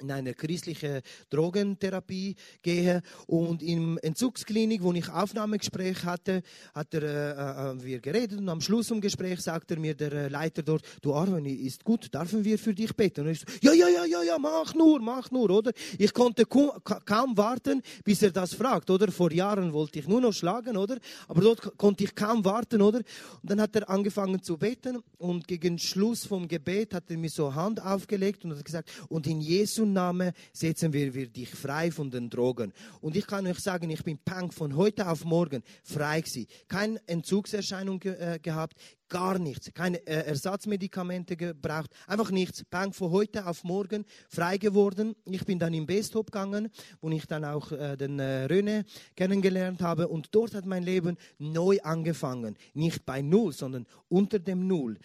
in 0.00 0.10
eine 0.10 0.34
christliche 0.34 1.02
Drogentherapie 1.30 2.36
gehe 2.62 3.02
und 3.26 3.62
im 3.62 3.98
Entzugsklinik, 3.98 4.82
wo 4.82 4.92
ich 4.92 5.08
Aufnahmegespräch 5.08 6.04
hatte, 6.04 6.42
hat 6.74 6.94
er, 6.94 7.02
äh, 7.02 7.72
äh, 7.72 7.84
wir 7.84 8.00
geredet 8.00 8.38
und 8.38 8.48
am 8.48 8.60
Schluss 8.60 8.88
vom 8.88 9.00
Gespräch 9.00 9.40
sagt 9.40 9.70
er 9.70 9.78
mir 9.78 9.94
der 9.94 10.12
äh, 10.12 10.28
Leiter 10.28 10.62
dort, 10.62 10.82
du 11.00 11.14
Arwen, 11.14 11.46
ist 11.46 11.84
gut, 11.84 12.12
dürfen 12.12 12.44
wir 12.44 12.58
für 12.58 12.74
dich 12.74 12.94
beten? 12.94 13.22
Und 13.22 13.32
ich 13.32 13.40
so, 13.40 13.46
ja, 13.60 13.72
ja, 13.72 13.88
ja, 13.88 14.04
ja, 14.04 14.22
ja, 14.22 14.38
mach 14.38 14.74
nur, 14.74 15.00
mach 15.00 15.30
nur, 15.30 15.50
oder? 15.50 15.72
Ich 15.98 16.12
konnte 16.12 16.44
kaum 16.46 17.36
warten, 17.36 17.82
bis 18.02 18.22
er 18.22 18.30
das 18.30 18.54
fragt, 18.54 18.90
oder? 18.90 19.10
Vor 19.12 19.32
Jahren 19.32 19.72
wollte 19.72 20.00
ich 20.00 20.08
nur 20.08 20.20
noch 20.20 20.32
schlagen, 20.32 20.76
oder? 20.76 20.98
Aber 21.28 21.40
dort 21.40 21.76
konnte 21.78 22.04
ich 22.04 22.14
kaum 22.14 22.44
warten, 22.44 22.82
oder? 22.82 22.98
Und 22.98 23.50
dann 23.50 23.60
hat 23.60 23.76
er 23.76 23.88
angefangen 23.88 24.42
zu 24.42 24.56
beten 24.58 24.98
und 25.18 25.46
gegen 25.46 25.78
Schluss 25.78 26.26
vom 26.26 26.48
Gebet 26.48 26.94
hat 26.94 27.10
er 27.10 27.18
mir 27.18 27.30
so 27.30 27.54
Hand 27.54 27.80
aufgelegt 27.82 28.44
und 28.44 28.56
hat 28.56 28.64
gesagt, 28.64 28.90
und 29.08 29.26
in 29.26 29.40
Jesu 29.40 29.83
Namen 29.92 30.32
setzen 30.52 30.92
wir, 30.92 31.14
wir 31.14 31.28
dich 31.28 31.50
frei 31.50 31.90
von 31.90 32.10
den 32.10 32.30
Drogen. 32.30 32.72
Und 33.00 33.16
ich 33.16 33.26
kann 33.26 33.46
euch 33.46 33.58
sagen, 33.58 33.90
ich 33.90 34.04
bin 34.04 34.18
Punk 34.18 34.54
von 34.54 34.76
heute 34.76 35.08
auf 35.08 35.24
morgen 35.24 35.62
frei 35.82 36.20
gewesen. 36.20 36.46
Keine 36.68 37.00
Entzugserscheinung 37.06 38.00
äh, 38.02 38.38
gehabt, 38.40 38.74
gar 39.08 39.38
nichts. 39.38 39.72
Keine 39.74 39.98
äh, 40.06 40.26
Ersatzmedikamente 40.26 41.36
gebraucht, 41.36 41.90
einfach 42.06 42.30
nichts. 42.30 42.64
Punk 42.64 42.94
von 42.94 43.10
heute 43.10 43.46
auf 43.46 43.64
morgen 43.64 44.04
frei 44.28 44.58
geworden. 44.58 45.14
Ich 45.24 45.44
bin 45.44 45.58
dann 45.58 45.74
im 45.74 45.86
Bestop 45.86 46.32
gegangen, 46.32 46.70
wo 47.00 47.10
ich 47.10 47.26
dann 47.26 47.44
auch 47.44 47.72
äh, 47.72 47.96
den 47.96 48.18
äh, 48.18 48.44
Röne 48.46 48.84
kennengelernt 49.16 49.82
habe. 49.82 50.08
Und 50.08 50.34
dort 50.34 50.54
hat 50.54 50.66
mein 50.66 50.82
Leben 50.82 51.16
neu 51.38 51.78
angefangen. 51.82 52.56
Nicht 52.72 53.04
bei 53.06 53.22
Null, 53.22 53.52
sondern 53.52 53.86
unter 54.08 54.38
dem 54.38 54.66
Null. 54.66 54.98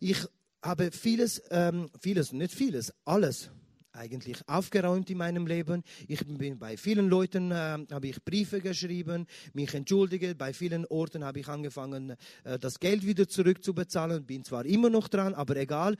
Ich 0.00 0.26
habe 0.62 0.90
vieles, 0.92 1.42
ähm, 1.50 1.90
vieles, 2.00 2.32
nicht 2.32 2.54
vieles, 2.54 2.92
alles 3.04 3.50
eigentlich 3.92 4.38
aufgeräumt 4.46 5.10
in 5.10 5.18
meinem 5.18 5.46
Leben. 5.46 5.82
Ich 6.08 6.24
bin 6.26 6.58
bei 6.58 6.76
vielen 6.76 7.08
Leuten 7.08 7.50
äh, 7.50 7.78
habe 7.90 8.06
ich 8.06 8.22
Briefe 8.24 8.60
geschrieben, 8.60 9.26
mich 9.52 9.74
entschuldige. 9.74 10.34
Bei 10.34 10.52
vielen 10.52 10.86
Orten 10.86 11.24
habe 11.24 11.40
ich 11.40 11.48
angefangen, 11.48 12.16
äh, 12.44 12.58
das 12.58 12.80
Geld 12.80 13.06
wieder 13.06 13.28
zurückzubezahlen. 13.28 14.24
Bin 14.24 14.44
zwar 14.44 14.64
immer 14.64 14.90
noch 14.90 15.08
dran, 15.08 15.34
aber 15.34 15.56
egal. 15.56 15.96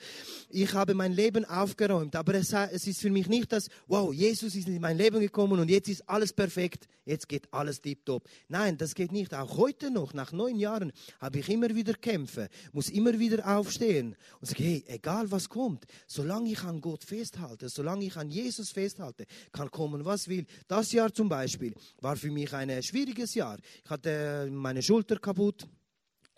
Ich 0.49 0.73
habe 0.75 0.95
mein 0.95 1.13
Leben 1.13 1.45
aufgeräumt, 1.45 2.17
aber 2.17 2.35
es, 2.35 2.53
es 2.53 2.87
ist 2.87 3.01
für 3.01 3.11
mich 3.11 3.29
nicht 3.29 3.53
das, 3.53 3.69
wow, 3.87 4.13
Jesus 4.13 4.55
ist 4.55 4.69
in 4.69 4.81
mein 4.81 4.97
Leben 4.97 5.21
gekommen 5.21 5.61
und 5.61 5.71
jetzt 5.71 5.89
ist 5.89 6.09
alles 6.09 6.33
perfekt, 6.33 6.89
jetzt 7.05 7.29
geht 7.29 7.53
alles 7.53 7.81
tiptop. 7.81 8.29
Nein, 8.49 8.79
das 8.79 8.95
geht 8.95 9.13
nicht. 9.13 9.35
Auch 9.35 9.57
heute 9.57 9.91
noch, 9.91 10.15
nach 10.15 10.33
neun 10.33 10.57
Jahren, 10.57 10.93
habe 11.21 11.39
ich 11.39 11.49
immer 11.49 11.75
wieder 11.75 11.95
Kämpfe, 11.95 12.49
muss 12.73 12.89
immer 12.89 13.19
wieder 13.19 13.57
aufstehen 13.57 14.17
und 14.41 14.49
sage, 14.49 14.63
hey, 14.63 14.85
egal 14.87 15.31
was 15.31 15.49
kommt, 15.49 15.85
solange 16.07 16.51
ich 16.51 16.63
an 16.63 16.81
Gott 16.81 17.05
festhalte, 17.05 17.69
solange 17.83 18.05
ich 18.05 18.17
an 18.17 18.31
Jesus 18.31 18.71
festhalte, 18.71 19.27
kann 19.51 19.69
kommen, 19.69 20.05
was 20.05 20.29
will. 20.29 20.47
Das 20.69 20.93
Jahr 20.93 21.13
zum 21.13 21.29
Beispiel 21.29 21.75
war 22.01 22.15
für 22.15 22.31
mich 22.31 22.53
ein 22.55 22.81
schwieriges 22.81 23.35
Jahr. 23.35 23.59
Ich 23.85 23.91
hatte 23.91 24.49
meine 24.53 24.83
Schulter 24.83 25.17
kaputt. 25.19 25.67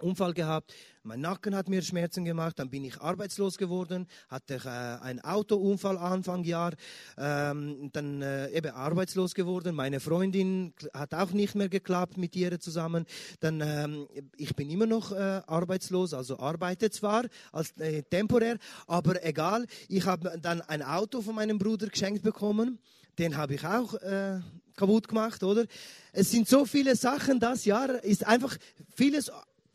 Unfall 0.01 0.35
gehabt, 0.35 0.75
mein 1.05 1.21
Nacken 1.21 1.55
hat 1.55 1.69
mir 1.69 1.83
Schmerzen 1.83 2.25
gemacht, 2.25 2.59
dann 2.59 2.69
bin 2.69 2.83
ich 2.85 3.01
arbeitslos 3.01 3.59
geworden, 3.59 4.07
hatte 4.29 4.55
äh, 4.65 5.05
einen 5.05 5.21
Autounfall 5.21 5.99
Anfang 5.99 6.43
Jahr, 6.45 6.73
ähm, 7.17 7.91
dann 7.93 8.23
äh, 8.23 8.51
eben 8.51 8.73
arbeitslos 8.73 9.35
geworden. 9.35 9.75
Meine 9.75 10.01
Freundin 10.01 10.75
hat 10.93 11.15
auch 11.15 11.31
nicht 11.31 11.55
mehr 11.55 11.69
geklappt 11.69 12.17
mit 12.17 12.35
ihr 12.35 12.59
zusammen. 12.59 13.07
Dann 13.41 13.61
ähm, 13.61 14.09
ich 14.37 14.57
bin 14.57 14.69
immer 14.69 14.87
noch 14.87 15.13
äh, 15.13 15.43
arbeitslos, 15.47 16.13
also 16.13 16.39
arbeite 16.39 16.91
zwar 16.91 17.27
als 17.53 17.73
äh, 17.79 18.03
temporär, 18.03 18.59
aber 18.87 19.25
egal. 19.25 19.67
Ich 19.89 20.07
habe 20.07 20.39
dann 20.41 20.61
ein 20.63 20.83
Auto 20.83 21.21
von 21.21 21.35
meinem 21.35 21.59
Bruder 21.59 21.87
geschenkt 21.87 22.23
bekommen. 22.23 22.79
Den 23.19 23.37
habe 23.37 23.55
ich 23.55 23.65
auch 23.65 23.95
äh, 23.95 24.41
kaputt 24.75 25.07
gemacht, 25.09 25.43
oder? 25.43 25.67
Es 26.13 26.31
sind 26.31 26.49
so 26.49 26.65
viele 26.65 26.97
Sachen 26.97 27.39
das 27.39 27.65
Jahr, 27.65 28.03
ist 28.03 28.27
einfach 28.27 28.57
vieles 28.97 29.31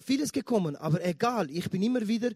vieles 0.10 0.32
gekommen, 0.32 0.76
aber 0.76 1.06
egal, 1.06 1.52
ich 1.52 1.70
bin 1.70 1.84
immer 1.84 2.08
wieder 2.08 2.32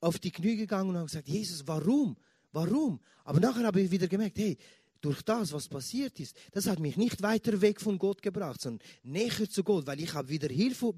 auf 0.00 0.18
die 0.18 0.30
Knie 0.30 0.56
gegangen 0.56 0.88
und 0.88 0.96
habe 0.96 1.06
gesagt, 1.06 1.28
Jesus, 1.28 1.66
warum? 1.66 2.16
Warum? 2.52 3.00
Aber 3.22 3.38
nachher 3.38 3.66
habe 3.66 3.82
ich 3.82 3.90
wieder 3.90 4.08
gemerkt, 4.08 4.38
hey, 4.38 4.56
durch 5.02 5.20
das, 5.20 5.52
was 5.52 5.68
passiert 5.68 6.18
ist, 6.20 6.34
das 6.52 6.66
hat 6.66 6.78
mich 6.78 6.96
nicht 6.96 7.20
weiter 7.20 7.60
weg 7.60 7.82
von 7.82 7.98
Gott 7.98 8.22
gebracht, 8.22 8.62
sondern 8.62 8.86
näher 9.02 9.48
zu 9.50 9.62
Gott, 9.62 9.86
weil 9.86 10.00
ich 10.00 10.14
habe 10.14 10.30
wieder 10.30 10.48
Hilfe, 10.48 10.94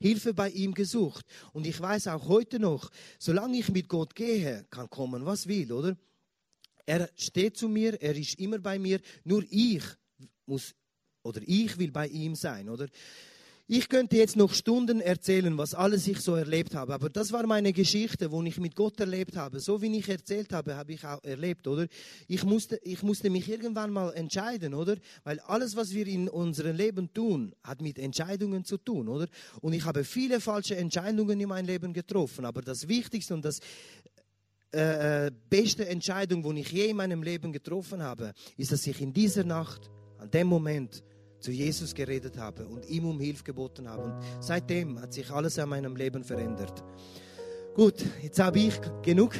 Hilfe 0.00 0.32
bei 0.32 0.48
ihm 0.48 0.72
gesucht. 0.72 1.26
Und 1.52 1.66
ich 1.66 1.78
weiß 1.78 2.08
auch 2.08 2.26
heute 2.26 2.58
noch, 2.58 2.90
solange 3.18 3.58
ich 3.58 3.68
mit 3.68 3.86
Gott 3.86 4.14
gehe, 4.14 4.64
kann 4.70 4.88
kommen, 4.88 5.26
was 5.26 5.46
will, 5.46 5.70
oder? 5.72 5.94
Er 6.86 7.10
steht 7.16 7.58
zu 7.58 7.68
mir, 7.68 8.00
er 8.00 8.16
ist 8.16 8.38
immer 8.40 8.60
bei 8.60 8.78
mir, 8.78 9.00
nur 9.24 9.44
ich 9.50 9.84
muss, 10.46 10.74
oder 11.22 11.42
ich 11.44 11.76
will 11.76 11.92
bei 11.92 12.08
ihm 12.08 12.34
sein, 12.34 12.70
oder? 12.70 12.88
Ich 13.68 13.88
könnte 13.88 14.16
jetzt 14.16 14.36
noch 14.36 14.54
Stunden 14.54 15.00
erzählen, 15.00 15.58
was 15.58 15.74
alles 15.74 16.06
ich 16.06 16.20
so 16.20 16.36
erlebt 16.36 16.76
habe, 16.76 16.94
aber 16.94 17.10
das 17.10 17.32
war 17.32 17.44
meine 17.48 17.72
Geschichte, 17.72 18.30
wo 18.30 18.40
ich 18.44 18.60
mit 18.60 18.76
Gott 18.76 19.00
erlebt 19.00 19.36
habe. 19.36 19.58
So 19.58 19.82
wie 19.82 19.98
ich 19.98 20.08
erzählt 20.08 20.52
habe, 20.52 20.76
habe 20.76 20.92
ich 20.92 21.04
auch 21.04 21.20
erlebt, 21.24 21.66
oder? 21.66 21.88
Ich 22.28 22.44
musste, 22.44 22.78
ich 22.84 23.02
musste 23.02 23.28
mich 23.28 23.50
irgendwann 23.50 23.90
mal 23.90 24.12
entscheiden, 24.12 24.72
oder? 24.72 24.94
Weil 25.24 25.40
alles, 25.40 25.74
was 25.74 25.92
wir 25.92 26.06
in 26.06 26.28
unserem 26.28 26.76
Leben 26.76 27.12
tun, 27.12 27.56
hat 27.64 27.82
mit 27.82 27.98
Entscheidungen 27.98 28.64
zu 28.64 28.76
tun, 28.76 29.08
oder? 29.08 29.26
Und 29.60 29.72
ich 29.72 29.84
habe 29.84 30.04
viele 30.04 30.40
falsche 30.40 30.76
Entscheidungen 30.76 31.40
in 31.40 31.48
meinem 31.48 31.66
Leben 31.66 31.92
getroffen, 31.92 32.44
aber 32.44 32.62
das 32.62 32.86
Wichtigste 32.86 33.34
und 33.34 33.44
das 33.44 33.58
äh, 34.72 35.26
äh 35.26 35.30
beste 35.50 35.88
Entscheidung, 35.88 36.44
die 36.54 36.60
ich 36.60 36.70
je 36.70 36.86
in 36.90 36.98
meinem 36.98 37.24
Leben 37.24 37.52
getroffen 37.52 38.00
habe, 38.00 38.32
ist, 38.56 38.70
dass 38.70 38.86
ich 38.86 39.00
in 39.00 39.12
dieser 39.12 39.42
Nacht, 39.42 39.90
an 40.18 40.30
dem 40.30 40.46
Moment, 40.46 41.02
zu 41.46 41.52
Jesus 41.52 41.94
geredet 41.94 42.38
habe 42.38 42.66
und 42.66 42.88
ihm 42.88 43.04
um 43.04 43.20
Hilfe 43.20 43.44
geboten 43.44 43.88
habe. 43.88 44.02
Und 44.02 44.14
seitdem 44.40 45.00
hat 45.00 45.12
sich 45.12 45.30
alles 45.30 45.56
an 45.60 45.68
meinem 45.68 45.94
Leben 45.94 46.24
verändert. 46.24 46.82
Gut, 47.76 48.04
jetzt 48.20 48.40
habe 48.40 48.58
ich 48.58 48.74
genug 49.02 49.36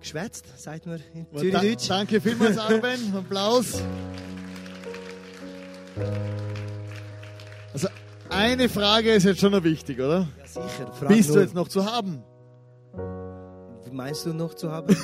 geschwätzt, 0.00 0.46
sagt 0.56 0.86
man 0.86 1.00
in 1.14 1.28
Zürichdeutsch. 1.32 1.88
Da, 1.88 1.98
danke 1.98 2.20
vielmals, 2.20 2.58
Arben. 2.58 3.14
Applaus. 3.14 3.80
Also 7.72 7.86
eine 8.30 8.68
Frage 8.68 9.12
ist 9.12 9.22
jetzt 9.22 9.40
schon 9.40 9.52
noch 9.52 9.62
wichtig, 9.62 10.00
oder? 10.00 10.26
Ja, 10.40 10.46
sicher. 10.48 10.92
Frag 10.92 11.08
Bist 11.08 11.28
du 11.28 11.34
nur, 11.34 11.42
jetzt 11.42 11.54
noch 11.54 11.68
zu 11.68 11.84
haben? 11.84 12.20
Meinst 13.92 14.26
du 14.26 14.32
noch 14.32 14.54
zu 14.54 14.70
haben? 14.70 14.88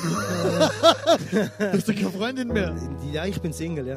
Hast 1.59 1.89
du 1.89 1.95
keine 1.95 2.11
Freundin 2.11 2.49
mehr? 2.49 2.75
ja, 3.13 3.25
ich 3.27 3.41
bin 3.41 3.53
Single, 3.53 3.87
ja. 3.87 3.97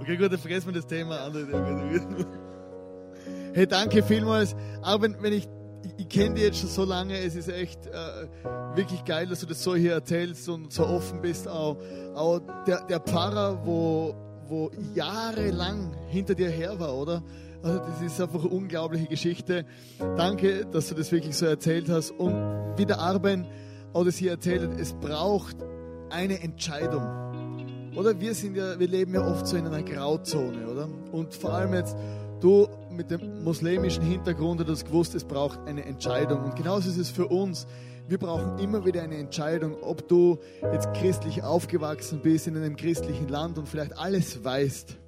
Okay, 0.00 0.16
gut, 0.16 0.32
dann 0.32 0.38
vergessen 0.38 0.66
wir 0.66 0.74
das 0.74 0.86
Thema. 0.86 1.30
Hey, 3.54 3.66
danke 3.66 4.02
vielmals. 4.02 4.54
Auch 4.82 5.00
wenn, 5.00 5.16
wenn 5.22 5.32
ich, 5.32 5.48
ich, 5.82 5.92
ich 5.98 6.08
kenne 6.08 6.34
dich 6.34 6.44
jetzt 6.44 6.58
schon 6.58 6.68
so 6.68 6.84
lange, 6.84 7.18
es 7.18 7.34
ist 7.34 7.48
echt 7.48 7.86
äh, 7.86 8.26
wirklich 8.74 9.04
geil, 9.04 9.26
dass 9.26 9.40
du 9.40 9.46
das 9.46 9.62
so 9.62 9.74
hier 9.74 9.92
erzählst 9.92 10.48
und 10.48 10.72
so 10.72 10.86
offen 10.86 11.20
bist. 11.22 11.48
Auch, 11.48 11.76
auch 12.14 12.40
der, 12.66 12.82
der 12.82 13.00
Pfarrer, 13.00 13.64
wo, 13.64 14.14
wo 14.48 14.70
jahrelang 14.94 15.96
hinter 16.08 16.34
dir 16.34 16.50
her 16.50 16.78
war, 16.78 16.94
oder? 16.94 17.22
Also 17.64 17.78
das 17.78 18.02
ist 18.02 18.20
einfach 18.20 18.40
eine 18.40 18.50
unglaubliche 18.50 19.06
Geschichte. 19.06 19.64
Danke, 19.98 20.66
dass 20.66 20.88
du 20.88 20.94
das 20.94 21.10
wirklich 21.10 21.34
so 21.34 21.46
erzählt 21.46 21.88
hast. 21.88 22.10
Und 22.10 22.34
wie 22.76 22.84
der 22.84 22.98
Arben 22.98 23.46
auch 23.94 24.04
das 24.04 24.16
hier 24.16 24.32
erzählt 24.32 24.60
hat, 24.60 24.78
es 24.78 24.92
braucht 24.92 25.56
eine 26.10 26.42
Entscheidung. 26.42 27.02
Oder 27.96 28.20
wir 28.20 28.34
sind 28.34 28.56
ja, 28.56 28.78
wir 28.78 28.86
leben 28.86 29.14
ja 29.14 29.26
oft 29.26 29.46
so 29.46 29.56
in 29.56 29.66
einer 29.66 29.82
Grauzone, 29.82 30.68
oder? 30.68 30.90
Und 31.10 31.32
vor 31.32 31.54
allem 31.54 31.72
jetzt 31.72 31.96
du 32.40 32.68
mit 32.90 33.10
dem 33.10 33.42
muslimischen 33.42 34.04
Hintergrund 34.04 34.62
hast 34.68 34.84
gewusst, 34.84 35.14
es 35.14 35.24
braucht 35.24 35.58
eine 35.66 35.86
Entscheidung. 35.86 36.44
Und 36.44 36.56
genauso 36.56 36.90
ist 36.90 36.98
es 36.98 37.08
für 37.08 37.28
uns. 37.28 37.66
Wir 38.08 38.18
brauchen 38.18 38.58
immer 38.58 38.84
wieder 38.84 39.02
eine 39.02 39.16
Entscheidung, 39.16 39.76
ob 39.80 40.06
du 40.06 40.38
jetzt 40.70 40.92
christlich 40.92 41.42
aufgewachsen 41.42 42.20
bist 42.22 42.46
in 42.46 42.58
einem 42.58 42.76
christlichen 42.76 43.28
Land 43.28 43.56
und 43.56 43.66
vielleicht 43.66 43.96
alles 43.96 44.44
weißt. 44.44 44.98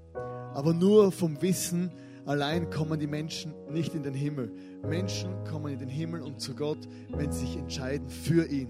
Aber 0.55 0.73
nur 0.73 1.13
vom 1.13 1.43
Wissen 1.43 1.93
allein 2.27 2.69
kommen 2.71 3.01
die 3.01 3.07
Menschen 3.07 3.55
nicht 3.71 3.95
in 3.95 4.03
den 4.03 4.15
Himmel. 4.15 4.53
Menschen 4.83 5.31
kommen 5.45 5.73
in 5.73 5.79
den 5.79 5.89
Himmel 5.89 6.21
und 6.23 6.41
zu 6.41 6.55
Gott, 6.55 6.79
wenn 7.11 7.33
sie 7.33 7.47
sich 7.47 7.57
entscheiden 7.57 8.09
für 8.09 8.47
ihn. 8.47 8.69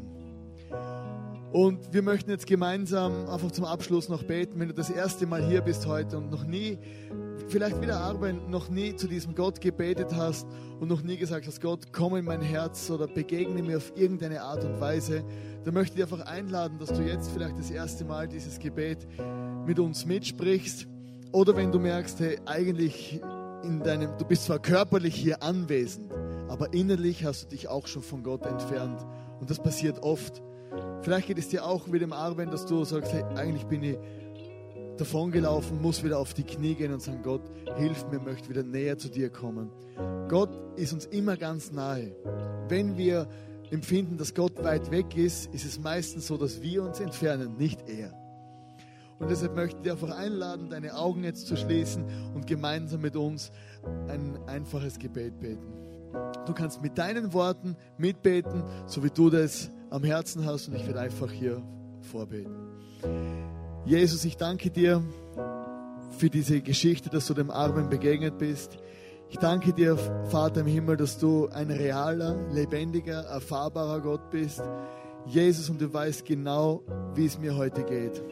Und 1.52 1.92
wir 1.92 2.02
möchten 2.02 2.30
jetzt 2.30 2.46
gemeinsam 2.46 3.28
einfach 3.28 3.50
zum 3.50 3.64
Abschluss 3.64 4.08
noch 4.08 4.22
beten, 4.22 4.60
wenn 4.60 4.68
du 4.68 4.74
das 4.74 4.90
erste 4.90 5.26
Mal 5.26 5.42
hier 5.42 5.62
bist 5.62 5.86
heute 5.86 6.18
und 6.18 6.30
noch 6.30 6.44
nie, 6.44 6.78
vielleicht 7.48 7.80
wieder 7.80 8.00
arbeiten, 8.00 8.50
noch 8.50 8.68
nie 8.68 8.94
zu 8.94 9.06
diesem 9.06 9.34
Gott 9.34 9.60
gebetet 9.60 10.14
hast 10.14 10.46
und 10.80 10.88
noch 10.88 11.02
nie 11.02 11.16
gesagt 11.16 11.46
hast, 11.46 11.60
Gott, 11.60 11.92
komm 11.92 12.16
in 12.16 12.24
mein 12.24 12.42
Herz 12.42 12.90
oder 12.90 13.06
begegne 13.06 13.62
mir 13.62 13.78
auf 13.78 13.92
irgendeine 13.96 14.42
Art 14.42 14.64
und 14.64 14.80
Weise, 14.80 15.24
dann 15.64 15.72
möchte 15.72 15.96
ich 15.96 16.02
einfach 16.02 16.26
einladen, 16.26 16.78
dass 16.78 16.92
du 16.92 17.02
jetzt 17.02 17.30
vielleicht 17.30 17.58
das 17.58 17.70
erste 17.70 18.04
Mal 18.04 18.28
dieses 18.28 18.58
Gebet 18.58 19.06
mit 19.66 19.78
uns 19.78 20.04
mitsprichst. 20.04 20.86
Oder 21.32 21.56
wenn 21.56 21.72
du 21.72 21.78
merkst, 21.78 22.20
hey, 22.20 22.38
eigentlich 22.44 23.20
in 23.62 23.82
deinem, 23.82 24.16
du 24.18 24.24
bist 24.24 24.44
zwar 24.44 24.58
körperlich 24.58 25.14
hier 25.14 25.42
anwesend, 25.42 26.12
aber 26.48 26.72
innerlich 26.72 27.24
hast 27.24 27.44
du 27.44 27.48
dich 27.48 27.68
auch 27.68 27.86
schon 27.86 28.02
von 28.02 28.22
Gott 28.22 28.46
entfernt. 28.46 29.04
Und 29.40 29.50
das 29.50 29.58
passiert 29.58 30.02
oft. 30.02 30.42
Vielleicht 31.02 31.28
geht 31.28 31.38
es 31.38 31.48
dir 31.48 31.64
auch 31.64 31.90
wie 31.90 31.98
dem 31.98 32.12
Arben, 32.12 32.50
dass 32.50 32.66
du 32.66 32.84
sagst, 32.84 33.12
hey, 33.12 33.22
eigentlich 33.36 33.66
bin 33.66 33.82
ich 33.82 33.98
davongelaufen, 34.96 35.80
muss 35.80 36.02
wieder 36.02 36.18
auf 36.18 36.34
die 36.34 36.44
Knie 36.44 36.74
gehen 36.74 36.92
und 36.92 37.02
sagen, 37.02 37.20
Gott, 37.22 37.42
hilf 37.76 38.06
mir, 38.10 38.18
möchte 38.18 38.48
wieder 38.48 38.62
näher 38.62 38.98
zu 38.98 39.08
dir 39.08 39.30
kommen. 39.30 39.70
Gott 40.28 40.50
ist 40.76 40.92
uns 40.92 41.06
immer 41.06 41.36
ganz 41.36 41.72
nahe. 41.72 42.16
Wenn 42.68 42.96
wir 42.96 43.28
empfinden, 43.70 44.16
dass 44.16 44.34
Gott 44.34 44.62
weit 44.62 44.90
weg 44.90 45.16
ist, 45.16 45.52
ist 45.54 45.64
es 45.64 45.78
meistens 45.78 46.26
so, 46.26 46.36
dass 46.36 46.62
wir 46.62 46.82
uns 46.82 47.00
entfernen, 47.00 47.56
nicht 47.56 47.88
er. 47.88 48.12
Und 49.18 49.30
deshalb 49.30 49.54
möchte 49.54 49.76
ich 49.78 49.82
dich 49.82 49.92
einfach 49.92 50.16
einladen, 50.16 50.68
deine 50.68 50.94
Augen 50.94 51.24
jetzt 51.24 51.46
zu 51.46 51.56
schließen 51.56 52.04
und 52.34 52.46
gemeinsam 52.46 53.00
mit 53.00 53.16
uns 53.16 53.50
ein 54.08 54.38
einfaches 54.46 54.98
Gebet 54.98 55.40
beten. 55.40 55.72
Du 56.46 56.52
kannst 56.52 56.82
mit 56.82 56.98
deinen 56.98 57.32
Worten 57.32 57.76
mitbeten, 57.98 58.62
so 58.86 59.02
wie 59.02 59.10
du 59.10 59.30
das 59.30 59.70
am 59.90 60.04
Herzen 60.04 60.44
hast 60.44 60.68
und 60.68 60.74
ich 60.76 60.86
werde 60.86 61.00
einfach 61.00 61.30
hier 61.30 61.62
vorbeten. 62.00 62.54
Jesus, 63.84 64.24
ich 64.24 64.36
danke 64.36 64.70
dir 64.70 65.02
für 66.18 66.30
diese 66.30 66.60
Geschichte, 66.60 67.10
dass 67.10 67.26
du 67.26 67.34
dem 67.34 67.50
Armen 67.50 67.88
begegnet 67.88 68.38
bist. 68.38 68.78
Ich 69.28 69.38
danke 69.38 69.72
dir, 69.72 69.96
Vater 70.28 70.60
im 70.60 70.66
Himmel, 70.66 70.96
dass 70.96 71.18
du 71.18 71.48
ein 71.48 71.70
realer, 71.70 72.36
lebendiger, 72.52 73.22
erfahrbarer 73.24 74.00
Gott 74.00 74.30
bist. 74.30 74.62
Jesus, 75.26 75.68
und 75.68 75.80
du 75.80 75.92
weißt 75.92 76.24
genau, 76.24 76.82
wie 77.14 77.26
es 77.26 77.38
mir 77.38 77.56
heute 77.56 77.82
geht. 77.82 78.22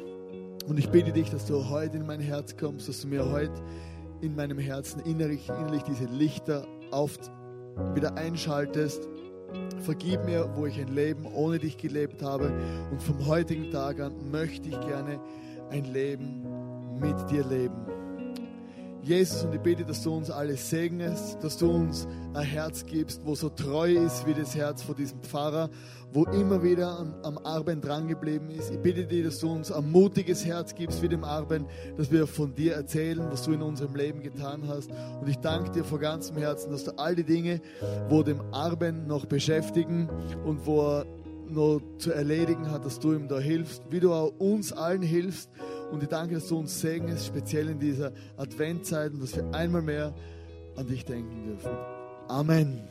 Und 0.66 0.78
ich 0.78 0.88
bitte 0.88 1.12
dich, 1.12 1.30
dass 1.30 1.44
du 1.46 1.68
heute 1.68 1.98
in 1.98 2.06
mein 2.06 2.20
Herz 2.20 2.56
kommst, 2.56 2.88
dass 2.88 3.02
du 3.02 3.08
mir 3.08 3.30
heute 3.30 3.52
in 4.22 4.34
meinem 4.34 4.58
Herzen 4.58 5.00
innerlich, 5.00 5.48
innerlich 5.48 5.82
diese 5.82 6.06
Lichter 6.06 6.66
auf, 6.90 7.18
wieder 7.94 8.16
einschaltest. 8.16 9.06
Vergib 9.80 10.24
mir, 10.24 10.48
wo 10.54 10.64
ich 10.64 10.80
ein 10.80 10.88
Leben 10.88 11.26
ohne 11.26 11.58
dich 11.58 11.76
gelebt 11.76 12.22
habe. 12.22 12.50
Und 12.90 13.02
vom 13.02 13.26
heutigen 13.26 13.70
Tag 13.70 14.00
an 14.00 14.30
möchte 14.30 14.68
ich 14.70 14.80
gerne 14.80 15.20
ein 15.70 15.84
Leben 15.84 16.46
mit 16.98 17.30
dir 17.30 17.44
leben. 17.44 17.76
Jesus, 19.02 19.44
und 19.44 19.54
ich 19.54 19.60
bitte, 19.60 19.84
dass 19.84 20.02
du 20.02 20.14
uns 20.14 20.30
alle 20.30 20.56
segnest, 20.56 21.44
dass 21.44 21.58
du 21.58 21.70
uns 21.70 22.08
ein 22.32 22.42
Herz 22.42 22.86
gibst, 22.86 23.20
wo 23.26 23.34
so 23.34 23.50
treu 23.50 23.92
ist 23.92 24.26
wie 24.26 24.32
das 24.32 24.54
Herz 24.54 24.82
von 24.82 24.96
diesem 24.96 25.20
Pfarrer, 25.20 25.68
wo 26.14 26.24
immer 26.26 26.62
wieder 26.62 26.96
am, 26.96 27.14
am 27.24 27.38
Arben 27.38 27.80
dran 27.80 28.06
geblieben 28.06 28.48
ist. 28.50 28.70
Ich 28.70 28.78
bitte 28.78 29.04
dich, 29.04 29.24
dass 29.24 29.40
du 29.40 29.50
uns 29.50 29.72
ein 29.72 29.90
mutiges 29.90 30.44
Herz 30.44 30.74
gibst 30.74 31.02
wie 31.02 31.08
dem 31.08 31.24
Arben, 31.24 31.66
dass 31.96 32.12
wir 32.12 32.28
von 32.28 32.54
dir 32.54 32.74
erzählen, 32.74 33.20
was 33.30 33.42
du 33.42 33.52
in 33.52 33.62
unserem 33.62 33.96
Leben 33.96 34.22
getan 34.22 34.62
hast. 34.68 34.90
Und 35.20 35.28
ich 35.28 35.38
danke 35.38 35.72
dir 35.72 35.84
von 35.84 35.98
ganzem 35.98 36.36
Herzen, 36.36 36.70
dass 36.70 36.84
du 36.84 36.92
all 36.98 37.16
die 37.16 37.24
Dinge, 37.24 37.60
wo 38.08 38.22
dem 38.22 38.40
Arben 38.52 39.08
noch 39.08 39.26
beschäftigen 39.26 40.08
und 40.44 40.64
wo 40.66 40.82
er 40.82 41.06
noch 41.48 41.80
zu 41.98 42.12
erledigen 42.12 42.70
hat, 42.70 42.84
dass 42.84 43.00
du 43.00 43.12
ihm 43.12 43.26
da 43.26 43.40
hilfst, 43.40 43.82
wie 43.90 44.00
du 44.00 44.12
auch 44.12 44.32
uns 44.38 44.72
allen 44.72 45.02
hilfst. 45.02 45.50
Und 45.90 46.02
ich 46.04 46.08
danke, 46.08 46.36
dass 46.36 46.46
du 46.46 46.58
uns 46.58 46.80
segnest, 46.80 47.26
speziell 47.26 47.68
in 47.68 47.80
dieser 47.80 48.12
Adventzeit 48.36 49.12
und 49.12 49.20
dass 49.20 49.34
wir 49.34 49.52
einmal 49.52 49.82
mehr 49.82 50.14
an 50.76 50.86
dich 50.86 51.04
denken 51.04 51.44
dürfen. 51.44 51.70
Amen. 52.28 52.82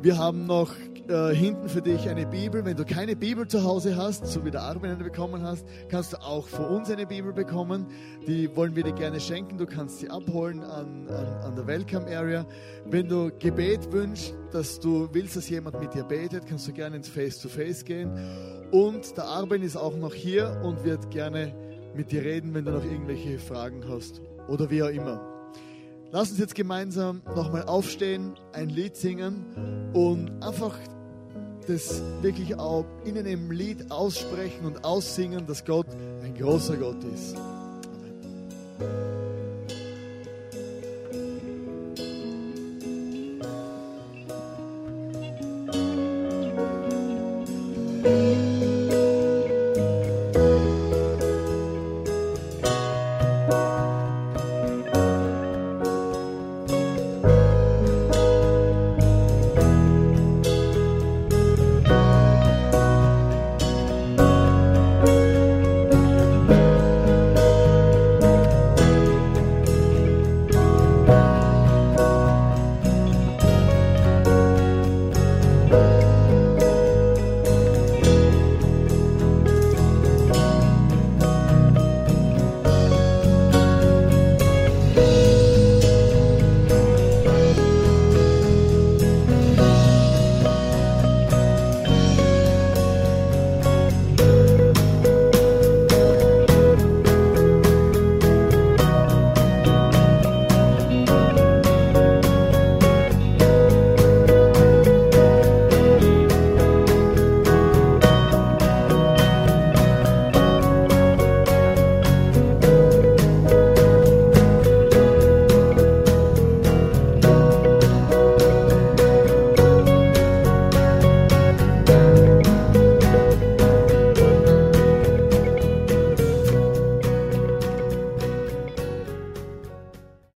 Wir 0.00 0.16
haben 0.16 0.46
noch 0.46 0.72
äh, 1.08 1.34
hinten 1.34 1.68
für 1.68 1.82
dich 1.82 2.08
eine 2.08 2.24
Bibel. 2.24 2.64
Wenn 2.64 2.76
du 2.76 2.84
keine 2.84 3.16
Bibel 3.16 3.48
zu 3.48 3.64
Hause 3.64 3.96
hast, 3.96 4.26
so 4.26 4.44
wie 4.44 4.52
der 4.52 4.62
Armin 4.62 4.92
eine 4.92 5.02
bekommen 5.02 5.42
hast, 5.42 5.66
kannst 5.88 6.12
du 6.12 6.18
auch 6.18 6.46
von 6.46 6.66
uns 6.66 6.88
eine 6.88 7.04
Bibel 7.04 7.32
bekommen. 7.32 7.86
Die 8.24 8.54
wollen 8.54 8.76
wir 8.76 8.84
dir 8.84 8.92
gerne 8.92 9.18
schenken. 9.18 9.58
Du 9.58 9.66
kannst 9.66 9.98
sie 9.98 10.08
abholen 10.08 10.62
an, 10.62 11.08
an, 11.08 11.26
an 11.42 11.56
der 11.56 11.66
Welcome 11.66 12.06
Area. 12.16 12.46
Wenn 12.84 13.08
du 13.08 13.32
Gebet 13.40 13.90
wünschst, 13.90 14.34
dass 14.52 14.78
du 14.78 15.08
willst, 15.12 15.36
dass 15.36 15.48
jemand 15.48 15.80
mit 15.80 15.94
dir 15.94 16.04
betet, 16.04 16.46
kannst 16.46 16.68
du 16.68 16.72
gerne 16.72 16.96
ins 16.96 17.08
Face-to-Face 17.08 17.80
-face 17.80 17.84
gehen. 17.84 18.12
Und 18.70 19.16
der 19.16 19.24
Armin 19.24 19.62
ist 19.62 19.76
auch 19.76 19.96
noch 19.96 20.14
hier 20.14 20.60
und 20.62 20.84
wird 20.84 21.10
gerne 21.10 21.52
mit 21.96 22.12
dir 22.12 22.22
reden, 22.22 22.54
wenn 22.54 22.64
du 22.64 22.70
noch 22.70 22.84
irgendwelche 22.84 23.40
Fragen 23.40 23.82
hast 23.88 24.20
oder 24.46 24.70
wie 24.70 24.84
auch 24.84 24.90
immer. 24.90 25.27
Lass 26.10 26.30
uns 26.30 26.38
jetzt 26.38 26.54
gemeinsam 26.54 27.20
nochmal 27.36 27.64
aufstehen, 27.64 28.34
ein 28.54 28.70
Lied 28.70 28.96
singen 28.96 29.44
und 29.92 30.42
einfach 30.42 30.74
das 31.66 32.02
wirklich 32.22 32.58
auch 32.58 32.86
in 33.04 33.18
einem 33.18 33.50
Lied 33.50 33.90
aussprechen 33.90 34.64
und 34.64 34.84
aussingen, 34.84 35.46
dass 35.46 35.66
Gott 35.66 35.86
ein 36.22 36.34
großer 36.34 36.78
Gott 36.78 37.04
ist. 37.04 37.36
Amen. 37.36 39.17